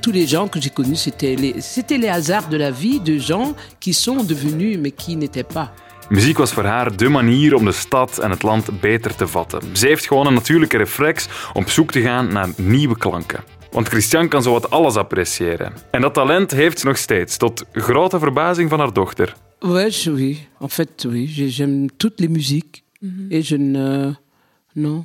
tous 0.00 0.12
les 0.12 0.26
gens 0.26 0.46
que 0.48 0.60
j'ai 0.60 0.70
connus, 0.70 0.96
c'était 0.96 1.34
les 1.36 2.08
hasards 2.08 2.48
de 2.48 2.56
la 2.56 2.70
vie 2.70 3.00
de 3.00 3.18
gens 3.18 3.54
qui 3.80 3.94
sont 3.94 4.22
devenus 4.22 4.78
mais 4.80 4.90
qui 4.92 5.16
n'étaient 5.16 5.42
pas. 5.44 5.72
Muziek 6.08 6.38
was 6.38 6.52
voor 6.52 6.64
haar 6.64 6.96
de 6.96 7.08
manier 7.08 7.54
om 7.54 7.64
de 7.64 7.72
stad 7.72 8.18
en 8.18 8.30
het 8.30 8.42
land 8.42 8.80
beter 8.80 9.14
te 9.14 9.26
vatten. 9.26 9.76
Ze 9.76 9.86
heeft 9.86 10.06
gewoon 10.06 10.26
een 10.26 10.34
natuurlijke 10.34 10.76
reflex 10.76 11.28
om 11.52 11.62
op 11.62 11.70
zoek 11.70 11.90
te 11.92 12.00
gaan 12.00 12.32
naar 12.32 12.48
nieuwe 12.56 12.96
klanken. 12.98 13.44
Want 13.70 13.88
Christian 13.88 14.28
kan 14.28 14.42
zowat 14.42 14.70
alles 14.70 14.94
appreciëren. 14.96 15.72
En 15.90 16.00
dat 16.00 16.14
talent 16.14 16.50
heeft 16.50 16.78
ze 16.78 16.86
nog 16.86 16.96
steeds, 16.96 17.36
tot 17.36 17.64
grote 17.72 18.18
verbazing 18.18 18.70
van 18.70 18.78
haar 18.78 18.92
dochter. 18.92 19.34
Ouais, 19.60 19.90
je- 19.90 20.10
oui. 20.12 20.46
En 20.60 20.68
fait, 20.70 21.04
oui. 21.04 21.26
j'ai- 21.28 21.48
J'aime 21.50 21.88
toutes 21.96 22.20
les 22.20 22.28
musiques. 22.30 22.82
Et 23.30 23.46
je 23.46 23.56
ne. 23.56 24.14
Non. 24.74 25.04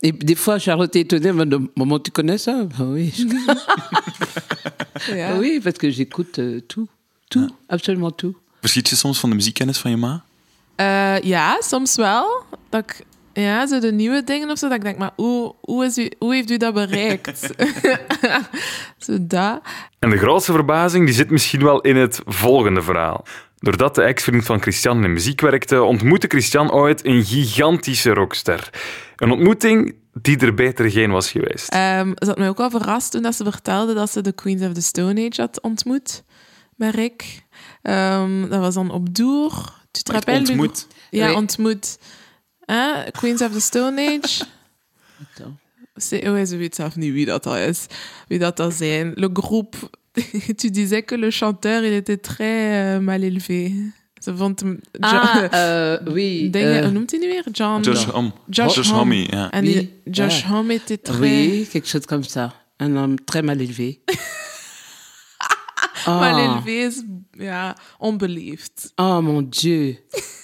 Et 0.00 0.12
des 0.24 0.36
fois, 0.36 0.58
Charlotte 0.58 0.94
est 0.96 1.00
étonnée. 1.12 1.28
Demande, 1.32 1.68
Maman, 1.74 2.00
tu 2.02 2.10
connais 2.10 2.38
ça 2.38 2.64
Ben 2.78 2.92
oui. 2.92 3.12
je- 3.14 3.26
Ja. 5.16 5.36
oui, 5.38 5.60
parce 5.62 5.78
que 5.78 5.90
j'écoute 5.90 6.38
euh, 6.38 6.60
tout. 6.66 6.88
Tout. 7.28 7.50
Absolument 7.68 8.10
tout. 8.16 8.34
Verschiet 8.60 8.88
je 8.88 8.96
soms 8.96 9.18
van 9.20 9.30
de 9.30 9.34
muziekkennis 9.36 9.78
van 9.78 9.90
je 9.90 9.96
ma? 9.96 10.22
Eh, 10.76 11.20
ja, 11.20 11.60
soms 11.60 11.96
wel. 11.96 12.42
Dat 12.68 12.82
ik, 12.82 13.04
ja, 13.32 13.66
zo 13.66 13.78
de 13.78 13.92
nieuwe 13.92 14.24
dingen 14.24 14.50
of 14.50 14.58
zo, 14.58 14.68
dat 14.68 14.76
ik 14.76 14.84
denk, 14.84 14.98
maar 14.98 15.12
hoe, 15.16 15.54
hoe, 15.60 15.84
is 15.84 15.98
u, 15.98 16.10
hoe 16.18 16.34
heeft 16.34 16.50
u 16.50 16.56
dat 16.56 16.74
bereikt? 16.74 17.50
zo 18.98 19.16
dat. 19.20 19.60
En 19.98 20.10
de 20.10 20.18
grootste 20.18 20.52
verbazing 20.52 21.04
die 21.04 21.14
zit 21.14 21.30
misschien 21.30 21.62
wel 21.62 21.80
in 21.80 21.96
het 21.96 22.20
volgende 22.24 22.82
verhaal. 22.82 23.24
Doordat 23.58 23.94
de 23.94 24.02
ex-vriend 24.02 24.44
van 24.44 24.60
Christian 24.60 24.96
in 24.96 25.02
de 25.02 25.08
muziek 25.08 25.40
werkte, 25.40 25.82
ontmoette 25.82 26.26
Christian 26.26 26.72
ooit 26.72 27.06
een 27.06 27.24
gigantische 27.24 28.12
rockster. 28.12 28.70
Een 29.16 29.30
ontmoeting 29.30 29.94
die 30.12 30.38
er 30.38 30.54
beter 30.54 30.90
geen 30.90 31.10
was 31.10 31.30
geweest. 31.30 31.68
Ehm, 31.68 32.12
ze 32.18 32.26
had 32.26 32.38
mij 32.38 32.48
ook 32.48 32.58
wel 32.58 32.70
verrast 32.70 33.10
toen 33.10 33.22
dat 33.22 33.34
ze 33.34 33.44
vertelde 33.44 33.94
dat 33.94 34.10
ze 34.10 34.20
de 34.20 34.32
Queens 34.32 34.62
of 34.62 34.72
the 34.72 34.82
Stone 34.82 35.28
Age 35.30 35.40
had 35.40 35.60
ontmoet 35.60 36.24
met 36.76 36.94
Rick. 36.94 37.44
Ehm, 37.82 38.48
dat 38.48 38.60
was 38.60 38.74
dan 38.74 38.90
op 38.90 39.14
Doer. 39.14 39.82
Tu 39.94 40.02
te 40.02 40.12
rappelles, 40.12 40.48
ontmoet? 40.50 40.86
Ja, 41.10 41.28
Oui. 41.28 41.34
ontmoet. 41.36 41.98
Hè? 42.66 43.10
Queens 43.10 43.42
of 43.42 43.52
the 43.52 43.60
Stone 43.60 44.00
Age? 44.00 44.44
C'est, 45.96 46.24
ouais, 46.28 46.46
je 46.46 46.56
weet 46.56 46.74
zelf 46.74 46.96
niet 46.96 47.12
wie 47.12 47.26
dat 47.26 47.46
al 47.46 47.56
is. 47.56 47.86
Wie 48.28 48.38
dat 48.38 48.60
al 48.60 48.70
zijn. 48.70 49.12
Le 49.14 49.30
groupe. 49.32 49.76
tu 50.56 50.70
disais 50.70 51.04
que 51.04 51.16
le 51.16 51.30
chanteur, 51.30 51.84
il 51.84 51.92
était 51.92 52.20
très 52.20 52.96
euh, 52.96 53.00
mal 53.00 53.22
élevé. 53.22 53.72
Ze 54.22 54.36
vond 54.36 54.60
hem... 54.60 54.80
Ah, 55.00 55.44
euh, 55.52 55.98
oui. 56.12 56.50
dingen, 56.50 56.76
euh, 56.76 56.82
hoe 56.82 56.92
noemt 56.92 57.10
hij 57.10 57.20
nu 57.20 57.26
weer? 57.26 57.44
John... 57.52 57.82
Josh 57.82 58.04
Homme. 58.04 58.32
Josh 58.48 58.74
Josh 58.74 58.90
Homme. 58.90 59.14
Homme, 59.14 59.36
ja. 59.36 59.50
En 59.50 59.64
Oui. 59.64 59.92
Josh 60.04 60.40
Ja. 60.40 60.48
Homme 60.48 60.70
était 60.74 61.02
très... 61.02 61.20
oui, 61.20 61.66
quelque 61.70 61.88
chose 61.88 62.06
comme 62.06 62.24
ça. 62.24 62.52
Un 62.76 62.96
homme 62.96 63.16
très 63.24 63.42
mal 63.42 63.60
élevé. 63.60 64.00
Mal 66.06 66.38
élevé 66.38 66.86
is, 66.88 67.04
ja, 67.38 67.74
onbeleefd. 68.00 68.92
Oh 68.98 69.20
mon 69.22 69.42
Dieu. 69.42 69.96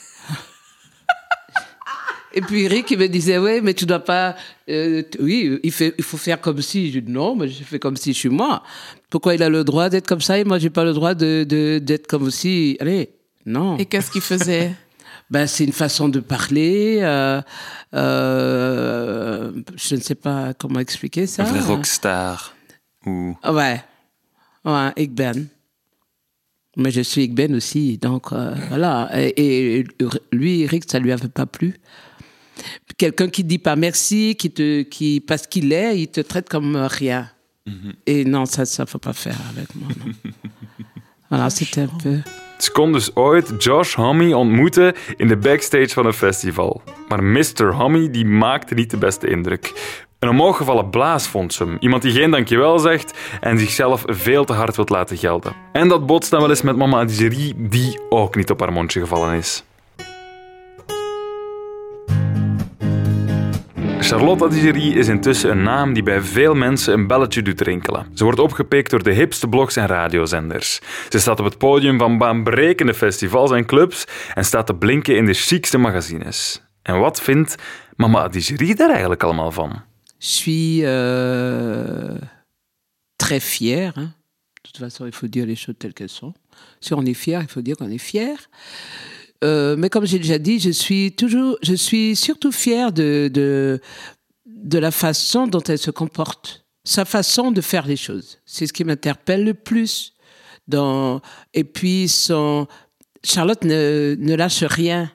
Et 2.32 2.42
puis 2.42 2.68
Rick, 2.68 2.92
il 2.92 2.98
me 2.98 3.08
disait, 3.08 3.38
ouais, 3.38 3.60
mais 3.60 3.74
tu 3.74 3.86
dois 3.86 3.98
pas. 3.98 4.36
euh, 4.68 5.02
oui, 5.18 5.58
il, 5.64 5.72
fait, 5.72 5.94
il 5.98 6.04
faut 6.04 6.16
faire 6.16 6.40
comme 6.40 6.62
si. 6.62 6.92
Je 6.92 7.00
dis, 7.00 7.10
non, 7.10 7.34
mais 7.34 7.48
je 7.48 7.64
fais 7.64 7.80
comme 7.80 7.96
si 7.96 8.12
je 8.12 8.18
suis 8.18 8.28
moi. 8.28 8.62
Pourquoi 9.10 9.34
il 9.34 9.42
a 9.42 9.48
le 9.48 9.64
droit 9.64 9.88
d'être 9.88 10.06
comme 10.06 10.20
ça 10.20 10.38
et 10.38 10.44
moi, 10.44 10.58
j'ai 10.60 10.70
pas 10.70 10.84
le 10.84 10.92
droit 10.92 11.14
de, 11.14 11.42
de- 11.42 11.80
d'être 11.82 12.06
comme 12.06 12.30
si. 12.30 12.76
Allez, 12.78 13.10
non. 13.46 13.76
Et 13.78 13.86
qu'est-ce 13.86 14.10
qu'il 14.10 14.20
faisait? 14.22 14.72
Ben, 15.30 15.46
c'est 15.46 15.62
une 15.62 15.72
façon 15.72 16.08
de 16.08 16.18
parler. 16.18 16.98
euh, 17.02 17.40
euh, 17.94 19.52
je 19.76 19.94
ne 19.94 20.00
sais 20.00 20.16
pas 20.16 20.54
comment 20.54 20.80
expliquer 20.80 21.28
ça. 21.28 21.44
Een 21.44 21.48
vrai 21.50 21.60
rockstar. 21.60 22.52
Ou... 23.06 23.36
Ouais. 23.48 23.80
Ouais, 24.62 24.90
ik 24.94 25.14
ben. 25.14 25.50
Mais 26.76 26.94
je 26.94 27.02
suis 27.02 27.24
ik 27.24 27.34
ben 27.34 27.54
aussi, 27.54 27.98
donc 27.98 28.32
euh, 28.32 28.54
voilà. 28.68 29.10
Et, 29.12 29.78
et 29.78 29.84
lui, 30.30 30.62
Eric, 30.62 30.84
ça 30.90 30.98
lui 30.98 31.12
avait 31.12 31.28
pas 31.28 31.46
plu. 31.46 31.80
Quelqu'un 32.96 33.28
qui 33.28 33.44
dit 33.44 33.58
pas 33.58 33.76
merci, 33.76 34.36
qui 34.36 34.50
te, 34.50 34.82
qui 34.82 35.20
parce 35.20 35.46
qu'il 35.46 35.72
est, 35.72 35.98
il 35.98 36.08
te 36.08 36.20
traite 36.20 36.48
comme 36.48 36.76
rien. 36.76 37.30
Et 38.06 38.24
non, 38.24 38.46
ça, 38.46 38.64
ça 38.64 38.84
faut 38.86 38.98
pas 38.98 39.12
faire 39.12 39.36
avec 39.50 39.74
moi. 39.74 39.88
non. 40.04 40.12
voilà, 41.30 41.50
c'était 41.50 41.82
un 41.82 41.98
peu. 42.02 42.18
Ze 42.60 42.70
kon 42.70 42.92
dus 42.92 43.10
ooit 43.14 43.52
Josh 43.58 43.96
Homme 43.96 44.36
ontmoeten 44.36 44.94
in 45.16 45.28
de 45.28 45.36
backstage 45.36 45.88
van 45.88 46.06
een 46.06 46.12
festival. 46.12 46.82
Maar 47.08 47.22
Mr. 47.22 47.72
Homme 47.74 48.10
die 48.10 48.24
maakte 48.24 48.74
niet 48.74 48.90
de 48.90 48.96
beste 48.96 49.26
indruk. 49.26 49.72
Een 50.20 50.28
omhooggevallen 50.28 50.90
blaas 50.90 51.28
vond 51.28 51.52
ze. 51.52 51.76
Iemand 51.78 52.02
die 52.02 52.12
geen 52.12 52.30
dankjewel 52.30 52.78
zegt 52.78 53.18
en 53.40 53.58
zichzelf 53.58 54.02
veel 54.06 54.44
te 54.44 54.52
hard 54.52 54.76
wilt 54.76 54.88
laten 54.88 55.16
gelden. 55.16 55.52
En 55.72 55.88
dat 55.88 56.06
botst 56.06 56.30
dan 56.30 56.40
wel 56.40 56.50
eens 56.50 56.62
met 56.62 56.76
mama 56.76 56.98
Adigerie, 56.98 57.54
die 57.56 58.00
ook 58.08 58.36
niet 58.36 58.50
op 58.50 58.60
haar 58.60 58.72
mondje 58.72 59.00
gevallen 59.00 59.34
is. 59.34 59.64
Charlotte 64.00 64.44
Adigerie 64.44 64.94
is 64.94 65.08
intussen 65.08 65.50
een 65.50 65.62
naam 65.62 65.92
die 65.92 66.02
bij 66.02 66.20
veel 66.20 66.54
mensen 66.54 66.94
een 66.94 67.06
belletje 67.06 67.42
doet 67.42 67.60
rinkelen. 67.60 68.06
Ze 68.14 68.24
wordt 68.24 68.38
opgepikt 68.38 68.90
door 68.90 69.02
de 69.02 69.12
hipste 69.12 69.48
blogs 69.48 69.76
en 69.76 69.86
radiozenders. 69.86 70.80
Ze 71.08 71.18
staat 71.18 71.38
op 71.38 71.44
het 71.44 71.58
podium 71.58 71.98
van 71.98 72.18
baanbrekende 72.18 72.94
festivals 72.94 73.50
en 73.50 73.66
clubs 73.66 74.04
en 74.34 74.44
staat 74.44 74.66
te 74.66 74.74
blinken 74.74 75.16
in 75.16 75.26
de 75.26 75.34
chicste 75.34 75.78
magazines. 75.78 76.62
En 76.82 76.98
wat 76.98 77.20
vindt 77.20 77.54
mama 77.96 78.22
Adigerie 78.22 78.74
daar 78.74 78.90
eigenlijk 78.90 79.22
allemaal 79.22 79.50
van? 79.50 79.88
Je 80.20 80.26
suis 80.26 80.80
euh, 80.84 82.16
très 83.18 83.40
fier. 83.40 83.92
hein. 83.96 84.12
De 84.62 84.68
toute 84.68 84.78
façon, 84.78 85.06
il 85.06 85.12
faut 85.12 85.26
dire 85.26 85.46
les 85.46 85.56
choses 85.56 85.74
telles 85.78 85.94
qu'elles 85.94 86.10
sont. 86.10 86.34
Si 86.80 86.92
on 86.92 87.02
est 87.04 87.14
fier, 87.14 87.40
il 87.42 87.48
faut 87.48 87.62
dire 87.62 87.76
qu'on 87.76 87.90
est 87.90 87.98
fier. 87.98 88.36
Euh, 89.42 89.74
mais 89.76 89.88
comme 89.88 90.04
j'ai 90.04 90.18
déjà 90.18 90.38
dit, 90.38 90.60
je 90.60 90.70
suis 90.70 91.12
toujours, 91.12 91.56
je 91.62 91.74
suis 91.74 92.14
surtout 92.14 92.52
fier 92.52 92.92
de, 92.92 93.30
de, 93.32 93.80
de 94.46 94.78
la 94.78 94.90
façon 94.90 95.46
dont 95.46 95.62
elle 95.62 95.78
se 95.78 95.90
comporte, 95.90 96.66
sa 96.84 97.06
façon 97.06 97.50
de 97.50 97.62
faire 97.62 97.86
les 97.86 97.96
choses. 97.96 98.38
C'est 98.44 98.66
ce 98.66 98.72
qui 98.74 98.84
m'interpelle 98.84 99.44
le 99.44 99.54
plus. 99.54 100.12
Dans, 100.68 101.20
et 101.54 101.64
puis 101.64 102.06
son, 102.06 102.68
Charlotte 103.24 103.64
ne, 103.64 104.14
ne 104.18 104.34
lâche 104.34 104.62
rien, 104.62 105.10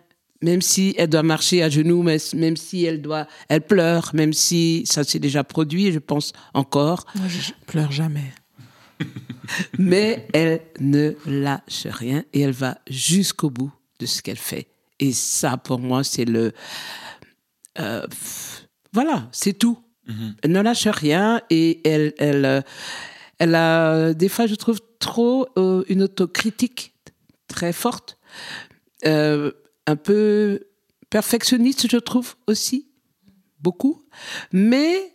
même 0.46 0.62
si 0.62 0.94
elle 0.98 1.10
doit 1.10 1.24
marcher 1.24 1.64
à 1.64 1.70
genoux, 1.70 2.04
même 2.04 2.56
si 2.56 2.86
elle 2.86 3.02
doit, 3.02 3.28
elle 3.50 3.62
pleure, 3.62 4.12
même 4.14 4.32
si 4.32 4.84
ça 4.86 5.04
s'est 5.04 5.20
déjà 5.20 5.44
produit, 5.44 5.92
je 5.92 6.00
pense 6.00 6.34
encore, 6.54 7.06
Moi, 7.16 7.28
je 7.28 7.52
pleure 7.66 7.92
jamais. 7.92 8.32
mais 9.80 10.28
elle 10.34 10.62
ne 10.80 11.14
lâche 11.26 11.88
rien 11.88 12.24
et 12.32 12.42
elle 12.42 12.52
va 12.52 12.78
jusqu'au 12.90 13.50
bout 13.50 13.74
de 14.00 14.06
ce 14.06 14.22
qu'elle 14.22 14.38
fait. 14.38 14.68
Et 15.00 15.12
ça, 15.12 15.58
pour 15.58 15.80
moi, 15.80 16.04
c'est 16.04 16.26
le, 16.26 16.54
euh, 17.80 18.06
voilà, 18.94 19.28
c'est 19.32 19.58
tout. 19.58 19.80
Elle 20.44 20.52
ne 20.52 20.62
lâche 20.62 20.88
rien 20.88 21.42
et 21.50 21.82
elle, 21.84 22.14
elle, 22.20 22.46
euh, 22.46 22.62
elle 23.40 23.56
a 23.56 24.14
des 24.14 24.30
fois, 24.30 24.46
je 24.46 24.54
trouve, 24.54 24.80
trop 25.00 25.48
euh, 25.58 25.84
une 25.90 26.04
autocritique 26.04 26.94
très 27.48 27.74
forte, 27.74 28.18
Euh, 29.06 29.52
un 29.88 29.96
peu 29.96 30.60
perfectionniste, 31.10 31.88
je 31.88 31.98
trouve 31.98 32.36
aussi, 32.48 32.88
beaucoup, 33.60 34.02
mais 34.52 35.14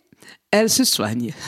elle 0.51 0.69
se 0.69 0.83
soigne. 0.83 1.33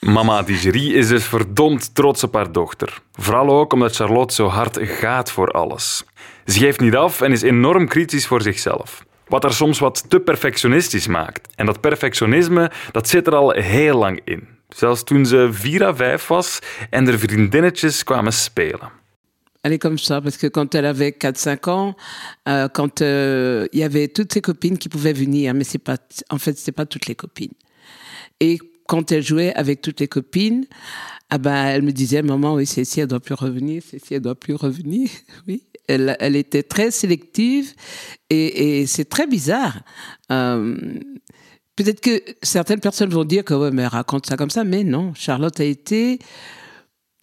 Mama 0.00 0.38
Adigerie 0.38 0.94
is 0.94 1.08
dus 1.08 1.24
verdomd 1.24 1.94
trots 1.94 2.22
op 2.22 2.34
haar 2.34 2.52
dochter. 2.52 3.02
Vooral 3.12 3.50
ook 3.50 3.72
omdat 3.72 3.96
Charlotte 3.96 4.34
zo 4.34 4.46
hard 4.46 4.78
gaat 4.80 5.30
voor 5.30 5.50
alles. 5.50 6.04
Ze 6.44 6.58
geeft 6.58 6.80
niet 6.80 6.94
af 6.94 7.20
en 7.20 7.32
is 7.32 7.42
enorm 7.42 7.88
kritisch 7.88 8.26
voor 8.26 8.42
zichzelf. 8.42 9.04
Wat 9.28 9.42
haar 9.42 9.52
soms 9.52 9.78
wat 9.78 10.04
te 10.08 10.20
perfectionistisch 10.20 11.06
maakt. 11.06 11.48
En 11.54 11.66
dat 11.66 11.80
perfectionisme 11.80 12.70
dat 12.92 13.08
zit 13.08 13.26
er 13.26 13.34
al 13.34 13.50
heel 13.50 13.98
lang 13.98 14.20
in. 14.24 14.48
Zelfs 14.68 15.04
toen 15.04 15.26
ze 15.26 15.48
4 15.52 15.84
à 15.84 15.94
5 15.94 16.26
was 16.26 16.58
en 16.90 17.08
er 17.08 17.18
vriendinnetjes 17.18 18.04
kwamen 18.04 18.32
spelen. 18.32 18.90
Elle 19.66 19.72
est 19.72 19.78
comme 19.80 19.98
ça, 19.98 20.20
parce 20.20 20.36
que 20.36 20.46
quand 20.46 20.76
elle 20.76 20.86
avait 20.86 21.10
4-5 21.10 21.70
ans, 21.70 21.96
euh, 22.48 22.68
quand 22.68 23.02
euh, 23.02 23.66
il 23.72 23.80
y 23.80 23.82
avait 23.82 24.06
toutes 24.06 24.32
ses 24.32 24.40
copines 24.40 24.78
qui 24.78 24.88
pouvaient 24.88 25.12
venir, 25.12 25.54
mais 25.54 25.64
c'est 25.64 25.78
pas, 25.78 25.96
en 26.30 26.38
fait, 26.38 26.56
c'est 26.56 26.70
pas 26.70 26.86
toutes 26.86 27.06
les 27.06 27.16
copines. 27.16 27.50
Et 28.38 28.60
quand 28.86 29.10
elle 29.10 29.24
jouait 29.24 29.52
avec 29.54 29.80
toutes 29.80 29.98
les 29.98 30.06
copines, 30.06 30.66
ah 31.30 31.38
ben, 31.38 31.64
elle 31.66 31.82
me 31.82 31.90
disait, 31.90 32.22
maman, 32.22 32.54
oui, 32.54 32.64
Cécile, 32.64 33.02
elle 33.02 33.08
doit 33.08 33.18
plus 33.18 33.34
revenir, 33.34 33.82
Cécile, 33.82 34.18
elle 34.18 34.20
doit 34.20 34.38
plus 34.38 34.54
revenir. 34.54 35.10
Oui, 35.48 35.64
elle, 35.88 36.16
elle 36.20 36.36
était 36.36 36.62
très 36.62 36.92
sélective 36.92 37.74
et, 38.30 38.82
et 38.82 38.86
c'est 38.86 39.06
très 39.06 39.26
bizarre. 39.26 39.80
Euh, 40.30 40.76
Peut-être 41.74 42.00
que 42.00 42.22
certaines 42.40 42.80
personnes 42.80 43.10
vont 43.10 43.24
dire 43.24 43.44
que 43.44 43.52
ouais, 43.52 43.72
mais 43.72 43.82
elle 43.82 43.88
raconte 43.88 44.26
ça 44.26 44.36
comme 44.36 44.48
ça, 44.48 44.62
mais 44.62 44.84
non. 44.84 45.12
Charlotte 45.14 45.58
a 45.58 45.64
été, 45.64 46.20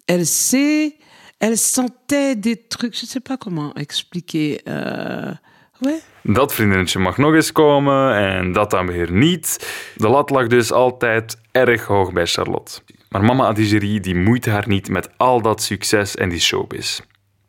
elle 0.08 0.28
sait, 0.28 0.98
elle 1.44 1.58
sentait 1.58 2.36
des 2.36 2.56
trucs, 2.68 3.02
je 3.02 3.06
sais 3.06 3.20
pas 3.20 3.38
comment 3.38 3.74
expliquer. 3.76 4.62
Euh, 4.68 5.36
ouais. 5.80 6.02
Dat 6.22 6.54
vriendinnetje 6.54 7.00
mag 7.00 7.18
nog 7.18 7.34
eens 7.34 7.52
komen 7.52 8.16
en 8.16 8.52
dat 8.52 8.70
dan 8.70 8.88
weer 8.88 9.12
niet. 9.12 9.68
De 9.96 10.10
lat 10.10 10.30
lag 10.30 10.48
dus 10.48 10.72
altijd 10.72 11.38
erg 11.52 11.86
hoog 11.86 12.14
bij 12.14 12.26
Charlotte. 12.26 12.82
Maar 13.10 13.24
mama 13.24 13.48
Adigerie 13.48 14.00
die 14.00 14.16
moeite 14.16 14.50
haar 14.50 14.68
niet 14.68 14.90
met 14.90 15.10
al 15.18 15.42
dat 15.42 15.62
succes 15.62 16.16
en 16.16 16.30
die 16.30 16.40
showbiz. 16.40 17.00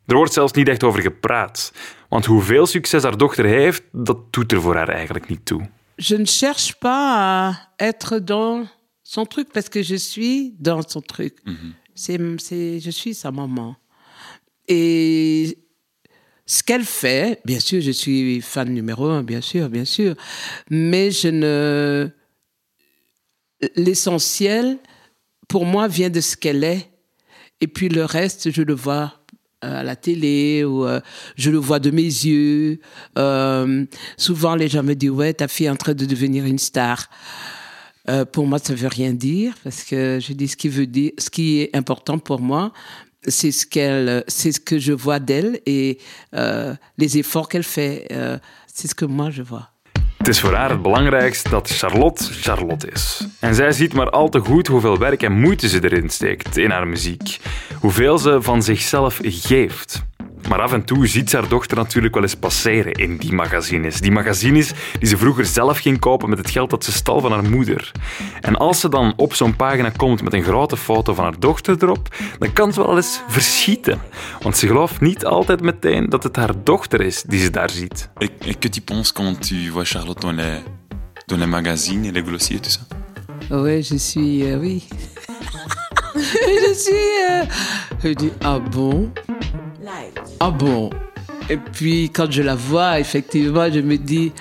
Er 0.05 0.15
wordt 0.15 0.33
zelfs 0.33 0.53
niet 0.53 0.67
echt 0.67 0.83
over 0.83 1.01
gepraat. 1.01 1.73
Want 2.09 2.25
hoeveel 2.25 2.65
succes 2.65 3.03
haar 3.03 3.17
dochter 3.17 3.45
heeft, 3.45 3.83
dat 3.91 4.33
doet 4.33 4.51
er 4.51 4.61
voor 4.61 4.75
haar 4.75 4.89
eigenlijk 4.89 5.27
niet 5.27 5.45
toe. 5.45 5.69
Je 5.95 6.17
ne 6.17 6.25
cherche 6.25 6.77
pas 6.79 7.15
à 7.15 7.69
être 7.75 8.23
dans 8.23 8.67
son 9.01 9.25
truc 9.25 9.51
parce 9.51 9.69
que 9.69 9.83
je 9.83 9.97
suis 9.97 10.51
dans 10.57 10.91
son 10.91 11.01
truc. 11.01 11.41
C'est, 11.93 12.19
c'est, 12.41 12.83
je 12.83 12.91
suis 12.91 13.19
sa 13.19 13.31
maman. 13.31 13.77
Et 14.67 15.57
ce 16.45 16.63
qu'elle 16.63 16.83
fait, 16.83 17.41
bien 17.45 17.59
sûr, 17.59 17.81
je 17.81 17.91
suis 17.91 18.41
fan 18.41 18.69
numéro 18.73 19.05
un, 19.05 19.23
bien 19.23 19.41
sûr, 19.41 19.69
bien 19.69 19.85
sûr, 19.85 20.15
mais 20.69 21.11
je 21.11 21.27
ne. 21.27 22.09
L'essentiel, 23.75 24.77
pour 25.47 25.65
moi, 25.65 25.87
vient 25.87 26.09
de 26.09 26.21
ce 26.21 26.35
qu'elle 26.35 26.63
est. 26.63 26.89
Et 27.61 27.67
puis 27.67 27.89
le 27.89 28.03
reste, 28.03 28.51
je 28.51 28.61
le 28.61 28.73
vois 28.73 29.25
euh, 29.63 29.79
à 29.79 29.83
la 29.83 29.95
télé 29.95 30.63
ou 30.63 30.85
euh, 30.85 30.99
je 31.35 31.49
le 31.49 31.57
vois 31.57 31.79
de 31.79 31.89
mes 31.89 32.03
yeux. 32.03 32.79
Euh, 33.17 33.85
souvent, 34.17 34.55
les 34.55 34.67
gens 34.67 34.83
me 34.83 34.93
disent 34.93 35.09
Ouais, 35.09 35.33
ta 35.33 35.47
fille 35.47 35.67
est 35.67 35.69
en 35.69 35.75
train 35.75 35.93
de 35.93 36.05
devenir 36.05 36.45
une 36.45 36.59
star. 36.59 37.09
Pour 38.33 38.45
moi, 38.45 38.59
ça 38.59 38.75
veut 38.75 38.87
rien 38.87 39.13
dire 39.13 39.55
parce 39.63 39.83
que 39.83 40.19
je 40.21 40.33
dis 40.33 40.47
ce 40.47 40.55
qui 40.55 40.69
veut 40.69 40.85
dire, 40.85 41.11
ce 41.17 41.31
qui 41.31 41.61
est 41.61 41.75
important 41.75 42.19
pour 42.19 42.39
moi, 42.39 42.71
c'est 43.27 43.51
ce 43.51 43.65
qu'elle, 43.65 44.23
c'est 44.27 44.51
ce 44.51 44.59
que 44.59 44.79
je 44.79 44.93
vois 44.93 45.19
d'elle 45.19 45.59
et 45.65 45.97
euh, 46.33 46.73
les 46.97 47.17
efforts 47.17 47.49
qu'elle 47.49 47.63
fait. 47.63 48.07
Euh, 48.11 48.37
c'est 48.73 48.87
ce 48.87 48.95
que 48.95 49.05
moi 49.05 49.29
je 49.29 49.43
vois. 49.43 49.69
Het 50.17 50.27
is 50.27 50.39
voor 50.39 50.53
haar 50.53 50.69
het 50.69 50.81
belangrijkst 50.81 51.49
dat 51.49 51.69
Charlotte 51.69 52.23
Charlotte 52.23 52.87
is. 52.91 53.27
En 53.39 53.55
zij 53.55 53.71
ziet 53.71 53.93
maar 53.93 54.09
al 54.09 54.29
te 54.29 54.39
goed 54.39 54.67
hoeveel 54.67 54.97
werk 54.97 55.23
en 55.23 55.31
moeite 55.31 55.67
ze 55.67 55.83
erin 55.83 56.09
steekt 56.09 56.57
in 56.57 56.69
haar 56.69 56.87
muziek. 56.87 57.39
Hoeveel 57.79 58.17
ze 58.17 58.41
van 58.41 58.63
zichzelf 58.63 59.19
geeft. 59.23 60.03
Maar 60.49 60.61
af 60.61 60.73
en 60.73 60.83
toe 60.83 61.07
ziet 61.07 61.29
ze 61.29 61.35
haar 61.37 61.47
dochter 61.47 61.77
natuurlijk 61.77 62.13
wel 62.13 62.23
eens 62.23 62.35
passeren 62.35 62.91
in 62.91 63.17
die 63.17 63.33
magazines. 63.33 63.99
Die 64.01 64.11
magazines 64.11 64.71
die 64.99 65.07
ze 65.09 65.17
vroeger 65.17 65.45
zelf 65.45 65.79
ging 65.79 65.99
kopen 65.99 66.29
met 66.29 66.37
het 66.37 66.49
geld 66.49 66.69
dat 66.69 66.83
ze 66.83 66.91
stal 66.91 67.19
van 67.21 67.31
haar 67.31 67.49
moeder. 67.49 67.91
En 68.41 68.55
als 68.55 68.79
ze 68.79 68.89
dan 68.89 69.13
op 69.17 69.33
zo'n 69.33 69.55
pagina 69.55 69.89
komt 69.89 70.21
met 70.23 70.33
een 70.33 70.43
grote 70.43 70.77
foto 70.77 71.13
van 71.13 71.23
haar 71.23 71.39
dochter 71.39 71.75
erop, 71.79 72.15
dan 72.39 72.53
kan 72.53 72.73
ze 72.73 72.85
wel 72.85 72.95
eens 72.95 73.21
verschieten. 73.27 74.01
Want 74.41 74.57
ze 74.57 74.67
gelooft 74.67 75.01
niet 75.01 75.25
altijd 75.25 75.61
meteen 75.61 76.09
dat 76.09 76.23
het 76.23 76.35
haar 76.35 76.53
dochter 76.63 77.01
is 77.01 77.21
die 77.23 77.39
ze 77.39 77.49
daar 77.49 77.69
ziet. 77.69 78.09
Et, 78.17 78.31
et 78.45 78.57
que 78.59 78.69
tu 78.69 78.81
penses 78.81 79.11
quand 79.13 79.47
tu 79.47 79.69
vois 79.71 79.85
Charlotte 79.89 80.21
dans 80.21 80.35
les, 80.35 80.59
dans 81.25 81.39
les 81.39 81.49
magazines 81.49 82.05
et 82.07 82.11
les 82.13 82.23
glossiers 82.23 82.55
et 82.57 82.61
tout 82.61 82.71
ça 82.71 82.85
Ouais, 83.55 83.81
je 83.83 83.97
suis. 83.97 84.43
euh, 84.43 84.59
oui. 84.59 84.83
je 86.63 86.73
suis. 86.75 87.29
euh, 87.29 87.45
je 88.03 88.13
dis 88.13 88.31
Ah 88.43 88.59
bon 88.59 89.11
Ah 90.39 90.51
bon? 90.51 90.89
Et 91.49 91.57
puis, 91.57 92.09
quand 92.09 92.31
je 92.31 92.41
la 92.41 92.55
vois, 92.55 92.99
effectivement, 92.99 93.71
je 93.71 93.79
me 93.79 93.97
dis 93.97 94.31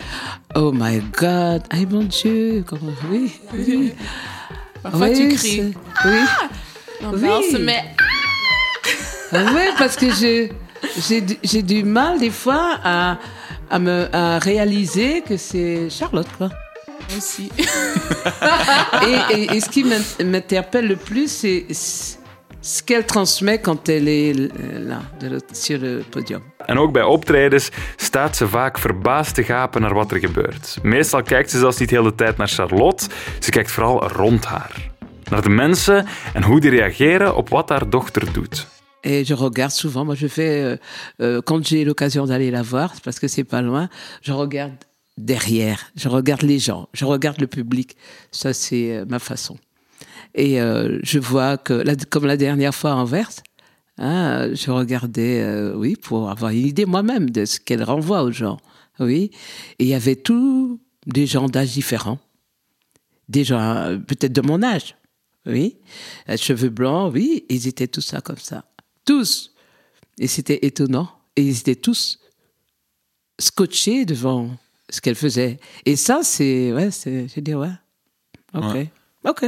Oh 0.55 0.73
my 0.73 1.01
God, 1.19 1.63
ah 1.71 1.77
mon 1.91 2.05
Dieu, 2.05 2.65
comment. 2.67 2.93
Oui. 3.11 3.33
oui. 3.55 3.93
Parfois, 4.83 5.09
Oui, 5.09 5.15
tu 5.17 5.29
cries. 5.29 5.37
c'est- 5.39 6.09
Oui. 6.09 6.21
Non, 7.03 7.13
Oui. 7.15 7.29
on 7.29 7.43
se 7.53 7.57
met 7.59 7.85
Ah 9.33 9.53
ouais, 9.53 9.69
parce 9.79 9.97
que 9.97 10.11
je- 10.11 10.49
j'ai 11.09 11.21
du- 11.21 11.39
j'ai 11.43 11.63
du 11.63 11.83
mal, 11.83 12.19
des 12.19 12.31
fois, 12.31 12.79
à, 12.85 13.19
à, 13.71 13.79
me, 13.79 14.09
à 14.15 14.39
réaliser 14.39 15.23
que 15.23 15.37
c'est 15.37 15.91
Charlotte, 15.91 16.29
quoi. 16.39 16.51
aussi. 17.17 17.51
et, 19.07 19.35
et- 19.37 19.57
et 19.57 19.61
ce 19.61 19.69
qui 19.69 19.85
m'in- 19.85 20.25
m'interpelle 20.25 20.87
le 20.89 20.97
plus, 20.97 21.31
c'est 21.31 21.67
ce 22.65 22.83
qu'elle 22.83 23.05
transmet 23.05 23.61
quand 23.61 23.89
elle 23.89 24.09
est 24.09 24.33
là, 24.79 25.03
sur 25.53 25.79
le 25.79 26.03
podium. 26.11 26.43
En 26.67 26.79
ook 26.79 26.93
bij 26.93 27.03
optredens 27.03 27.71
staat 27.97 28.37
ze 28.37 28.49
vaak 28.49 28.79
verbaasd 28.79 29.35
te 29.35 29.45
gapen 29.45 29.81
naar 29.81 29.95
wat 29.95 30.11
er 30.11 30.19
gebeurt. 30.19 30.79
Meestal 30.83 31.23
kijkt 31.23 31.51
ze 31.51 31.59
zelfs 31.59 31.79
niet 31.79 31.89
de 31.89 31.97
hele 31.97 32.15
tijd 32.15 32.37
naar 32.37 32.49
Charlotte, 32.49 33.07
ze 33.39 33.51
kijkt 33.51 33.71
vooral 33.71 34.09
rond 34.09 34.45
haar. 34.45 34.91
Naar 35.31 35.43
de 35.43 35.49
mensen 35.49 36.07
en 36.33 36.43
hoe 36.43 36.61
die 36.61 36.71
reageren 36.71 37.37
op 37.37 37.49
wat 37.49 37.69
haar 37.69 37.91
dochter 37.91 38.33
doet. 38.33 38.67
Et 39.01 39.27
je 39.27 39.35
regarde 39.35 39.75
souvent, 39.75 40.05
moi 40.05 40.17
je 40.19 40.29
fais, 40.29 40.63
euh, 40.63 40.77
euh, 41.17 41.43
quand 41.43 41.67
j'ai 41.67 41.85
l'occasion 41.85 42.27
d'aller 42.27 42.51
la 42.51 42.63
voir, 42.63 42.91
parce 43.03 43.19
que 43.19 43.29
c'est 43.29 43.45
pas 43.45 43.63
loin, 43.63 43.89
je 44.23 44.33
regarde 44.33 44.79
derrière, 45.15 45.91
je 45.95 46.09
regarde 46.09 46.43
les 46.43 46.59
gens, 46.59 46.89
je 46.93 47.05
regarde 47.05 47.39
le 47.41 47.47
public. 47.47 47.97
Ça, 48.31 48.55
c'est 48.55 48.97
euh, 48.97 49.05
ma 49.07 49.19
façon. 49.19 49.59
Et 50.35 50.61
euh, 50.61 50.99
je 51.03 51.19
vois 51.19 51.57
que, 51.59 51.73
la- 51.73 51.97
comme 51.97 52.27
la 52.27 52.37
dernière 52.37 52.75
fois 52.75 52.95
en 52.95 53.05
Verse, 53.05 53.43
hein, 53.99 54.49
je 54.53 54.71
regardais, 54.71 55.41
euh, 55.43 55.75
oui, 55.77 55.97
pour 55.97 56.31
avoir 56.31 56.51
une 56.51 56.67
idée 56.67 56.87
moi-même 56.87 57.31
de 57.31 57.45
ce 57.45 57.61
qu'elle 57.61 57.83
renvoie 57.85 58.23
aux 58.23 58.33
gens. 58.33 58.59
Oui. 59.01 59.31
Et 59.79 59.85
il 59.85 59.89
y 59.89 59.95
avait 59.95 60.17
tous 60.17 60.81
des 61.07 61.27
gens 61.27 61.49
d'âge 61.49 61.73
différents. 61.73 62.19
Des 63.29 63.45
gens 63.45 63.61
euh, 63.61 63.97
peut-être 63.99 64.33
de 64.33 64.41
mon 64.41 64.63
âge. 64.63 64.97
Oui. 65.47 65.77
Euh, 66.29 66.37
Cheveux 66.37 66.69
blancs, 66.71 67.13
oui. 67.15 67.45
Ils 67.49 67.69
étaient 67.69 67.89
tous 67.89 68.01
ça 68.01 68.21
comme 68.21 68.39
ça. 68.39 68.65
Tous. 69.05 69.55
Et 70.19 70.27
c'était 70.27 70.65
étonnant. 70.67 71.11
Et 71.37 71.43
ils 71.43 71.59
étaient 71.59 71.75
tous 71.77 72.19
scotchés 73.41 74.05
devant 74.05 74.51
ce 74.91 75.01
qu'elle 75.01 75.15
faisait. 75.17 75.59
Et 75.87 75.97
ça, 75.97 76.21
c'est, 76.23 76.73
ouais, 76.73 76.91
c'est, 76.91 77.27
je 77.29 77.41
dis, 77.41 77.55
ouais. 77.55 77.71
Ok. 78.55 78.65
Ouais. 78.75 78.91
Ok. 79.25 79.45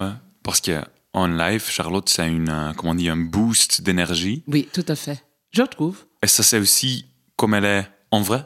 Ouais. 0.00 0.12
Parce 0.42 0.60
qu'en 0.60 1.26
live, 1.26 1.64
Charlotte, 1.68 2.08
c'est 2.08 2.28
une, 2.28 2.48
euh, 2.48 2.72
comment 2.74 2.92
on 2.92 2.94
dit, 2.94 3.08
un 3.08 3.16
boost 3.16 3.82
d'énergie. 3.82 4.42
Oui, 4.46 4.68
tout 4.72 4.84
à 4.88 4.94
fait. 4.96 5.22
Je 5.52 5.62
trouve. 5.62 6.04
Et 6.22 6.26
ça, 6.26 6.42
c'est 6.42 6.58
aussi 6.58 7.06
comme 7.36 7.54
elle 7.54 7.64
est 7.64 7.88
en 8.10 8.20
vrai? 8.22 8.44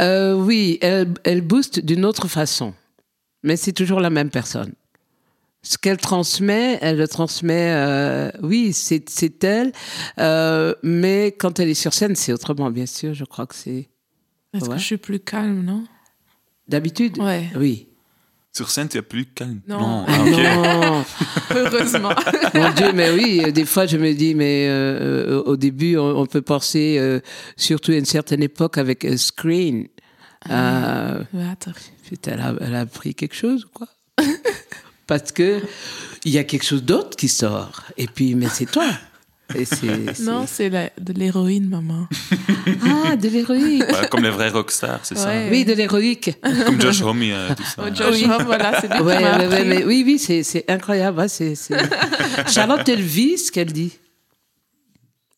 Euh, 0.00 0.34
oui, 0.34 0.78
elle, 0.80 1.12
elle 1.24 1.40
booste 1.40 1.80
d'une 1.80 2.04
autre 2.04 2.28
façon. 2.28 2.74
Mais 3.42 3.56
c'est 3.56 3.72
toujours 3.72 4.00
la 4.00 4.10
même 4.10 4.30
personne. 4.30 4.72
Ce 5.62 5.76
qu'elle 5.76 5.96
transmet, 5.96 6.78
elle 6.80 6.96
le 6.98 7.08
transmet, 7.08 7.72
euh, 7.72 8.30
oui, 8.42 8.72
c'est 8.72 9.08
c'est 9.10 9.42
elle. 9.42 9.72
Euh, 10.18 10.72
mais 10.84 11.32
quand 11.36 11.58
elle 11.58 11.68
est 11.68 11.74
sur 11.74 11.92
scène, 11.94 12.14
c'est 12.14 12.32
autrement, 12.32 12.70
bien 12.70 12.86
sûr. 12.86 13.12
Je 13.12 13.24
crois 13.24 13.46
que 13.46 13.56
c'est. 13.56 13.88
Est-ce 14.54 14.64
Ouais. 14.66 14.70
que 14.76 14.78
je 14.78 14.84
suis 14.84 14.96
plus 14.98 15.18
calme, 15.20 15.62
non? 15.64 15.84
D'habitude? 16.68 17.18
Ouais. 17.18 17.50
Oui. 17.56 17.88
Sur 18.58 18.70
scène, 18.70 18.88
tu 18.88 18.98
es 18.98 19.02
plus 19.02 19.24
calme. 19.24 19.60
Non. 19.68 20.04
Ah, 20.08 20.20
ok. 20.20 20.36
Non, 20.36 21.04
Heureusement. 21.54 22.10
mon 22.54 22.70
Dieu, 22.70 22.90
mais 22.92 23.12
oui, 23.12 23.40
euh, 23.44 23.52
des 23.52 23.64
fois 23.64 23.86
je 23.86 23.96
me 23.96 24.12
dis, 24.14 24.34
mais 24.34 24.66
euh, 24.68 25.36
euh, 25.36 25.42
au 25.44 25.56
début, 25.56 25.96
on, 25.96 26.18
on 26.22 26.26
peut 26.26 26.42
penser, 26.42 26.96
euh, 26.98 27.20
surtout 27.56 27.92
à 27.92 27.94
une 27.94 28.04
certaine 28.04 28.42
époque 28.42 28.76
avec 28.76 29.04
un 29.04 29.16
screen. 29.16 29.86
Euh, 30.50 31.22
Water. 31.32 31.72
Putain, 32.08 32.32
elle 32.32 32.40
a, 32.40 32.54
elle 32.60 32.74
a 32.74 32.80
appris 32.80 33.14
quelque 33.14 33.36
chose 33.36 33.64
ou 33.64 33.68
quoi? 33.72 33.86
Parce 35.06 35.30
que 35.30 35.60
il 36.24 36.32
y 36.32 36.38
a 36.38 36.42
quelque 36.42 36.64
chose 36.64 36.82
d'autre 36.82 37.16
qui 37.16 37.28
sort. 37.28 37.84
Et 37.96 38.08
puis, 38.08 38.34
mais 38.34 38.48
c'est 38.52 38.66
toi. 38.68 38.88
Et 39.54 39.64
c'est, 39.64 39.76
c'est- 40.14 40.22
Non, 40.24 40.44
c'est 40.46 40.68
la- 40.68 40.90
de 41.00 41.12
l'héroïne, 41.12 41.68
maman. 41.68 42.06
Ah, 42.84 43.16
de 43.16 43.28
l'héroïque. 43.28 43.82
Ouais, 43.82 44.08
comme 44.10 44.22
les 44.22 44.30
vrais 44.30 44.50
rockstars, 44.50 45.00
c'est 45.02 45.18
Ouais. 45.24 45.48
Oui, 45.50 45.64
de 45.64 45.72
l'héroïque. 45.72 46.36
ça. 46.42 46.64
Comme 46.64 46.78
Josh 46.80 47.00
Homme 47.00 47.22
euh, 47.22 47.54
tout 47.54 47.62
ça. 47.64 47.82
Oh, 47.86 47.94
Josh 47.94 48.22
Homme, 48.24 48.42
voilà, 48.44 48.78
c'est 48.80 49.00
Ouais, 49.00 49.64
mais 49.64 49.84
oui, 49.84 50.02
oui, 50.04 50.18
c'est, 50.18 50.42
c'est 50.42 50.70
incroyable. 50.70 51.18
ouais, 51.18 51.28
c'est, 51.28 51.54
c'est- 51.54 51.74
Charlotte, 52.52 52.86
elle 52.88 53.00
vit 53.00 53.38
ce 53.38 53.50
qu'elle 53.50 53.72
dit. 53.72 53.92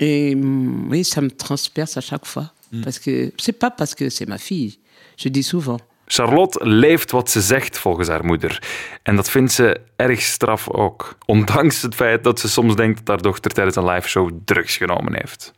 Et 0.01 0.35
mm, 0.35 0.89
oui, 0.91 1.05
ça 1.05 1.21
me 1.21 1.31
transperce 1.31 1.97
à 1.97 2.01
chaque 2.01 2.27
fois. 2.27 2.53
Parce 2.85 2.99
que 3.01 3.33
c'est 3.39 3.53
pas 3.53 3.71
parce 3.71 3.95
que 3.95 4.09
c'est 4.11 4.27
ma 4.27 4.39
fille. 4.39 4.79
Je 5.19 5.29
dis 5.29 5.43
souvent. 5.43 5.79
Charlotte 6.13 6.67
leeft 6.69 7.11
wat 7.11 7.31
ze 7.31 7.41
zegt 7.41 7.79
volgens 7.79 8.09
haar 8.09 8.25
moeder. 8.25 8.63
En 9.03 9.17
dat 9.17 9.31
vindt 9.31 9.53
ze 9.53 9.81
erg 9.97 10.23
straf 10.23 10.71
ook. 10.71 11.19
Ondanks 11.27 11.83
het 11.83 11.95
feit 11.95 12.25
dat 12.25 12.41
ze 12.41 12.49
soms 12.49 12.77
denkt 12.77 12.97
dat 12.99 13.09
haar 13.09 13.23
dochter 13.23 13.51
tijdens 13.51 13.77
een 13.77 13.85
liveshow 13.85 14.31
drugs 14.45 14.77
genomen 14.77 15.15
heeft. 15.15 15.53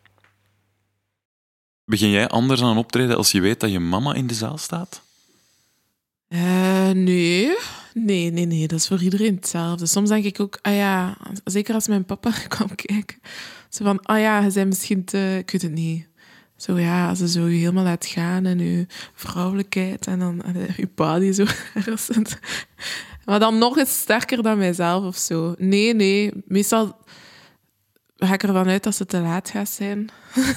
Begin 1.85 2.11
jij 2.11 2.29
anders 2.29 2.63
aan 2.63 2.71
een 2.71 2.77
optreden 2.77 3.17
als 3.17 3.33
je 3.33 3.41
weet 3.41 3.61
dat 3.61 3.71
je 3.71 3.79
mama 3.79 4.15
in 4.15 4.27
de 4.27 4.35
zaal 4.35 4.59
staat? 4.59 5.03
Eh, 6.29 6.91
nee. 6.91 7.57
Nee, 7.95 8.31
nee, 8.31 8.47
nee. 8.47 8.67
Dat 8.67 8.79
is 8.79 8.87
voor 8.87 9.03
iedereen 9.03 9.35
hetzelfde. 9.35 9.87
Soms 9.87 10.09
denk 10.09 10.25
ik 10.25 10.41
ook, 10.41 10.59
ah 10.63 10.75
ja, 10.75 11.17
zeker 11.45 11.75
als 11.75 11.89
mijn 11.89 12.05
papa 12.05 12.31
kwam 12.49 12.75
kijken. 12.75 13.21
Zo 13.69 13.85
van, 13.85 14.01
ah 14.03 14.21
ja, 14.21 14.41
je 14.41 14.53
bent 14.53 14.69
misschien 14.69 15.05
te... 15.05 15.37
Ik 15.39 15.51
weet 15.51 15.63
het 15.63 15.73
niet. 15.73 16.07
Zo 16.63 16.79
ja, 16.79 17.09
als 17.09 17.19
ze 17.19 17.29
zo 17.29 17.47
je 17.47 17.59
helemaal 17.59 17.85
laat 17.85 18.07
gaan 18.07 18.47
en 18.47 18.59
je 18.59 18.87
vrouwelijkheid 19.15 20.07
en 20.07 20.19
dan 20.19 20.43
en 20.43 20.75
je 20.77 21.19
die 21.19 21.33
zo 21.33 21.45
zit. 22.13 22.39
Maar 23.25 23.39
dan 23.39 23.59
nog 23.59 23.77
eens 23.79 23.99
sterker 23.99 24.43
dan 24.43 24.59
mijzelf 24.59 25.05
of 25.05 25.17
zo. 25.17 25.55
Nee, 25.59 25.95
nee. 25.95 26.33
Meestal 26.45 26.97
ga 28.17 28.33
ik 28.33 28.43
ervan 28.43 28.69
uit 28.69 28.83
dat 28.83 28.95
ze 28.95 29.07
te 29.07 29.19
laat 29.19 29.51
gaat 29.51 29.69
zijn. 29.69 30.11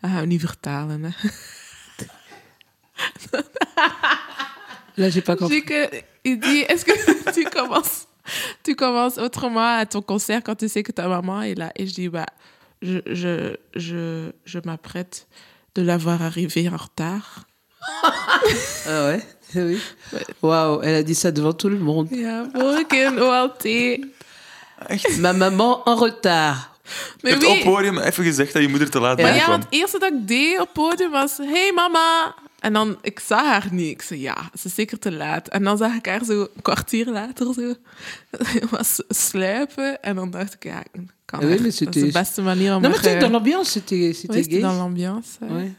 Dat 0.00 0.10
gaan 0.10 0.20
we 0.20 0.26
niet 0.26 0.40
vertalen, 0.40 1.04
hè. 1.04 1.10
Là, 4.94 5.08
j'ai 5.10 5.22
pas 5.22 5.36
compris. 5.36 5.62
Il 6.22 6.40
dit, 6.40 6.66
est-ce 6.66 6.84
que 6.84 7.32
tu 7.34 7.44
commences, 7.44 8.06
tu 8.62 8.74
commences 8.74 9.18
autrement 9.18 9.78
à 9.78 9.86
ton 9.86 10.02
concert 10.02 10.42
quand 10.42 10.58
tu 10.58 10.68
sais 10.68 10.82
que 10.82 10.92
ta 10.92 11.08
maman 11.08 11.42
est 11.42 11.58
là? 11.58 11.70
Et 11.74 11.86
je 11.86 11.94
dis, 11.94 12.08
bah, 12.08 12.26
je, 12.80 13.02
je, 13.04 13.58
je, 13.74 14.32
je 14.44 14.58
m'apprête 14.64 15.26
de 15.74 15.82
la 15.82 15.96
voir 15.96 16.22
arriver 16.22 16.68
en 16.68 16.76
retard. 16.76 17.46
Ah 18.86 19.06
ouais 19.06 19.22
Oui. 19.54 19.80
Waouh, 20.42 20.82
elle 20.82 20.94
a 20.94 21.02
dit 21.02 21.14
ça 21.14 21.30
devant 21.30 21.54
tout 21.54 21.70
le 21.70 21.78
monde. 21.78 22.08
Ja, 22.10 22.48
voor 22.52 22.78
ik 22.78 22.92
in 22.92 23.22
OLT. 23.22 23.64
Ma 25.18 25.32
maman 25.32 25.80
en 25.84 25.98
retard. 25.98 26.68
Je 26.82 26.90
Maar 27.22 27.32
hebt 27.32 27.46
op 27.46 27.54
wie? 27.54 27.64
podium 27.64 27.98
even 27.98 28.24
gezegd 28.24 28.52
dat 28.52 28.62
je 28.62 28.68
moeder 28.68 28.90
te 28.90 29.00
laat 29.00 29.20
Maar 29.20 29.34
ja, 29.34 29.48
want 29.48 29.64
het 29.64 29.72
eerste 29.72 29.98
dat 29.98 30.12
ik 30.12 30.28
deed 30.28 30.60
op 30.60 30.72
podium 30.72 31.10
was... 31.10 31.36
Hey 31.36 31.72
mama! 31.74 32.34
En 32.60 32.72
dan, 32.72 32.98
ik 33.02 33.20
zag 33.20 33.46
haar 33.46 33.66
niet. 33.70 33.90
Ik 33.90 34.02
zei, 34.02 34.20
ja, 34.20 34.50
ze 34.58 34.66
is 34.66 34.74
zeker 34.74 34.98
te 34.98 35.12
laat. 35.12 35.48
En 35.48 35.64
dan 35.64 35.76
zag 35.76 35.94
ik 35.94 36.06
haar 36.06 36.24
zo 36.24 36.40
een 36.40 36.62
kwartier 36.62 37.06
later 37.06 37.54
zo 37.54 37.74
was 38.70 39.02
sluipen. 39.08 40.02
En 40.02 40.14
dan 40.14 40.30
dacht 40.30 40.54
ik, 40.54 40.64
ja, 40.64 40.82
Oui, 41.36 41.60
mais 41.60 41.78
Dat 41.78 41.94
is 41.94 42.02
de 42.02 42.12
beste 42.12 42.42
manier 42.42 42.74
om 42.74 42.82
Non, 42.82 42.94
sais, 42.94 43.14
eh, 43.14 43.20
dans 43.20 43.32
l'ambiance, 43.32 43.70
c'était 43.70 44.12
c'était 44.14 44.60
dans 44.60 44.78
l'ambiance. 44.78 45.38
Ouais. 45.40 45.74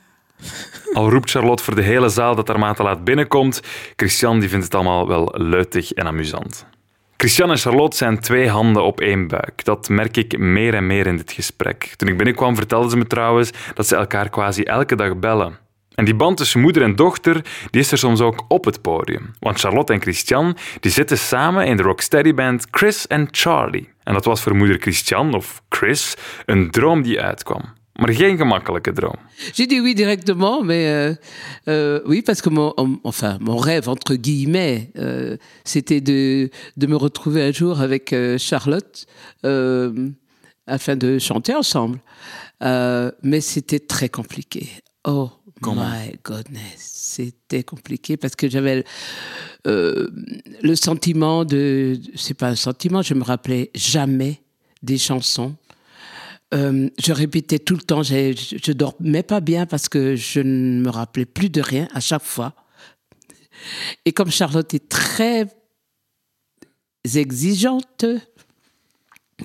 Al 0.93 1.09
roept 1.09 1.29
Charlotte 1.29 1.61
voor 1.61 1.75
de 1.75 1.81
hele 1.81 2.09
zaal 2.09 2.35
dat 2.35 2.47
haar 2.47 2.59
maat 2.59 2.75
te 2.75 2.83
laat 2.83 3.03
binnenkomt, 3.03 3.61
Christian 3.95 4.39
die 4.39 4.49
vindt 4.49 4.65
het 4.65 4.75
allemaal 4.75 5.07
wel 5.07 5.33
luitig 5.37 5.91
en 5.91 6.05
amusant. 6.05 6.65
Christian 7.17 7.49
en 7.49 7.57
Charlotte 7.57 7.97
zijn 7.97 8.19
twee 8.19 8.49
handen 8.49 8.83
op 8.83 9.01
één 9.01 9.27
buik. 9.27 9.63
Dat 9.65 9.89
merk 9.89 10.17
ik 10.17 10.37
meer 10.37 10.73
en 10.73 10.87
meer 10.87 11.07
in 11.07 11.17
dit 11.17 11.31
gesprek. 11.31 11.93
Toen 11.95 12.07
ik 12.07 12.17
binnenkwam 12.17 12.55
vertelden 12.55 12.89
ze 12.89 12.97
me 12.97 13.07
trouwens 13.07 13.51
dat 13.73 13.87
ze 13.87 13.95
elkaar 13.95 14.29
quasi 14.29 14.63
elke 14.63 14.95
dag 14.95 15.17
bellen. 15.17 15.57
En 15.95 16.05
die 16.05 16.15
band 16.15 16.37
tussen 16.37 16.59
moeder 16.59 16.81
en 16.81 16.95
dochter 16.95 17.45
die 17.69 17.81
is 17.81 17.91
er 17.91 17.97
soms 17.97 18.21
ook 18.21 18.45
op 18.47 18.65
het 18.65 18.81
podium. 18.81 19.33
Want 19.39 19.59
Charlotte 19.59 19.93
en 19.93 20.01
Christian 20.01 20.57
die 20.79 20.91
zitten 20.91 21.17
samen 21.17 21.65
in 21.65 21.77
de 21.77 21.83
rocksteady-band 21.83 22.67
Chris 22.71 23.07
and 23.07 23.27
Charlie. 23.31 23.89
En 24.09 24.15
dat 24.15 24.25
was 24.25 24.41
voor 24.41 24.55
moeder 24.55 24.77
Christian, 24.79 25.33
of 25.33 25.61
Chris, 25.69 26.13
een 26.45 26.71
droom 26.71 27.01
die 27.01 27.21
uitkwam. 27.21 27.61
Maar 27.93 28.13
geen 28.13 28.37
gemakkelijke 28.37 28.91
droom. 28.91 29.15
J'ai 29.53 29.67
dit 29.67 29.81
oui 29.81 29.93
directement, 29.93 30.63
mais 30.63 30.85
euh, 30.87 31.15
euh, 31.67 31.99
oui, 32.07 32.21
parce 32.21 32.41
que 32.41 32.49
mon, 32.49 32.71
en- 32.75 32.99
enfin, 33.03 33.37
mon 33.41 33.57
rêve, 33.57 33.87
entre 33.89 34.15
guillemets, 34.15 34.89
euh, 34.95 35.37
c'était 35.63 36.01
de, 36.01 36.49
de 36.75 36.87
me 36.87 36.95
retrouver 36.95 37.43
un 37.43 37.51
jour 37.51 37.81
avec 37.81 38.11
euh, 38.13 38.37
Charlotte 38.37 39.05
euh, 39.43 40.09
afin 40.65 40.95
de 40.95 41.19
chanter 41.19 41.53
ensemble. 41.55 41.99
Euh, 42.63 43.11
mais 43.21 43.41
c'était 43.41 43.85
très 43.87 44.09
compliqué. 44.09 44.69
Oh 45.07 45.29
Comment? 45.61 45.89
My 45.89 46.17
goodness, 46.23 46.77
c'était 46.77 47.63
compliqué 47.63 48.17
parce 48.17 48.35
que 48.35 48.49
j'avais 48.49 48.83
euh, 49.67 50.09
le 50.61 50.75
sentiment 50.75 51.45
de, 51.45 51.99
c'est 52.15 52.33
pas 52.33 52.49
un 52.49 52.55
sentiment, 52.55 53.01
je 53.01 53.13
me 53.13 53.23
rappelais 53.23 53.71
jamais 53.75 54.41
des 54.81 54.97
chansons. 54.97 55.55
Euh, 56.53 56.89
je 56.97 57.13
répétais 57.13 57.59
tout 57.59 57.75
le 57.75 57.81
temps, 57.81 58.01
je, 58.01 58.33
je 58.35 58.71
dormais 58.71 59.23
pas 59.23 59.39
bien 59.39 59.65
parce 59.65 59.87
que 59.87 60.15
je 60.15 60.39
ne 60.39 60.81
me 60.81 60.89
rappelais 60.89 61.25
plus 61.25 61.49
de 61.49 61.61
rien 61.61 61.87
à 61.93 61.99
chaque 61.99 62.23
fois. 62.23 62.55
Et 64.05 64.13
comme 64.13 64.31
Charlotte 64.31 64.73
est 64.73 64.89
très 64.89 65.47
exigeante, 67.15 68.05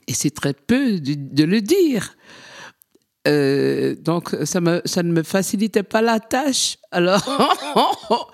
et 0.06 0.14
c'est 0.14 0.30
très 0.30 0.54
peu 0.54 1.00
de 1.00 1.44
le 1.44 1.60
dire, 1.60 2.16
euh, 3.26 3.94
donc 3.96 4.36
ça, 4.44 4.60
me, 4.60 4.82
ça 4.84 5.02
ne 5.02 5.12
me 5.12 5.22
facilitait 5.22 5.82
pas 5.82 6.02
la 6.02 6.20
tâche. 6.20 6.76
Alors, 6.90 7.22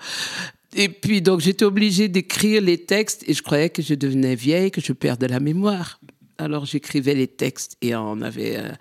et 0.75 0.89
puis 0.89 1.21
donc 1.21 1.39
j'étais 1.39 1.65
obligée 1.65 2.07
d'écrire 2.07 2.61
les 2.61 2.77
textes 2.77 3.23
et 3.27 3.33
je 3.33 3.41
croyais 3.41 3.69
que 3.69 3.81
je 3.81 3.93
devenais 3.95 4.35
vieille, 4.35 4.71
que 4.71 4.81
je 4.81 4.93
perdais 4.93 5.27
la 5.27 5.39
mémoire. 5.39 5.99
Alors 6.37 6.65
j'écrivais 6.65 7.13
les 7.13 7.27
textes 7.27 7.77
et 7.81 7.95
on 7.95 8.21
avait 8.21 8.57
un, 8.57 8.77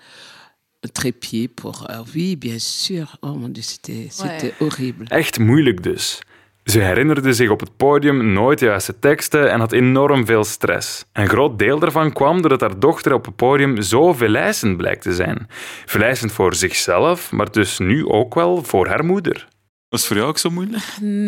un 0.84 0.88
trépied 0.88 1.46
pour. 1.48 1.86
ah 1.88 2.04
oui, 2.14 2.36
bien 2.36 2.58
sûr. 2.58 3.16
Oh 3.22 3.34
mon 3.34 3.48
dieu, 3.48 3.62
c'était 3.62 4.08
c'était 4.10 4.54
horrible. 4.60 5.06
Echt 5.10 5.38
moeilijk 5.38 5.82
dus. 5.82 6.20
Ze 6.64 6.80
herinnerde 6.80 7.32
zich 7.32 7.50
op 7.50 7.60
het 7.60 7.76
podium 7.76 8.32
nooit 8.32 8.58
de 8.58 8.64
juiste 8.64 8.98
teksten 8.98 9.50
en 9.50 9.60
had 9.60 9.72
enorm 9.72 10.26
veel 10.26 10.44
stress. 10.44 11.04
Een 11.12 11.28
groot 11.28 11.58
deel 11.58 11.78
daarvan 11.78 12.12
kwam 12.12 12.40
doordat 12.40 12.60
haar 12.60 12.78
dochter 12.78 13.12
op 13.12 13.24
het 13.24 13.36
podium 13.36 13.82
zo 13.82 14.12
verlijstend 14.12 14.76
blijkt 14.76 15.02
te 15.02 15.14
zijn. 15.14 15.46
Verlijstend 15.86 16.32
voor 16.32 16.54
zichzelf, 16.54 17.32
maar 17.32 17.50
dus 17.50 17.78
nu 17.78 18.06
ook 18.06 18.34
wel 18.34 18.64
voor 18.64 18.86
haar 18.88 19.04
moeder. 19.04 19.48
Was 19.88 20.00
het 20.00 20.08
voor 20.08 20.16
jou 20.16 20.28
ook 20.28 20.38
zo 20.38 20.50
moeilijk? 20.50 20.82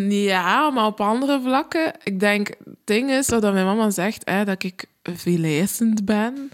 Ja, 0.09 0.70
maar 0.70 0.87
op 0.87 1.01
andere 1.01 1.41
vlakken. 1.45 1.93
Ik 2.05 2.20
denk, 2.20 2.49
het 2.49 2.76
ding 2.85 3.11
is 3.11 3.26
dat 3.26 3.43
mijn 3.43 3.66
mama 3.66 3.91
zegt 3.91 4.22
hè, 4.24 4.45
dat 4.45 4.62
ik 4.62 4.85
verleidend 5.03 6.05
ben. 6.05 6.51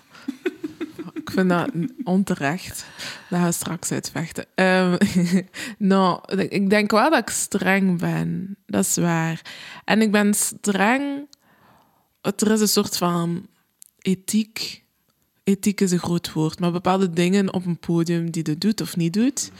Ik 1.28 1.34
vind 1.34 1.48
dat 1.48 1.70
onterecht. 2.04 2.86
Dat 3.28 3.38
gaan 3.38 3.48
we 3.48 3.52
straks 3.52 3.92
uitvechten. 3.92 4.46
Ehm, 4.54 4.96
nou, 5.78 6.20
ik 6.36 6.70
denk 6.70 6.90
wel 6.90 7.10
dat 7.10 7.18
ik 7.18 7.28
streng 7.28 7.98
ben. 7.98 8.56
Dat 8.66 8.84
is 8.84 8.96
waar. 8.96 9.42
En 9.84 10.02
ik 10.02 10.12
ben 10.12 10.34
streng... 10.34 11.26
Er 12.20 12.50
is 12.50 12.60
een 12.60 12.68
soort 12.68 12.96
van 12.96 13.46
ethiek. 13.98 14.84
Ethiek 15.44 15.80
is 15.80 15.90
een 15.90 15.98
groot 15.98 16.32
woord, 16.32 16.60
maar 16.60 16.72
bepaalde 16.72 17.10
dingen 17.10 17.52
op 17.52 17.66
een 17.66 17.78
podium 17.78 18.30
die 18.30 18.48
je 18.48 18.58
doet 18.58 18.80
of 18.80 18.96
niet 18.96 19.12
doet. 19.12 19.50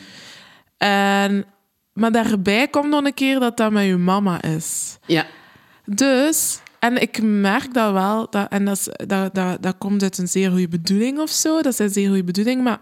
En, 0.77 1.45
maar 1.93 2.13
daarbij 2.13 2.69
komt 2.69 2.89
nog 2.89 3.05
een 3.05 3.15
keer 3.15 3.41
dat 3.41 3.57
dat 3.57 3.73
met 3.73 3.87
je 3.87 3.97
mama 3.97 4.43
is. 4.43 4.99
Ja. 5.07 5.27
Dus, 5.85 6.61
en 6.79 7.01
ik 7.01 7.23
merk 7.23 7.75
dat 7.75 7.93
wel, 7.93 8.31
dat, 8.31 8.51
en 8.51 8.65
dat, 8.65 8.89
dat, 9.07 9.35
dat, 9.35 9.63
dat 9.63 9.79
komt 9.79 10.03
uit 10.03 10.19
een 10.19 10.29
zeer 10.29 10.51
goede 10.51 10.69
bedoeling 10.69 11.19
of 11.19 11.31
zo. 11.31 11.63
Dat 11.63 11.73
is 11.73 11.79
een 11.79 11.91
zeer 11.91 12.07
goede 12.09 12.25
bedoeling, 12.25 12.63
maar 12.63 12.81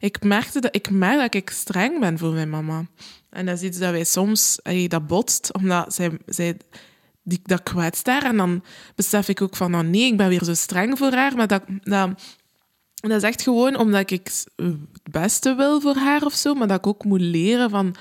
ik, 0.00 0.22
merkte 0.22 0.60
dat, 0.60 0.74
ik 0.74 0.90
merk 0.90 1.20
dat 1.20 1.34
ik 1.34 1.50
streng 1.50 2.00
ben 2.00 2.18
voor 2.18 2.32
mijn 2.32 2.50
mama. 2.50 2.86
En 3.30 3.46
dat 3.46 3.56
is 3.56 3.62
iets 3.62 3.78
dat 3.78 3.90
wij 3.90 4.04
soms, 4.04 4.58
dat 4.88 5.06
botst, 5.06 5.52
omdat 5.52 5.94
zij, 5.94 6.18
zij 6.26 6.56
dat 7.22 7.62
kwetst 7.62 8.06
haar. 8.06 8.24
En 8.24 8.36
dan 8.36 8.64
besef 8.94 9.28
ik 9.28 9.42
ook 9.42 9.56
van, 9.56 9.74
oh 9.74 9.80
nee, 9.80 10.06
ik 10.06 10.16
ben 10.16 10.28
weer 10.28 10.44
zo 10.44 10.54
streng 10.54 10.98
voor 10.98 11.12
haar, 11.12 11.36
maar 11.36 11.46
dat... 11.46 11.62
dat 11.82 12.16
is 13.00 13.22
echt 13.22 13.42
gewoon 13.42 13.76
omdat 13.76 14.00
ik 14.00 14.10
het 14.10 14.46
beste 15.10 15.54
wil 15.54 15.80
voor 15.80 15.96
haar 15.96 16.24
of 16.24 16.34
zo, 16.34 16.54
maar 16.54 16.68
dat 16.68 16.78
ik 16.78 16.86
ook 16.86 17.04
moet 17.04 17.20
leren 17.20 17.70
van 17.70 17.94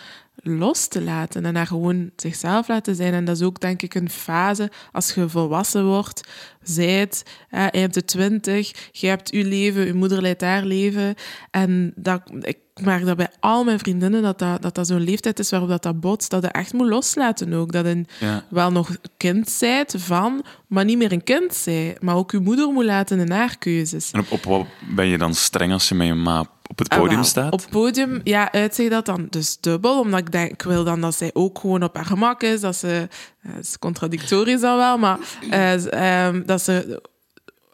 los 0.49 0.87
te 0.87 1.01
laten 1.01 1.45
en 1.45 1.55
haar 1.55 1.67
gewoon 1.67 2.11
zichzelf 2.15 2.67
laten 2.67 2.95
zijn. 2.95 3.13
En 3.13 3.25
dat 3.25 3.35
is 3.35 3.41
ook, 3.41 3.59
denk 3.59 3.81
ik, 3.81 3.93
een 3.95 4.09
fase 4.09 4.71
als 4.91 5.13
je 5.13 5.29
volwassen 5.29 5.85
wordt, 5.85 6.27
zijt, 6.61 7.23
hè, 7.47 7.63
je 7.63 7.77
hebt 7.79 7.93
de 7.93 8.05
twintig, 8.05 8.71
je 8.91 9.07
hebt 9.07 9.31
je 9.31 9.45
leven, 9.45 9.85
je 9.85 9.93
moeder 9.93 10.21
leidt 10.21 10.41
haar 10.41 10.65
leven. 10.65 11.15
En 11.51 11.93
dat, 11.95 12.21
ik 12.41 12.57
merk 12.81 13.05
dat 13.05 13.17
bij 13.17 13.29
al 13.39 13.63
mijn 13.63 13.79
vriendinnen 13.79 14.21
dat 14.21 14.39
dat, 14.39 14.61
dat, 14.61 14.75
dat 14.75 14.87
zo'n 14.87 14.99
leeftijd 15.03 15.39
is 15.39 15.49
waarop 15.49 15.69
dat, 15.69 15.83
dat 15.83 15.99
botst, 15.99 16.29
dat 16.29 16.41
je 16.43 16.47
echt 16.49 16.73
moet 16.73 16.87
loslaten 16.87 17.53
ook. 17.53 17.71
Dat 17.71 17.85
je 17.85 18.05
Ja. 18.19 18.43
wel 18.49 18.71
nog 18.71 18.89
kind 19.17 19.49
zijt 19.49 19.93
van, 19.97 20.43
maar 20.67 20.85
niet 20.85 20.97
meer 20.97 21.11
een 21.11 21.23
kind 21.23 21.55
zij. 21.55 21.97
Maar 21.99 22.15
ook 22.15 22.31
je 22.31 22.39
moeder 22.39 22.71
moet 22.71 22.85
laten 22.85 23.19
in 23.19 23.31
haar 23.31 23.57
keuzes. 23.57 24.11
En 24.11 24.19
op, 24.19 24.31
op 24.31 24.43
wat 24.43 24.65
ben 24.95 25.07
je 25.07 25.17
dan 25.17 25.33
streng 25.33 25.71
als 25.71 25.89
je 25.89 25.95
met 25.95 26.07
je 26.07 26.13
ma 26.13 26.45
op 26.68 26.80
het 26.80 26.88
podium 26.88 27.15
wel. 27.15 27.24
staat? 27.24 27.53
Op 27.53 27.59
het 27.59 27.70
podium, 27.70 28.22
ja, 28.24 28.51
uitzeg 28.51 28.89
dat 28.89 29.05
dan 29.05 29.28
dus 29.30 29.57
dubbel. 29.59 29.99
Omdat 29.99 30.20
ik 30.20 30.32
denk, 30.32 30.51
ik 30.51 30.61
wil 30.61 30.84
dan 30.84 31.01
dat 31.01 31.15
zij 31.15 31.30
ook 31.34 31.59
gewoon 31.59 31.84
op 31.84 31.95
haar 31.95 32.05
gemak 32.05 32.43
is. 32.43 32.61
Dat 32.61 32.76
ze, 32.76 33.07
eh, 33.41 33.51
het 33.53 33.65
is 33.65 33.80
contradictorisch 33.80 34.61
dan 34.61 34.78
wel, 34.78 34.97
maar 34.97 35.20
eh, 35.49 36.26
ehm, 36.28 36.45
dat 36.45 36.61
ze 36.61 37.01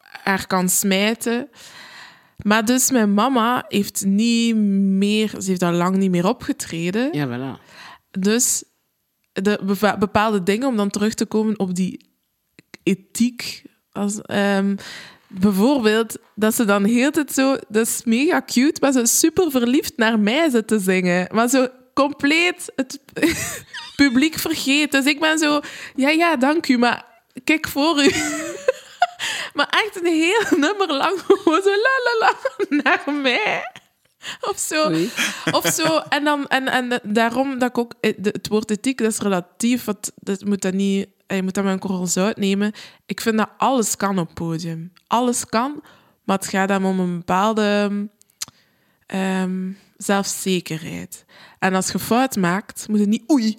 haar 0.02 0.48
kan 0.48 0.70
smijten. 0.70 1.50
Maar 2.38 2.66
dus 2.66 2.92
mijn 2.92 3.14
mama 3.14 3.66
heeft 3.68 4.06
niet 4.06 4.56
meer, 4.56 5.30
ze 5.30 5.50
heeft 5.50 5.64
al 5.64 5.72
lang 5.72 5.96
niet 5.96 6.12
meer 6.12 6.28
opgetreden. 6.28 7.10
Ja, 7.12 7.28
voilà. 7.28 7.62
Dus 8.12 8.64
de 9.32 9.94
bepaalde 10.00 10.44
dingen, 10.44 10.68
om 10.68 10.76
dan 10.76 10.90
terug 10.90 11.14
te 11.14 11.26
komen 11.26 11.60
op 11.60 11.76
die 11.76 12.12
ethiek. 12.84 13.64
Als, 13.92 14.22
ehm, 14.22 14.76
bijvoorbeeld, 15.40 16.18
dat 16.36 16.56
ze 16.56 16.66
dan 16.66 16.84
heel 16.84 17.12
tijd 17.12 17.34
zo... 17.34 17.58
Dat 17.68 17.88
is 17.88 18.02
mega 18.06 18.42
cute, 18.46 18.78
maar 18.82 18.92
zo 18.92 19.06
super 19.06 19.52
verliefd 19.52 19.94
naar 19.98 20.20
mij 20.20 20.50
zit 20.50 20.68
te 20.68 20.80
zingen. 20.80 21.28
Maar 21.32 21.50
zo 21.50 21.68
compleet 21.94 22.72
het 22.76 23.00
publiek 23.96 24.36
vergeet. 24.40 24.92
Dus 24.92 25.06
ik 25.06 25.20
ben 25.20 25.38
zo... 25.38 25.60
Ja, 25.96 26.10
ja, 26.10 26.36
dank 26.36 26.68
u, 26.68 26.78
maar 26.78 27.06
kijk 27.44 27.68
voor 27.68 28.04
u. 28.04 28.12
maar 29.58 29.68
echt 29.70 30.00
een 30.02 30.14
heel 30.14 30.58
nummer 30.60 30.94
lang 30.94 31.20
gewoon 31.28 31.62
zo 31.62 31.70
la 31.70 32.00
la 32.20 32.28
la 32.28 32.36
naar 32.84 33.14
mij. 33.22 33.72
Of 34.42 34.58
zo. 34.60 34.92
Of 35.52 35.68
zo. 35.68 35.98
En, 36.10 36.24
dan, 36.24 36.48
en, 36.48 36.68
en 36.68 37.00
daarom 37.04 37.60
dat 37.60 37.70
ik 37.70 37.78
ook... 37.78 37.94
eh, 38.00 38.14
Het 38.22 38.48
woord 38.48 38.72
ethiek, 38.72 38.98
dat 38.98 39.12
is 39.12 39.20
relatief. 39.20 39.84
Want 39.86 40.12
dat 40.16 40.46
moet 40.46 40.62
dat 40.62 40.74
niet... 40.74 41.08
eh, 41.28 41.38
Je 41.38 41.44
moet 41.44 41.54
dat 41.54 41.64
met 41.64 41.74
een 41.74 41.80
korrel 41.80 42.08
zout 42.08 42.38
nemen. 42.38 42.72
Ik 43.06 43.22
vind 43.22 43.38
dat 43.38 43.50
alles 43.58 43.96
kan 43.98 44.20
op 44.20 44.34
podium. 44.34 44.92
Alles 45.08 45.46
kan, 45.46 45.84
maar 46.24 46.38
het 46.38 46.48
gaat 46.48 46.68
dan 46.68 46.86
om 46.86 47.00
een 47.00 47.18
bepaalde 47.18 48.08
ehm, 49.08 49.72
zelfzekerheid. 49.98 51.26
En 51.60 51.74
als 51.74 51.92
je 51.92 52.00
fout 52.00 52.36
maakt, 52.36 52.88
moet 52.90 53.00
je 53.00 53.06
niet 53.08 53.32
oei 53.32 53.58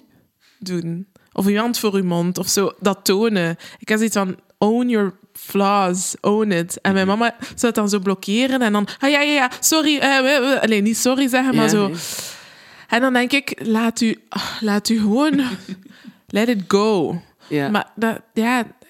doen. 0.59 1.07
Of 1.31 1.47
je 1.49 1.59
hand 1.59 1.79
voor 1.79 1.95
je 1.95 2.03
mond, 2.03 2.37
of 2.37 2.47
zo. 2.47 2.71
Dat 2.79 3.05
tonen. 3.05 3.57
Ik 3.79 3.87
heb 3.87 3.97
zoiets 3.97 4.15
van, 4.15 4.39
own 4.57 4.89
your 4.89 5.13
flaws, 5.33 6.15
own 6.21 6.51
it. 6.51 6.81
En 6.81 6.93
mijn 6.93 7.07
mama 7.07 7.35
zou 7.39 7.55
het 7.59 7.75
dan 7.75 7.89
zo 7.89 7.99
blokkeren 7.99 8.61
en 8.61 8.73
dan, 8.73 8.87
ah 8.99 9.09
ja, 9.09 9.21
ja, 9.21 9.31
ja, 9.33 9.51
sorry. 9.59 9.97
eh, 9.97 10.61
alleen 10.61 10.83
niet 10.83 10.97
sorry 10.97 11.27
zeggen, 11.27 11.55
maar 11.55 11.63
Ja, 11.63 11.69
zo. 11.69 11.87
nee. 11.87 11.97
En 12.87 13.01
dan 13.01 13.13
denk 13.13 13.31
ik, 13.31 13.59
laat 13.63 14.01
u, 14.01 14.23
ah, 14.29 14.61
laat 14.61 14.89
u 14.89 14.99
gewoon, 14.99 15.41
let 16.27 16.47
it 16.47 16.63
go. 16.67 17.21
Ja, 17.49 17.69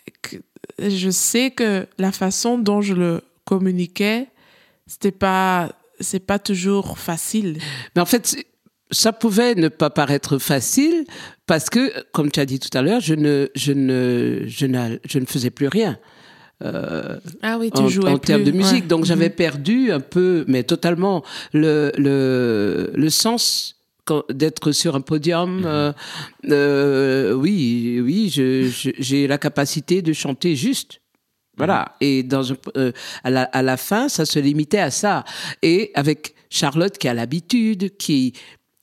ik, 0.06 0.42
je 0.78 1.10
sais 1.12 1.52
que 1.52 1.88
la 1.98 2.12
façon 2.12 2.58
dont 2.64 2.82
je 2.82 2.94
le 2.94 3.22
communiquais, 3.44 4.28
c'était 4.88 5.12
pas, 5.18 5.72
c'est 6.00 6.26
pas 6.26 6.40
toujours 6.40 6.98
facile. 6.98 7.58
Mais 7.96 8.02
en 8.02 8.06
fait, 8.06 8.36
ça 8.92 9.12
pouvait 9.14 9.56
ne 9.56 9.68
pas 9.70 9.90
paraître 9.90 10.38
facile 10.40 11.06
parce 11.46 11.70
que, 11.70 11.92
comme 12.12 12.30
tu 12.32 12.40
as 12.40 12.46
dit 12.46 12.60
tout 12.60 12.76
à 12.78 12.82
l'heure, 12.82 13.02
je 13.02 13.16
ne, 13.16 13.48
je 13.56 13.74
ne, 13.74 14.44
je 14.48 14.66
n'a- 14.68 14.98
je 15.06 15.20
ne 15.20 15.26
faisais 15.26 15.50
plus 15.52 15.68
rien. 15.68 15.98
euh, 16.64 17.20
Ah 17.42 17.58
oui, 17.60 17.70
tu 17.72 17.82
en, 17.82 17.88
jouais 17.90 18.10
en 18.12 18.18
termes 18.18 18.44
de 18.44 18.52
musique. 18.52 18.84
ouais. 18.84 18.88
Donc 18.88 19.06
j'avais 19.06 19.30
perdu 19.30 19.92
un 19.92 20.00
peu, 20.00 20.46
mais 20.48 20.64
totalement, 20.64 21.24
le, 21.52 21.92
le, 21.98 22.92
le 22.94 23.10
sens 23.10 23.76
d'être 24.30 24.72
sur 24.72 24.96
un 24.96 25.02
podium. 25.02 25.64
euh, 25.66 25.92
euh, 26.50 27.34
oui, 27.34 28.00
oui, 28.04 28.30
j'ai 28.30 29.28
la 29.28 29.38
capacité 29.38 30.02
de 30.02 30.14
chanter 30.14 30.56
juste. 30.56 31.02
Voilà. 31.58 31.96
Et 32.02 32.24
dans 32.24 32.52
un- 32.52 32.58
euh, 32.78 32.92
à, 33.24 33.30
la, 33.30 33.44
à 33.44 33.62
la 33.62 33.78
fin, 33.78 34.10
ça 34.10 34.26
se 34.26 34.40
limitait 34.40 34.80
à 34.80 34.92
ça. 34.92 35.24
Et 35.62 35.92
avec 35.96 36.36
Charlotte 36.50 36.98
qui 36.98 37.08
a 37.08 37.14
l'habitude, 37.14 37.96
qui, 37.98 38.34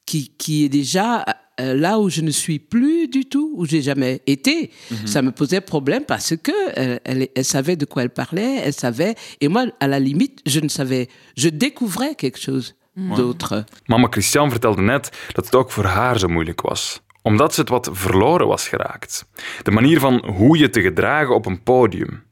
qui, 0.06 0.30
qui 0.38 0.64
est 0.64 0.68
déjà 0.70 1.24
là 1.58 2.00
où 2.00 2.08
je 2.08 2.22
ne 2.22 2.30
suis 2.30 2.58
plus 2.58 3.06
du 3.08 3.26
tout, 3.26 3.52
où 3.54 3.66
j'ai 3.66 3.82
jamais 3.82 4.22
été, 4.26 4.70
ça 5.04 5.20
me 5.22 5.30
posait 5.30 5.60
problème 5.60 6.04
parce 6.04 6.34
que 6.36 6.50
euh, 6.78 6.98
elle, 7.04 7.28
elle 7.36 7.44
savait 7.44 7.76
de 7.76 7.84
quoi 7.84 8.02
elle 8.02 8.10
parlait, 8.10 8.56
elle 8.64 8.72
savait. 8.72 9.14
Et 9.40 9.48
moi, 9.48 9.66
à 9.78 9.86
la 9.86 10.00
limite, 10.00 10.40
je 10.46 10.58
ne 10.60 10.68
savais, 10.68 11.08
je 11.36 11.50
découvrais 11.50 12.14
quelque 12.16 12.40
chose 12.40 12.74
d'autre. 12.94 13.64
Mama 13.86 14.06
Christian 14.10 14.50
vertelde 14.50 14.82
net 14.82 15.30
dat 15.32 15.44
het 15.44 15.54
ook 15.54 15.70
voor 15.70 15.84
haar 15.84 16.18
zo 16.18 16.28
moeilijk 16.28 16.60
was. 16.60 17.02
Omdat 17.22 17.54
ze 17.54 17.60
het 17.60 17.68
wat 17.68 17.90
verloren 17.92 18.46
was 18.46 18.68
geraakt. 18.68 19.26
De 19.62 19.70
manier 19.70 20.00
van 20.00 20.24
hoe 20.26 20.58
je 20.58 20.70
te 20.70 20.80
gedragen 20.80 21.34
op 21.34 21.46
een 21.46 21.62
podium. 21.62 22.22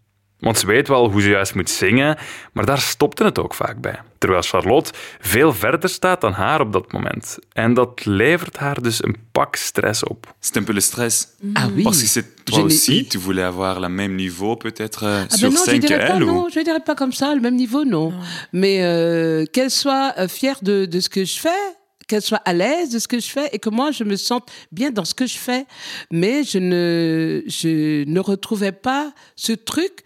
Want 0.41 0.59
ze 0.59 0.66
weet 0.66 0.88
wel 0.88 1.11
hoe 1.11 1.22
ze 1.22 1.28
juist 1.28 1.55
moet 1.55 1.70
zingen, 1.70 2.16
maar 2.53 2.66
daar 2.66 2.80
stopte 2.80 3.24
het 3.24 3.38
ook 3.38 3.55
vaak 3.55 3.80
bij. 3.80 3.99
Terwijl 4.18 4.43
Charlotte 4.43 4.93
veel 5.20 5.53
verder 5.53 5.91
staat 5.91 6.20
dan 6.20 6.32
haar 6.32 6.61
op 6.61 6.72
dat 6.72 6.93
moment. 6.93 7.38
En 7.53 7.74
dat 7.74 8.05
levert 8.05 8.57
haar 8.57 8.82
dus 8.82 9.05
een 9.05 9.16
pak 9.32 9.57
stress 9.57 10.05
op. 10.05 10.34
C'est 10.41 10.57
un 10.57 10.64
peu 10.64 10.72
le 10.74 10.80
stress. 10.80 11.28
Ah 11.53 11.66
oui. 11.74 11.82
Parce 11.82 12.01
que 12.03 12.09
c'est 12.09 12.45
toi 12.45 12.62
aussi, 12.62 13.07
tu 13.07 13.18
voulais 13.18 13.47
avoir 13.47 13.80
le 13.80 13.88
même 13.88 14.14
niveau 14.14 14.57
peut-être 14.57 15.05
euh, 15.05 15.24
Ah 15.28 15.36
sur 15.36 15.49
ben 15.49 15.55
non, 15.55 15.64
je 15.64 15.70
scène 15.70 15.80
dirais 15.80 15.99
pas 15.99 16.07
qu'elle 16.07 16.24
non, 16.24 16.49
je 16.55 16.61
dirais 16.61 16.84
pas 16.84 16.95
comme 16.95 17.12
ça, 17.12 17.34
le 17.34 17.41
même 17.41 17.57
niveau, 17.57 17.84
non. 17.84 18.12
Mais 18.53 18.82
euh, 18.82 19.45
qu'elle 19.53 19.70
soit 19.70 20.12
euh, 20.18 20.28
fière 20.28 20.59
de, 20.62 20.86
de 20.86 21.01
ce 21.01 21.09
que 21.09 21.24
je 21.24 21.38
fais, 21.38 21.62
qu'elle 22.07 22.22
soit 22.22 22.43
à 22.45 22.53
l'aise 22.53 22.91
de 22.91 22.99
ce 22.99 23.09
que 23.09 23.20
je 23.20 23.28
fais 23.30 23.49
et 23.53 23.59
que 23.59 23.70
moi 23.70 23.91
je 23.93 24.05
me 24.05 24.16
sente 24.16 24.51
bien 24.72 24.91
dans 24.91 25.05
ce 25.05 25.14
que 25.14 25.26
je 25.26 25.38
fais. 25.38 25.64
Mais 26.11 26.45
je 26.45 26.59
ne, 26.59 27.43
je 27.47 28.05
ne 28.05 28.20
retrouvais 28.20 28.72
pas 28.72 29.12
ce 29.36 29.53
truc. 29.53 30.05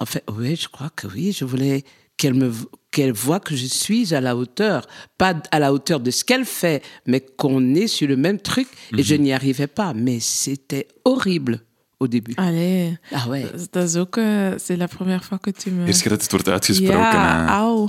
En 0.00 0.06
fait, 0.06 0.22
oui, 0.36 0.56
je 0.56 0.68
crois 0.68 0.90
que 0.94 1.06
oui, 1.08 1.32
je 1.32 1.44
voulais 1.44 1.82
qu'elle 2.16 2.34
me 2.34 2.52
qu'elle 2.90 3.12
voit 3.12 3.40
que 3.40 3.54
je 3.54 3.66
suis 3.66 4.14
à 4.14 4.20
la 4.20 4.34
hauteur, 4.34 4.86
pas 5.18 5.34
à 5.50 5.58
la 5.58 5.72
hauteur 5.72 6.00
de 6.00 6.10
ce 6.10 6.24
qu'elle 6.24 6.44
fait, 6.44 6.82
mais 7.06 7.20
qu'on 7.20 7.74
est 7.74 7.86
sur 7.86 8.08
le 8.08 8.16
même 8.16 8.38
truc. 8.40 8.66
Et 8.96 9.02
je 9.02 9.14
n'y 9.14 9.32
arrivais 9.32 9.66
pas, 9.66 9.92
mais 9.94 10.18
c'était 10.20 10.88
horrible 11.04 11.60
au 12.00 12.06
début. 12.08 12.34
Allee, 12.36 12.98
Ah 13.12 13.28
ouais. 13.28 13.46
dat 13.72 13.84
is 13.88 13.96
ook... 13.96 14.16
eh, 14.16 14.56
c'est 14.56 14.76
la 14.76 14.88
première 14.88 15.22
fois 15.24 15.38
que 15.38 15.50
tu 15.52 15.70
me... 15.70 15.86
Eerst 15.86 16.02
keer 16.02 16.10
dat 16.10 16.22
het 16.22 16.30
wordt 16.30 16.48
uitgesproken. 16.48 16.98
Ja, 16.98 17.44
hè. 17.44 17.50
auw. 17.52 17.88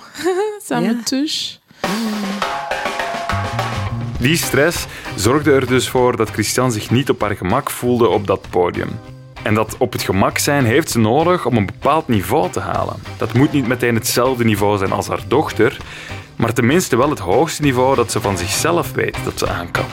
Ça 0.68 0.80
me 0.82 1.04
touche. 1.04 1.58
Die 4.20 4.36
stress 4.38 4.86
zorgde 5.16 5.52
er 5.52 5.68
dus 5.68 5.88
voor 5.90 6.18
dat 6.18 6.30
Christian 6.30 6.72
zich 6.72 6.90
niet 6.92 7.10
op 7.10 7.22
haar 7.22 7.36
gemak 7.36 7.70
voelde 7.70 8.08
op 8.08 8.28
dat 8.28 8.50
podium. 8.50 8.90
En 9.44 9.54
dat 9.54 9.76
op 9.78 9.92
het 9.92 10.02
gemak 10.02 10.38
zijn 10.38 10.66
heeft 10.66 10.90
ze 10.90 11.00
nodig 11.00 11.46
om 11.46 11.58
een 11.58 11.66
bepaald 11.66 12.08
niveau 12.08 12.52
te 12.52 12.60
halen. 12.60 12.96
Dat 13.18 13.34
moet 13.34 13.52
niet 13.52 13.68
meteen 13.68 13.96
hetzelfde 13.96 14.44
niveau 14.44 14.78
zijn 14.78 14.92
als 14.92 15.08
haar 15.08 15.22
dochter, 15.28 15.78
maar 16.36 16.54
tenminste 16.54 16.98
wel 16.98 17.10
het 17.10 17.20
hoogste 17.20 17.62
niveau 17.62 17.96
dat 17.96 18.12
ze 18.12 18.22
van 18.22 18.38
zichzelf 18.38 18.92
weet 18.92 19.18
dat 19.24 19.40
ze 19.40 19.48
aan 19.50 19.72
kan. 19.72 19.86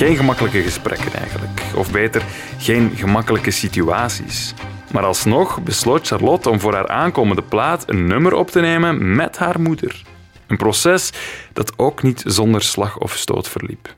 Geen 0.00 0.16
gemakkelijke 0.16 0.62
gesprekken 0.62 1.12
eigenlijk. 1.12 1.62
Of 1.76 1.92
beter, 1.92 2.24
geen 2.58 2.90
gemakkelijke 2.96 3.50
situaties. 3.50 4.54
Maar 4.92 5.04
alsnog 5.04 5.62
besloot 5.62 6.06
Charlotte 6.06 6.50
om 6.50 6.60
voor 6.60 6.74
haar 6.74 6.88
aankomende 6.88 7.42
plaat 7.42 7.88
een 7.88 8.06
nummer 8.06 8.34
op 8.34 8.50
te 8.50 8.60
nemen 8.60 9.16
met 9.16 9.38
haar 9.38 9.60
moeder. 9.60 10.02
Een 10.46 10.56
proces 10.56 11.12
dat 11.52 11.78
ook 11.78 12.02
niet 12.02 12.22
zonder 12.26 12.62
slag 12.62 12.98
of 12.98 13.16
stoot 13.16 13.48
verliep. 13.48 13.94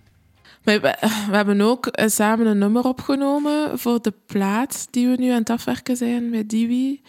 We 0.62 0.96
hebben 1.30 1.60
ook 1.60 1.86
eh, 1.86 2.08
samen 2.08 2.46
een 2.46 2.58
nummer 2.58 2.84
opgenomen 2.84 3.78
voor 3.78 4.02
de 4.02 4.14
plaat 4.26 4.86
die 4.90 5.08
we 5.08 5.16
nu 5.16 5.30
aan 5.30 5.38
het 5.38 5.50
afwerken 5.50 5.96
zijn 5.96 6.30
met 6.30 6.48
Diwi. 6.48 7.02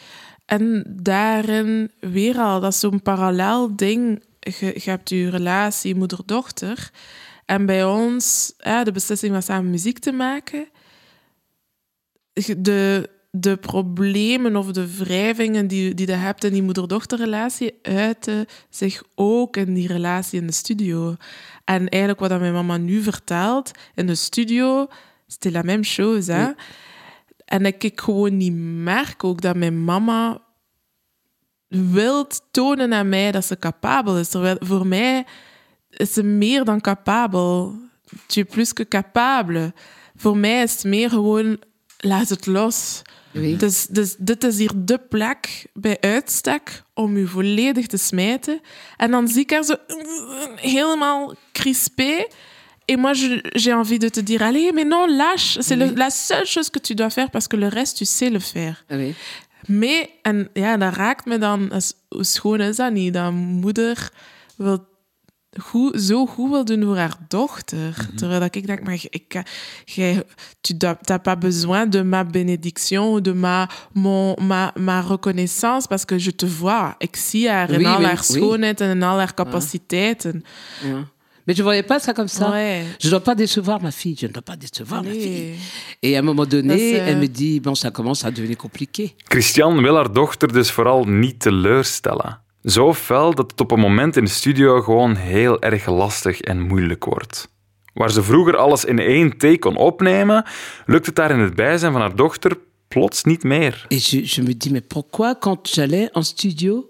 En 0.45 0.83
daarin 0.87 1.91
weer 1.99 2.37
al, 2.37 2.59
dat 2.59 2.73
is 2.73 2.79
zo'n 2.79 3.01
parallel 3.01 3.75
ding. 3.75 4.23
Je, 4.39 4.65
je 4.65 4.89
hebt 4.89 5.09
je 5.09 5.29
relatie 5.29 5.95
moeder-dochter. 5.95 6.91
En 7.53 7.65
bij 7.65 7.85
ons, 7.85 8.53
ja, 8.57 8.83
de 8.83 8.91
beslissing 8.91 9.33
was 9.33 9.45
samen 9.45 9.71
muziek 9.71 9.99
te 9.99 10.11
maken. 10.11 10.67
De, 12.57 13.09
de 13.31 13.57
problemen 13.57 14.55
of 14.55 14.71
de 14.71 14.97
wrijvingen 14.97 15.67
die, 15.67 15.93
die 15.93 16.07
je 16.07 16.13
hebt 16.13 16.43
in 16.43 16.53
die 16.53 16.63
moeder-dochterrelatie 16.63 17.79
uiten 17.81 18.45
zich 18.69 19.03
ook 19.15 19.57
in 19.57 19.73
die 19.73 19.87
relatie 19.87 20.39
in 20.39 20.47
de 20.47 20.53
studio. 20.53 21.15
En 21.65 21.89
eigenlijk 21.89 22.21
wat 22.21 22.39
mijn 22.39 22.53
mama 22.53 22.77
nu 22.77 23.01
vertelt, 23.01 23.71
in 23.95 24.07
de 24.07 24.15
studio, 24.15 24.87
c'était 25.27 25.51
la 25.51 25.61
même 25.61 25.83
chose. 25.83 26.31
Hè? 26.31 26.51
En 27.45 27.63
dat 27.63 27.83
ik 27.83 28.01
gewoon 28.01 28.37
niet 28.37 28.53
merk 28.83 29.23
ook 29.23 29.41
dat 29.41 29.55
mijn 29.55 29.83
mama 29.83 30.41
wil 31.67 32.27
tonen 32.51 32.93
aan 32.93 33.09
mij 33.09 33.31
dat 33.31 33.45
ze 33.45 33.59
capabel 33.59 34.17
is. 34.17 34.29
Terwijl 34.29 34.57
voor 34.59 34.87
mij 34.87 35.25
is 35.97 36.13
ze 36.13 36.23
meer 36.23 36.63
dan 36.63 36.81
capabel. 36.81 37.75
Tu 38.25 38.41
es 38.41 38.47
plus 38.53 38.73
que 38.73 38.87
capable. 38.87 39.73
Voor 40.15 40.37
mij 40.37 40.63
is 40.63 40.73
het 40.73 40.83
meer 40.83 41.09
gewoon, 41.09 41.59
laat 41.97 42.29
het 42.29 42.45
los. 42.45 43.01
Oui. 43.33 43.57
Dus, 43.57 43.87
dus 43.89 44.15
dit 44.17 44.43
is 44.43 44.57
hier 44.57 44.71
de 44.75 44.97
plek 44.97 45.65
bij 45.73 45.97
uitstek 45.99 46.83
om 46.93 47.17
je 47.17 47.27
volledig 47.27 47.87
te 47.87 47.97
smijten. 47.97 48.61
En 48.97 49.11
dan 49.11 49.27
zie 49.27 49.41
ik 49.41 49.49
haar 49.51 49.63
zo 49.63 49.75
helemaal 50.55 51.35
crispé. 51.51 52.27
Et 52.85 52.97
moi, 52.97 53.13
j'ai 53.41 53.71
envie 53.71 53.99
de 53.99 54.09
te 54.09 54.23
dire, 54.23 54.43
allez, 54.43 54.71
mais 54.73 54.85
non, 54.85 55.07
lâche. 55.07 55.61
C'est 55.61 55.95
la 55.95 56.09
seule 56.09 56.45
chose 56.45 56.69
que 56.69 56.79
tu 56.79 56.93
dois 56.93 57.09
faire 57.09 57.29
parce 57.29 57.47
que 57.47 57.57
le 57.57 57.69
reste, 57.69 57.97
tu 57.97 58.05
sais 58.05 58.29
le 58.29 58.39
faire. 58.39 58.83
Ah 58.89 58.97
oui. 58.97 59.15
Maar, 59.67 60.05
en 60.21 60.49
ja, 60.53 60.77
dat 60.77 60.93
raakt 60.93 61.25
me 61.25 61.37
dan, 61.37 61.71
hoe 62.07 62.23
schoon 62.23 62.61
is 62.61 62.75
dat 62.75 62.91
niet? 62.91 63.13
Dat 63.13 63.31
moeder 63.31 64.09
wil 64.55 64.85
goed, 65.61 66.01
zo 66.01 66.25
goed 66.25 66.49
wil 66.49 66.65
doen 66.65 66.83
voor 66.83 66.97
haar 66.97 67.15
dochter. 67.27 68.07
Terwijl 68.15 68.39
dat 68.39 68.55
ik 68.55 68.67
denk, 68.67 68.83
maar 68.83 68.93
ik, 69.09 69.41
jij, 69.85 70.23
tu 70.61 70.73
n'as 70.77 71.19
pas 71.21 71.37
besoin 71.39 71.89
de 71.89 72.03
ma 72.03 72.23
bénédiction 72.25 73.03
ou 73.07 73.21
de 73.21 73.33
ma, 73.33 73.69
mon, 73.91 74.35
ma, 74.47 74.71
ma 74.79 75.01
reconnaissance 75.01 75.87
parce 75.87 76.05
que 76.05 76.19
je 76.19 76.35
te 76.35 76.47
vois. 76.47 76.93
Ik 76.97 77.15
zie 77.15 77.49
haar 77.49 77.69
in 77.69 77.77
Oui, 77.77 77.85
al 77.85 77.97
oui, 77.97 78.05
haar 78.05 78.23
oui. 78.29 78.39
schoonheid 78.39 78.81
en 78.81 78.89
in 78.89 79.03
al 79.03 79.17
haar 79.17 79.33
capaciteiten. 79.33 80.43
Ja. 80.83 81.11
Mais 81.45 81.57
je 81.57 81.63
voyais 81.63 81.83
pas 81.85 82.03
ça 82.03 82.13
comme 82.13 82.29
ça. 82.29 82.49
Ouais. 82.49 82.83
Je 82.97 83.09
dois 83.09 83.19
pas 83.21 83.35
décevoir 83.35 83.81
ma 83.81 83.91
fille. 83.91 84.15
Je 84.17 84.27
ne 84.27 84.31
dois 84.31 84.41
pas 84.43 84.55
décevoir 84.55 85.03
ma 85.03 85.09
Allee. 85.09 85.21
fille. 85.21 85.55
Et 85.99 86.15
à 86.15 86.19
un 86.19 86.23
moment 86.23 86.45
donné, 86.45 86.93
elle 86.93 87.17
me 87.17 87.27
dit, 87.27 87.59
bon, 87.59 87.75
ça 87.75 87.91
commence 87.91 88.23
à 88.23 88.31
devenir 88.31 88.55
compliqué. 88.55 89.13
Christian 89.27 89.81
wil 89.81 89.95
haar 89.95 90.11
dochter 90.13 90.47
dus 90.53 90.71
vooral 90.71 91.03
niet 91.05 91.39
teleurstellen. 91.39 92.39
Zo 92.63 92.93
fel 92.93 93.33
dat 93.35 93.51
het 93.51 93.61
op 93.61 93.71
een 93.71 93.79
moment 93.79 94.15
in 94.15 94.23
de 94.23 94.29
studio 94.29 94.81
gewoon 94.81 95.15
heel 95.15 95.61
erg 95.61 95.85
lastig 95.85 96.41
en 96.41 96.61
moeilijk 96.61 97.05
wordt. 97.05 97.49
Waar 97.93 98.11
ze 98.11 98.23
vroeger 98.23 98.57
alles 98.57 98.85
in 98.85 98.99
één 98.99 99.37
take 99.37 99.59
kon 99.59 99.75
opnemen, 99.75 100.45
lukt 100.85 101.05
het 101.05 101.15
daar 101.15 101.31
in 101.31 101.39
het 101.39 101.55
bijzijn 101.55 101.91
van 101.91 102.01
haar 102.01 102.15
dochter 102.15 102.57
plots 102.87 103.23
niet 103.23 103.43
meer. 103.43 103.85
Et 103.87 104.09
je, 104.09 104.21
je 104.25 104.41
me 104.41 104.57
dis, 104.57 104.71
mais 104.71 104.83
pourquoi 104.87 105.35
quand 105.35 105.67
j'allais 105.67 106.09
en 106.11 106.23
studio, 106.23 106.89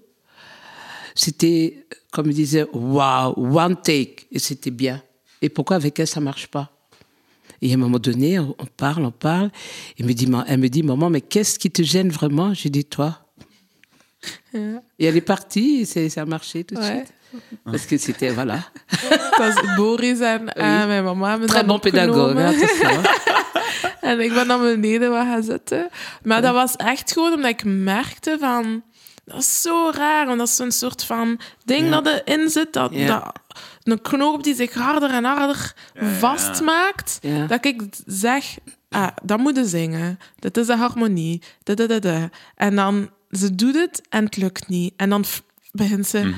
c'était, 1.13 1.85
comme 2.09 2.29
je 2.29 2.35
disais, 2.35 2.67
waouh, 2.71 3.33
one 3.35 3.75
take, 3.75 4.27
et 4.31 4.39
c'était 4.39 4.75
bien. 4.75 5.01
Et 5.41 5.49
pourquoi 5.49 5.75
avec 5.75 5.99
elle, 5.99 6.07
ça 6.07 6.19
marche 6.19 6.47
pas 6.47 6.69
Et 7.61 7.71
à 7.71 7.73
un 7.73 7.77
moment 7.77 7.99
donné, 7.99 8.39
on 8.39 8.67
parle, 8.77 9.05
on 9.05 9.11
parle, 9.11 9.49
et 9.97 10.03
me 10.03 10.13
dit, 10.13 10.29
elle 10.47 10.59
me 10.59 10.67
dit, 10.67 10.83
maman, 10.83 11.09
mais 11.09 11.21
qu'est-ce 11.21 11.57
qui 11.57 11.69
te 11.69 11.83
gêne 11.83 12.09
vraiment 12.09 12.53
J'ai 12.53 12.69
dit, 12.69 12.85
toi. 12.85 13.22
Et 14.97 15.05
elle 15.07 15.15
est 15.15 15.25
partie, 15.25 15.81
et 15.81 15.85
c'est- 15.85 16.09
ça 16.09 16.21
a 16.21 16.25
marché 16.25 16.63
tout 16.65 16.75
de 16.75 16.79
Ouais. 16.81 16.87
suite. 16.95 17.11
Parce 17.63 17.85
que 17.87 17.97
c'était, 17.97 18.31
voilà. 18.33 18.57
Dat 19.37 19.47
is 19.47 19.75
Boris 19.75 20.19
en, 20.19 20.43
mijn 20.87 21.03
mama 21.03 21.29
hebben 21.29 21.47
Très 21.47 21.65
dat 21.65 21.81
bon 22.11 22.35
ça. 22.81 23.01
En 24.01 24.19
ik 24.19 24.33
ben 24.33 24.47
naar 24.47 24.59
beneden 24.59 25.09
wat 25.11 25.25
gaan 25.25 25.43
zitten. 25.43 25.89
Maar 26.23 26.41
dat 26.41 26.53
was 26.53 26.75
echt 26.75 27.11
gewoon 27.11 27.33
omdat 27.33 27.51
ik 27.51 27.63
merkte 27.65 28.37
van... 28.39 28.83
Dat 29.25 29.39
is 29.39 29.61
zo 29.61 29.91
raar, 29.95 30.25
want 30.25 30.37
dat 30.37 30.47
is 30.47 30.55
zo'n 30.55 30.71
soort 30.71 31.03
van 31.03 31.39
ding 31.65 31.89
dat 31.89 32.07
erin 32.25 32.49
zit. 32.49 32.73
Dat, 32.73 32.89
Ja. 32.93 33.07
dat, 33.07 33.39
een 33.83 34.01
knoop 34.01 34.43
die 34.43 34.55
zich 34.55 34.73
harder 34.73 35.09
en 35.09 35.23
harder 35.23 35.73
vastmaakt. 36.19 37.17
Ja. 37.21 37.45
Dat 37.47 37.65
ik 37.65 37.81
zeg, 38.05 38.45
ah, 38.89 39.07
dat 39.23 39.37
moet 39.39 39.55
je 39.55 39.65
zingen. 39.65 40.19
Dit 40.39 40.57
is 40.57 40.65
de 40.67 40.75
harmonie. 40.75 41.41
Da, 41.63 41.73
da, 41.73 41.85
da, 41.87 41.99
da. 41.99 42.29
En 42.55 42.75
dan, 42.75 43.09
ze 43.37 43.55
doet 43.55 43.75
het 43.75 44.01
en 44.09 44.25
het 44.25 44.37
lukt 44.37 44.67
niet. 44.67 44.93
En 44.97 45.09
dan 45.09 45.25
begint 45.71 46.07
ze... 46.07 46.33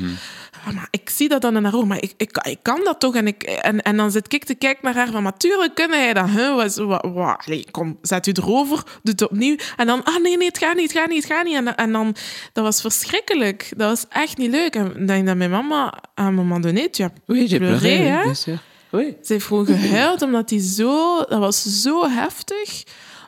"Ah, 0.67 0.73
maar 0.73 0.87
ik 0.91 1.09
zie 1.09 1.29
dat 1.29 1.41
dan 1.41 1.55
in 1.55 1.63
haar 1.63 1.75
ogen, 1.75 1.87
maar 1.87 2.01
ik, 2.01 2.13
ik, 2.17 2.37
ik 2.37 2.59
kan 2.61 2.81
dat 2.83 2.99
toch? 2.99 3.15
En, 3.15 3.27
ik, 3.27 3.43
en, 3.43 3.81
en 3.81 3.97
dan 3.97 4.11
zit 4.11 4.33
ik 4.33 4.43
te 4.43 4.55
kijken 4.55 4.85
naar 4.85 4.95
haar 4.95 5.11
van, 5.11 5.23
natuurlijk 5.23 5.75
kun 5.75 5.89
jij 5.89 6.13
dat. 6.13 6.29
Huh? 6.29 6.55
Wat, 6.55 6.75
wat, 6.75 7.05
wat, 7.13 7.43
allee, 7.45 7.65
kom, 7.71 7.97
zet 8.01 8.27
u 8.27 8.31
erover, 8.31 8.75
doe 8.77 9.13
het 9.13 9.21
opnieuw. 9.21 9.55
En 9.77 9.85
dan, 9.87 10.03
ah 10.03 10.21
nee, 10.21 10.37
nee, 10.37 10.47
het 10.47 10.57
gaat 10.57 10.75
niet, 10.75 10.91
het 10.91 10.99
gaat 11.01 11.09
niet, 11.09 11.23
het 11.23 11.31
gaat 11.33 11.45
niet. 11.45 11.55
En, 11.55 11.75
en 11.75 11.91
dan, 11.91 12.15
dat 12.53 12.63
was 12.63 12.81
verschrikkelijk. 12.81 13.71
Dat 13.77 13.89
was 13.89 14.05
echt 14.09 14.37
niet 14.37 14.51
leuk. 14.51 14.75
En 14.75 14.99
ik 15.01 15.07
denk 15.07 15.25
dat 15.27 15.35
mijn 15.35 15.49
mama, 15.49 15.93
à 16.19 16.27
un 16.27 16.33
moment 16.33 16.63
donné, 16.63 16.89
tu 16.89 17.03
as 17.03 17.09
Oui, 17.25 17.47
j'ai 17.47 17.57
pleuré, 17.57 17.89
hè? 17.89 18.23
Oui. 18.89 19.15
Ze 19.23 19.33
heeft 19.33 19.45
gewoon 19.45 19.65
gehuild, 19.65 20.21
omdat 20.21 20.49
die 20.49 20.61
zo... 20.61 21.17
Dat 21.23 21.39
was 21.39 21.81
zo 21.81 22.09
heftig. 22.09 22.83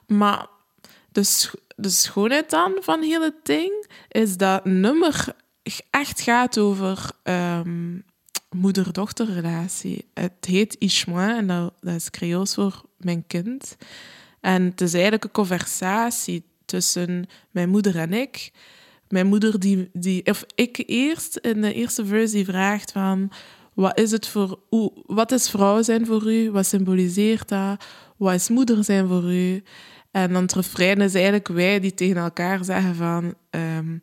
Maar 0.08 0.46
sch- 1.22 1.54
de 1.80 1.90
schoonheid 1.90 2.50
dan 2.50 2.78
van 2.80 3.02
heel 3.02 3.22
het 3.22 3.40
ding 3.44 3.88
is 4.08 4.38
dat 4.38 4.66
nummer 4.66 5.36
echt 5.90 6.22
gaat 6.22 6.58
over 6.58 7.10
ehm, 7.24 7.98
moeder-dochterrelatie. 8.50 10.06
Het 10.14 10.46
heet 10.46 10.76
Ishmoin 10.76 11.36
en 11.36 11.48
dat, 11.48 11.74
dat 11.80 11.96
is 11.96 12.10
Creools 12.10 12.54
voor 12.54 12.84
mijn 12.98 13.24
kind. 13.28 13.78
En 14.42 14.64
het 14.64 14.82
is 14.82 14.94
eigenlijk 14.94 15.24
een 15.24 15.32
conversatie 15.32 16.44
tussen 16.66 17.26
mijn 17.52 17.70
moeder 17.70 17.98
en 17.98 18.14
ik. 18.14 18.52
Mijn 19.10 19.28
moeder 19.28 19.60
die, 19.60 19.90
die 19.94 20.26
of 20.26 20.46
ik 20.56 20.84
eerst 20.86 21.38
in 21.38 21.62
de 21.62 21.74
eerste 21.74 22.06
verse 22.06 22.36
die 22.36 22.46
vraagt 22.46 22.92
van 22.92 23.32
wat 23.74 24.00
is 24.00 24.12
het 24.12 24.28
voor 24.28 24.60
hoe, 24.70 24.92
wat 25.06 25.32
is 25.32 25.50
vrouw 25.50 25.82
zijn 25.82 26.06
voor 26.06 26.32
u? 26.32 26.52
Wat 26.52 26.66
symboliseert 26.66 27.48
dat? 27.48 27.86
Wat 28.18 28.34
is 28.34 28.50
moeder 28.50 28.84
zijn 28.84 29.08
voor 29.08 29.34
u? 29.34 29.64
En 30.18 30.34
dan 30.34 30.42
het 30.42 30.54
refrein 30.54 31.02
is 31.02 31.14
eigenlijk 31.14 31.48
wij 31.48 31.80
die 31.80 31.94
tegen 31.94 32.18
elkaar 32.18 32.64
zeggen 32.64 32.96
van 32.96 33.34
ehm, 33.50 33.98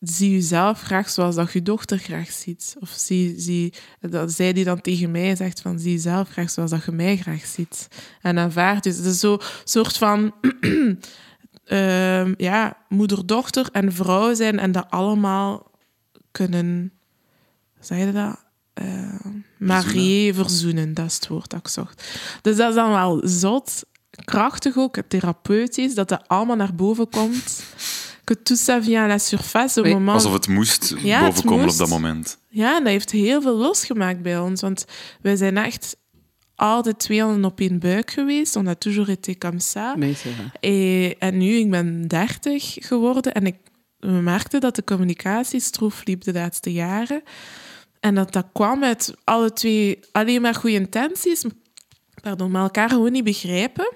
zie 0.00 0.30
jezelf 0.30 0.80
graag 0.80 1.10
zoals 1.10 1.34
dat 1.34 1.52
je 1.52 1.62
dochter 1.62 1.98
graag 1.98 2.32
ziet. 2.32 2.76
Of 2.80 2.88
zie, 2.88 3.40
zie, 3.40 3.72
dat 4.00 4.32
zij 4.32 4.52
die 4.52 4.64
dan 4.64 4.80
tegen 4.80 5.10
mij 5.10 5.36
zegt 5.36 5.60
van 5.60 5.78
zie 5.78 5.92
jezelf 5.92 6.28
graag 6.28 6.50
zoals 6.50 6.70
dat 6.70 6.84
je 6.84 6.92
mij 6.92 7.16
graag 7.16 7.44
ziet. 7.46 7.88
En 8.22 8.38
aanvaard. 8.38 8.82
Dus 8.82 8.96
het 8.96 9.06
is 9.06 9.20
zo'n 9.20 9.40
soort 9.64 9.96
van 9.96 10.34
ehm, 11.64 12.34
ja, 12.36 12.76
moeder-dochter 12.88 13.68
en 13.72 13.92
vrouw 13.92 14.34
zijn 14.34 14.58
en 14.58 14.72
dat 14.72 14.86
allemaal 14.90 15.70
kunnen, 16.30 16.92
zeg 17.80 17.98
je 17.98 18.12
dat? 18.12 18.44
Eh 18.72 19.14
marié, 19.64 20.34
verzoenen, 20.34 20.94
dat 20.94 21.06
is 21.06 21.14
het 21.14 21.28
woord 21.28 21.50
dat 21.50 21.60
ik 21.60 21.68
zocht. 21.68 22.18
Dus 22.42 22.56
dat 22.56 22.68
is 22.68 22.74
dan 22.74 22.90
wel 22.90 23.20
zot, 23.24 23.84
krachtig 24.24 24.76
ook, 24.76 24.96
therapeutisch, 25.08 25.94
dat 25.94 26.08
dat 26.08 26.22
allemaal 26.26 26.56
naar 26.56 26.74
boven 26.74 27.08
komt. 27.08 27.62
Que 28.24 28.42
tout 28.42 28.58
ça 28.58 28.80
vient 28.80 29.04
à 29.04 29.06
la 29.06 29.18
surface 29.18 29.80
au 29.80 29.88
moment... 29.88 30.14
Alsof 30.14 30.32
het 30.32 30.48
moest 30.48 30.94
Ja, 31.02 31.24
het 31.24 31.34
bovenkomen 31.34 31.68
op 31.68 31.76
dat 31.76 31.88
moment. 31.88 32.38
Ja, 32.48 32.76
en 32.76 32.82
dat 32.84 32.92
heeft 32.92 33.10
heel 33.10 33.42
veel 33.42 33.56
losgemaakt 33.56 34.22
bij 34.22 34.38
ons. 34.38 34.60
Want 34.60 34.84
wij 35.20 35.36
zijn 35.36 35.56
echt 35.56 35.96
altijd 36.54 36.98
twee 36.98 37.22
handen 37.22 37.44
op 37.44 37.60
één 37.60 37.78
buik 37.78 38.10
geweest. 38.10 38.56
On 38.56 38.66
a 38.66 38.74
toujours 38.74 39.08
été 39.08 39.34
comme 39.38 39.60
ça. 39.60 39.94
Vrai. 39.98 40.16
En, 40.60 41.14
en 41.18 41.38
nu, 41.38 41.54
ik 41.54 41.70
ben 41.70 42.08
30 42.08 42.76
geworden 42.80 43.34
en 43.34 43.46
ik 43.46 43.56
we 43.98 44.10
merkten 44.10 44.60
dat 44.60 44.76
de 44.76 44.84
communicatie 44.84 45.60
stroef 45.60 46.04
liep 46.04 46.22
de 46.22 46.32
laatste 46.32 46.72
jaren. 46.72 47.22
En 48.00 48.14
dat 48.14 48.32
dat 48.32 48.46
kwam 48.52 48.84
uit 48.84 49.14
alle 49.24 49.52
twee 49.52 49.98
alleen 50.12 50.42
maar 50.42 50.54
goede 50.54 50.76
intenties, 50.76 51.44
pardon, 52.24 52.50
maar 52.50 52.62
elkaar 52.62 52.88
gewoon 52.88 53.12
niet 53.12 53.24
begrijpen. 53.24 53.92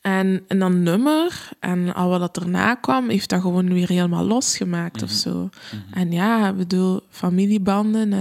En, 0.00 0.44
en 0.48 0.58
dan 0.58 0.82
nummer 0.82 1.48
en 1.60 1.94
al 1.94 2.18
wat 2.18 2.36
erna 2.36 2.74
kwam, 2.74 3.08
heeft 3.08 3.28
dat 3.28 3.40
gewoon 3.40 3.72
weer 3.72 3.88
helemaal 3.88 4.24
losgemaakt 4.24 5.02
of 5.02 5.10
zo. 5.10 5.48
En 5.90 6.12
ja, 6.12 6.48
ik 6.48 6.56
bedoel, 6.56 7.00
familiebanden, 7.10 8.12
eh, 8.12 8.20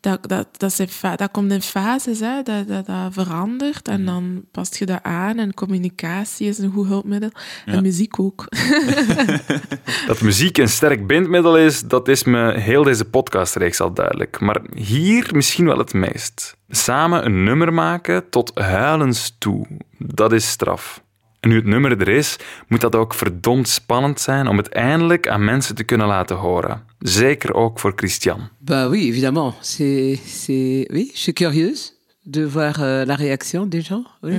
dat, 0.00 0.28
dat, 0.28 0.48
dat, 0.58 0.72
zijn 0.72 0.88
fa- 0.88 1.16
dat 1.16 1.30
komt 1.30 1.52
in 1.52 1.62
fases, 1.62 2.20
hè, 2.20 2.42
dat, 2.42 2.68
dat, 2.68 2.86
dat 2.86 3.12
verandert. 3.12 3.88
En 3.88 4.04
dan 4.04 4.44
past 4.50 4.76
je 4.76 4.86
dat 4.86 5.02
aan 5.02 5.38
en 5.38 5.54
communicatie 5.54 6.48
is 6.48 6.58
een 6.58 6.72
goed 6.72 6.86
hulpmiddel. 6.86 7.30
En 7.64 7.82
muziek 7.82 8.20
ook. 8.20 8.44
Dat 10.06 10.20
muziek 10.20 10.58
een 10.58 10.68
sterk 10.68 11.06
bindmiddel 11.06 11.58
is, 11.58 11.82
dat 11.82 12.08
is 12.08 12.24
me 12.24 12.58
heel 12.58 12.82
deze 12.82 13.04
podcastreeks 13.04 13.80
al 13.80 13.92
duidelijk. 13.92 14.40
Maar 14.40 14.60
hier 14.74 15.28
misschien 15.32 15.66
wel 15.66 15.78
het 15.78 15.92
meest. 15.92 16.56
Samen 16.68 17.24
een 17.24 17.44
nummer 17.44 17.72
maken 17.72 18.30
tot 18.30 18.58
huilens 18.58 19.36
toe, 19.38 19.66
dat 19.98 20.32
is 20.32 20.48
straf. 20.48 21.04
En 21.40 21.48
nu 21.48 21.56
het 21.56 21.64
nummer 21.66 22.00
er 22.00 22.08
is, 22.08 22.36
moet 22.68 22.80
dat 22.80 22.94
ook 22.94 23.14
verdomd 23.14 23.68
spannend 23.68 24.20
zijn 24.20 24.46
om 24.46 24.56
het 24.56 24.68
eindelijk 24.68 25.28
aan 25.28 25.44
mensen 25.44 25.74
te 25.74 25.84
kunnen 25.84 26.06
laten 26.06 26.36
horen. 26.36 26.82
Zeker 27.06 27.54
ook 27.54 27.78
voor 27.78 27.92
Christian. 27.96 28.48
Bah 28.60 28.88
oui, 28.88 29.06
évidemment. 29.08 29.54
C'est, 29.60 30.18
c'est, 30.26 30.86
oui, 30.90 31.10
je 31.14 31.18
suis 31.20 31.32
curieuse 31.34 31.94
de 32.24 32.42
voir 32.44 32.82
euh, 32.82 33.04
la 33.04 33.14
réaction 33.14 33.64
des 33.66 33.80
gens. 33.80 34.04
Oui. 34.22 34.34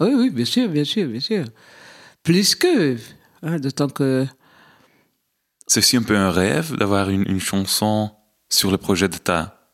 oui, 0.00 0.14
oui, 0.14 0.30
bien 0.30 0.44
sûr, 0.44 0.68
bien 0.68 0.84
sûr, 0.84 1.06
bien 1.08 1.20
sûr. 1.20 1.44
Plus 2.22 2.54
que, 2.54 2.96
hein, 3.42 3.58
d'autant 3.58 3.88
que 3.88 4.26
C'est 5.66 5.78
aussi 5.80 5.96
un 5.96 6.02
peu 6.02 6.16
un 6.16 6.30
rêve 6.30 6.76
d'avoir 6.76 7.08
une, 7.08 7.24
une 7.26 7.40
chanson 7.40 8.10
sur 8.50 8.70
le 8.70 8.76
projet 8.76 9.08
de 9.08 9.16
ta. 9.16 9.70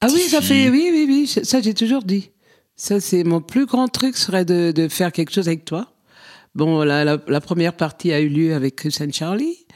Ah 0.00 0.06
oui, 0.12 0.20
ça 0.28 0.40
fait, 0.40 0.70
oui, 0.70 0.90
oui, 0.92 1.06
oui, 1.08 1.26
ça 1.26 1.60
j'ai 1.60 1.74
toujours 1.74 2.04
dit. 2.04 2.30
Ça, 2.76 3.00
c'est 3.00 3.24
mon 3.24 3.40
plus 3.40 3.66
grand 3.66 3.88
truc 3.88 4.16
serait 4.16 4.44
de, 4.44 4.70
de 4.70 4.86
faire 4.86 5.10
quelque 5.10 5.32
chose 5.32 5.48
avec 5.48 5.64
toi. 5.64 5.92
Bon, 6.54 6.84
la, 6.84 7.04
la, 7.04 7.18
la 7.26 7.40
première 7.40 7.76
partie 7.76 8.12
a 8.12 8.20
eu 8.20 8.28
lieu 8.28 8.54
avec 8.54 8.76
Chris 8.76 8.96
and 9.00 9.10
Charlie. 9.12 9.66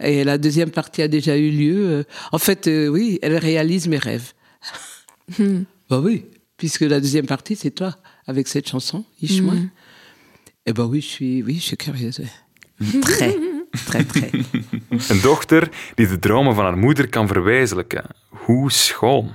Et 0.00 0.24
la 0.24 0.38
deuxième 0.38 0.70
partie 0.70 1.02
a 1.02 1.08
déjà 1.08 1.36
eu 1.36 1.50
lieu. 1.50 2.04
En 2.32 2.38
fait, 2.38 2.66
euh, 2.66 2.88
oui, 2.88 3.18
elle 3.22 3.36
réalise 3.36 3.88
mes 3.88 3.98
rêves. 3.98 4.32
bah 5.38 6.00
oui, 6.00 6.24
puisque 6.56 6.82
la 6.82 7.00
deuxième 7.00 7.26
partie, 7.26 7.56
c'est 7.56 7.70
toi, 7.70 7.96
avec 8.26 8.48
cette 8.48 8.68
chanson, 8.68 9.04
Ishmael. 9.20 9.68
Eh 10.66 10.72
ben 10.72 10.84
oui, 10.84 11.00
je 11.00 11.06
suis, 11.06 11.42
oui, 11.42 11.56
je 11.56 11.62
suis 11.62 11.76
curieuse. 11.76 12.22
Très, 13.02 13.36
très, 13.86 14.04
très. 14.04 14.30
Een 15.08 15.20
dochter 15.20 15.68
die 15.94 16.06
de 16.06 16.18
dromen 16.18 16.54
van 16.54 16.64
haar 16.64 16.78
moeder 16.78 17.08
kan 17.08 17.28
verwezenlijken. 17.28 18.04
Hoe 18.28 18.72
schoon. 18.72 19.34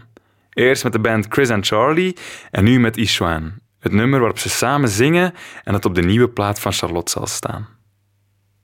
Eerst 0.49 0.83
met 0.83 0.91
de 0.91 0.99
band 0.99 1.25
Chris 1.29 1.49
and 1.49 1.67
Charlie 1.67 2.15
en 2.51 2.63
nu 2.63 2.79
met 2.79 2.97
Ishwan. 2.97 3.51
Het 3.79 3.91
nummer 3.91 4.19
waarop 4.19 4.39
ze 4.39 4.49
samen 4.49 4.89
zingen 4.89 5.33
en 5.63 5.71
dat 5.73 5.85
op 5.85 5.95
de 5.95 6.01
nieuwe 6.01 6.29
plaat 6.29 6.59
van 6.59 6.73
Charlotte 6.73 7.11
zal 7.11 7.27
staan. 7.27 7.67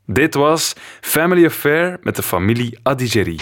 Dit 0.08 0.34
was 0.34 0.74
Family 1.02 1.46
Affair 1.46 1.98
met 2.02 2.16
de 2.16 2.24
familie 2.24 2.80
Adigeri. 2.84 3.40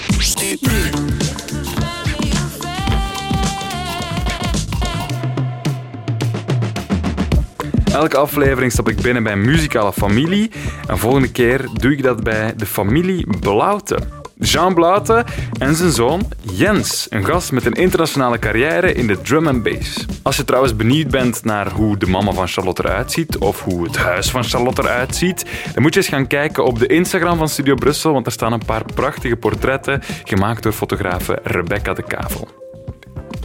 Elke 7.92 8.18
aflevering 8.18 8.72
stap 8.72 8.90
ik 8.90 9.02
binnen 9.02 9.24
bij 9.24 9.32
een 9.32 9.46
muzikale 9.46 9.94
familie 9.94 10.52
en 10.88 10.98
volgende 10.98 11.32
keer 11.32 11.70
doe 11.74 11.92
ik 11.92 12.04
dat 12.04 12.24
bij 12.24 12.54
de 12.56 12.66
familie 12.66 13.38
Blauten. 13.40 14.23
Jean 14.44 14.74
Blauten 14.74 15.26
en 15.60 15.76
zijn 15.76 15.92
zoon 15.92 16.32
Jens, 16.42 17.08
een 17.10 17.26
gast 17.26 17.52
met 17.52 17.66
een 17.66 17.74
internationale 17.74 18.40
carrière 18.40 18.94
in 18.94 19.08
de 19.08 19.22
drum 19.22 19.48
and 19.48 19.64
bass. 19.64 20.06
Als 20.22 20.36
je 20.36 20.44
trouwens 20.44 20.76
benieuwd 20.76 21.12
bent 21.12 21.44
naar 21.44 21.72
hoe 21.72 21.98
de 21.98 22.08
mama 22.08 22.32
van 22.32 22.48
Charlotte 22.48 22.84
eruit 22.84 23.12
ziet 23.12 23.38
of 23.38 23.64
hoe 23.64 23.84
het 23.84 23.98
huis 23.98 24.32
van 24.32 24.44
Charlotte 24.44 24.82
eruit 24.82 25.16
ziet, 25.16 25.46
dan 25.74 25.82
moet 25.82 25.94
je 25.94 26.00
eens 26.00 26.10
gaan 26.10 26.28
kijken 26.28 26.66
op 26.66 26.80
de 26.80 26.88
Instagram 26.88 27.38
van 27.38 27.50
Studio 27.50 27.76
Brussel, 27.76 28.14
want 28.14 28.26
er 28.26 28.32
staan 28.32 28.54
een 28.54 28.66
paar 28.66 28.86
prachtige 28.96 29.36
portretten 29.36 30.02
gemaakt 30.24 30.64
door 30.64 30.72
fotografe 30.72 31.40
Rebecca 31.44 31.94
de 31.94 32.04
Kavel. 32.04 32.63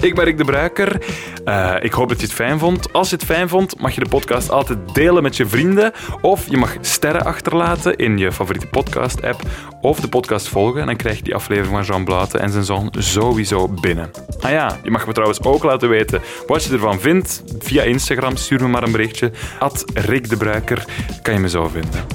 Ik 0.01 0.15
ben 0.15 0.25
Rick 0.25 0.39
de 0.39 0.45
Bruiker. 0.45 1.01
Eh, 1.45 1.75
ik 1.81 1.93
hoop 1.93 2.09
dat 2.09 2.21
je 2.21 2.27
het 2.27 2.35
fijn 2.35 2.59
vond. 2.59 2.93
Als 2.93 3.11
je 3.11 3.17
het 3.17 3.25
fijn 3.25 3.49
vond, 3.49 3.81
mag 3.81 3.95
je 3.95 4.01
de 4.01 4.09
podcast 4.09 4.51
altijd 4.51 4.79
delen 4.93 5.23
met 5.23 5.37
je 5.37 5.47
vrienden. 5.47 5.93
Of 6.21 6.51
je 6.51 6.57
mag 6.57 6.77
sterren 6.81 7.25
achterlaten 7.25 7.97
in 7.97 8.19
je 8.19 8.33
favoriete 8.33 8.67
podcast-app. 8.67 9.43
Of 9.81 10.01
de 10.01 10.09
podcast 10.09 10.49
volgen. 10.49 10.81
En 10.81 10.87
dan 10.87 10.97
krijg 10.97 11.17
je 11.17 11.23
die 11.23 11.35
aflevering 11.35 11.75
van 11.75 11.85
Jean 11.85 12.05
Blaten 12.05 12.41
en 12.41 12.51
zijn 12.51 12.65
zoon 12.65 12.95
sowieso 12.99 13.69
binnen. 13.69 14.11
Ah 14.41 14.51
ja, 14.51 14.79
je 14.83 14.91
mag 14.91 15.07
me 15.07 15.13
trouwens 15.13 15.43
ook 15.43 15.63
laten 15.63 15.89
weten 15.89 16.23
wat 16.47 16.65
je 16.65 16.73
ervan 16.73 17.01
vindt. 17.01 17.43
Via 17.59 17.83
Instagram, 17.83 18.37
stuur 18.37 18.63
me 18.63 18.69
maar 18.69 18.83
een 18.83 18.93
berichtje. 18.93 19.31
At 19.59 19.85
Rick 19.95 20.29
de 20.29 20.37
Bruiker, 20.37 20.85
kan 21.23 21.35
je 21.35 21.41
me 21.41 21.49
zo 21.49 21.69
vinden. 21.69 22.07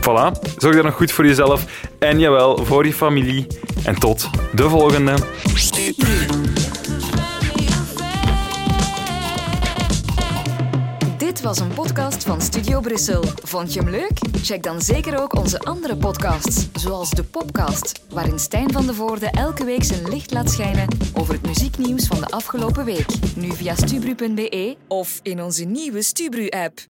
Voilà, 0.00 0.32
zorg 0.56 0.74
dan 0.74 0.84
nog 0.84 0.94
goed 0.94 1.12
voor 1.12 1.26
jezelf. 1.26 1.64
En 1.98 2.18
jawel, 2.18 2.64
voor 2.64 2.86
je 2.86 2.92
familie. 2.92 3.46
En 3.84 3.98
tot 3.98 4.30
de 4.52 4.68
volgende. 4.68 5.14
Was 11.42 11.58
een 11.58 11.74
podcast 11.74 12.24
van 12.24 12.40
Studio 12.40 12.80
Brussel. 12.80 13.22
Vond 13.42 13.72
je 13.72 13.80
hem 13.80 13.90
leuk? 13.90 14.18
Check 14.42 14.62
dan 14.62 14.80
zeker 14.80 15.20
ook 15.20 15.34
onze 15.34 15.58
andere 15.58 15.96
podcasts, 15.96 16.68
zoals 16.72 17.10
de 17.10 17.24
Popcast, 17.24 18.02
waarin 18.10 18.38
Stijn 18.38 18.72
van 18.72 18.86
de 18.86 18.94
Voorde 18.94 19.26
elke 19.30 19.64
week 19.64 19.84
zijn 19.84 20.08
licht 20.08 20.32
laat 20.32 20.50
schijnen 20.50 20.88
over 21.14 21.34
het 21.34 21.46
muzieknieuws 21.46 22.06
van 22.06 22.20
de 22.20 22.26
afgelopen 22.26 22.84
week. 22.84 23.06
Nu 23.36 23.52
via 23.52 23.74
stubru.be 23.74 24.76
of 24.88 25.20
in 25.22 25.42
onze 25.42 25.64
nieuwe 25.64 26.02
Stubru-app. 26.02 26.91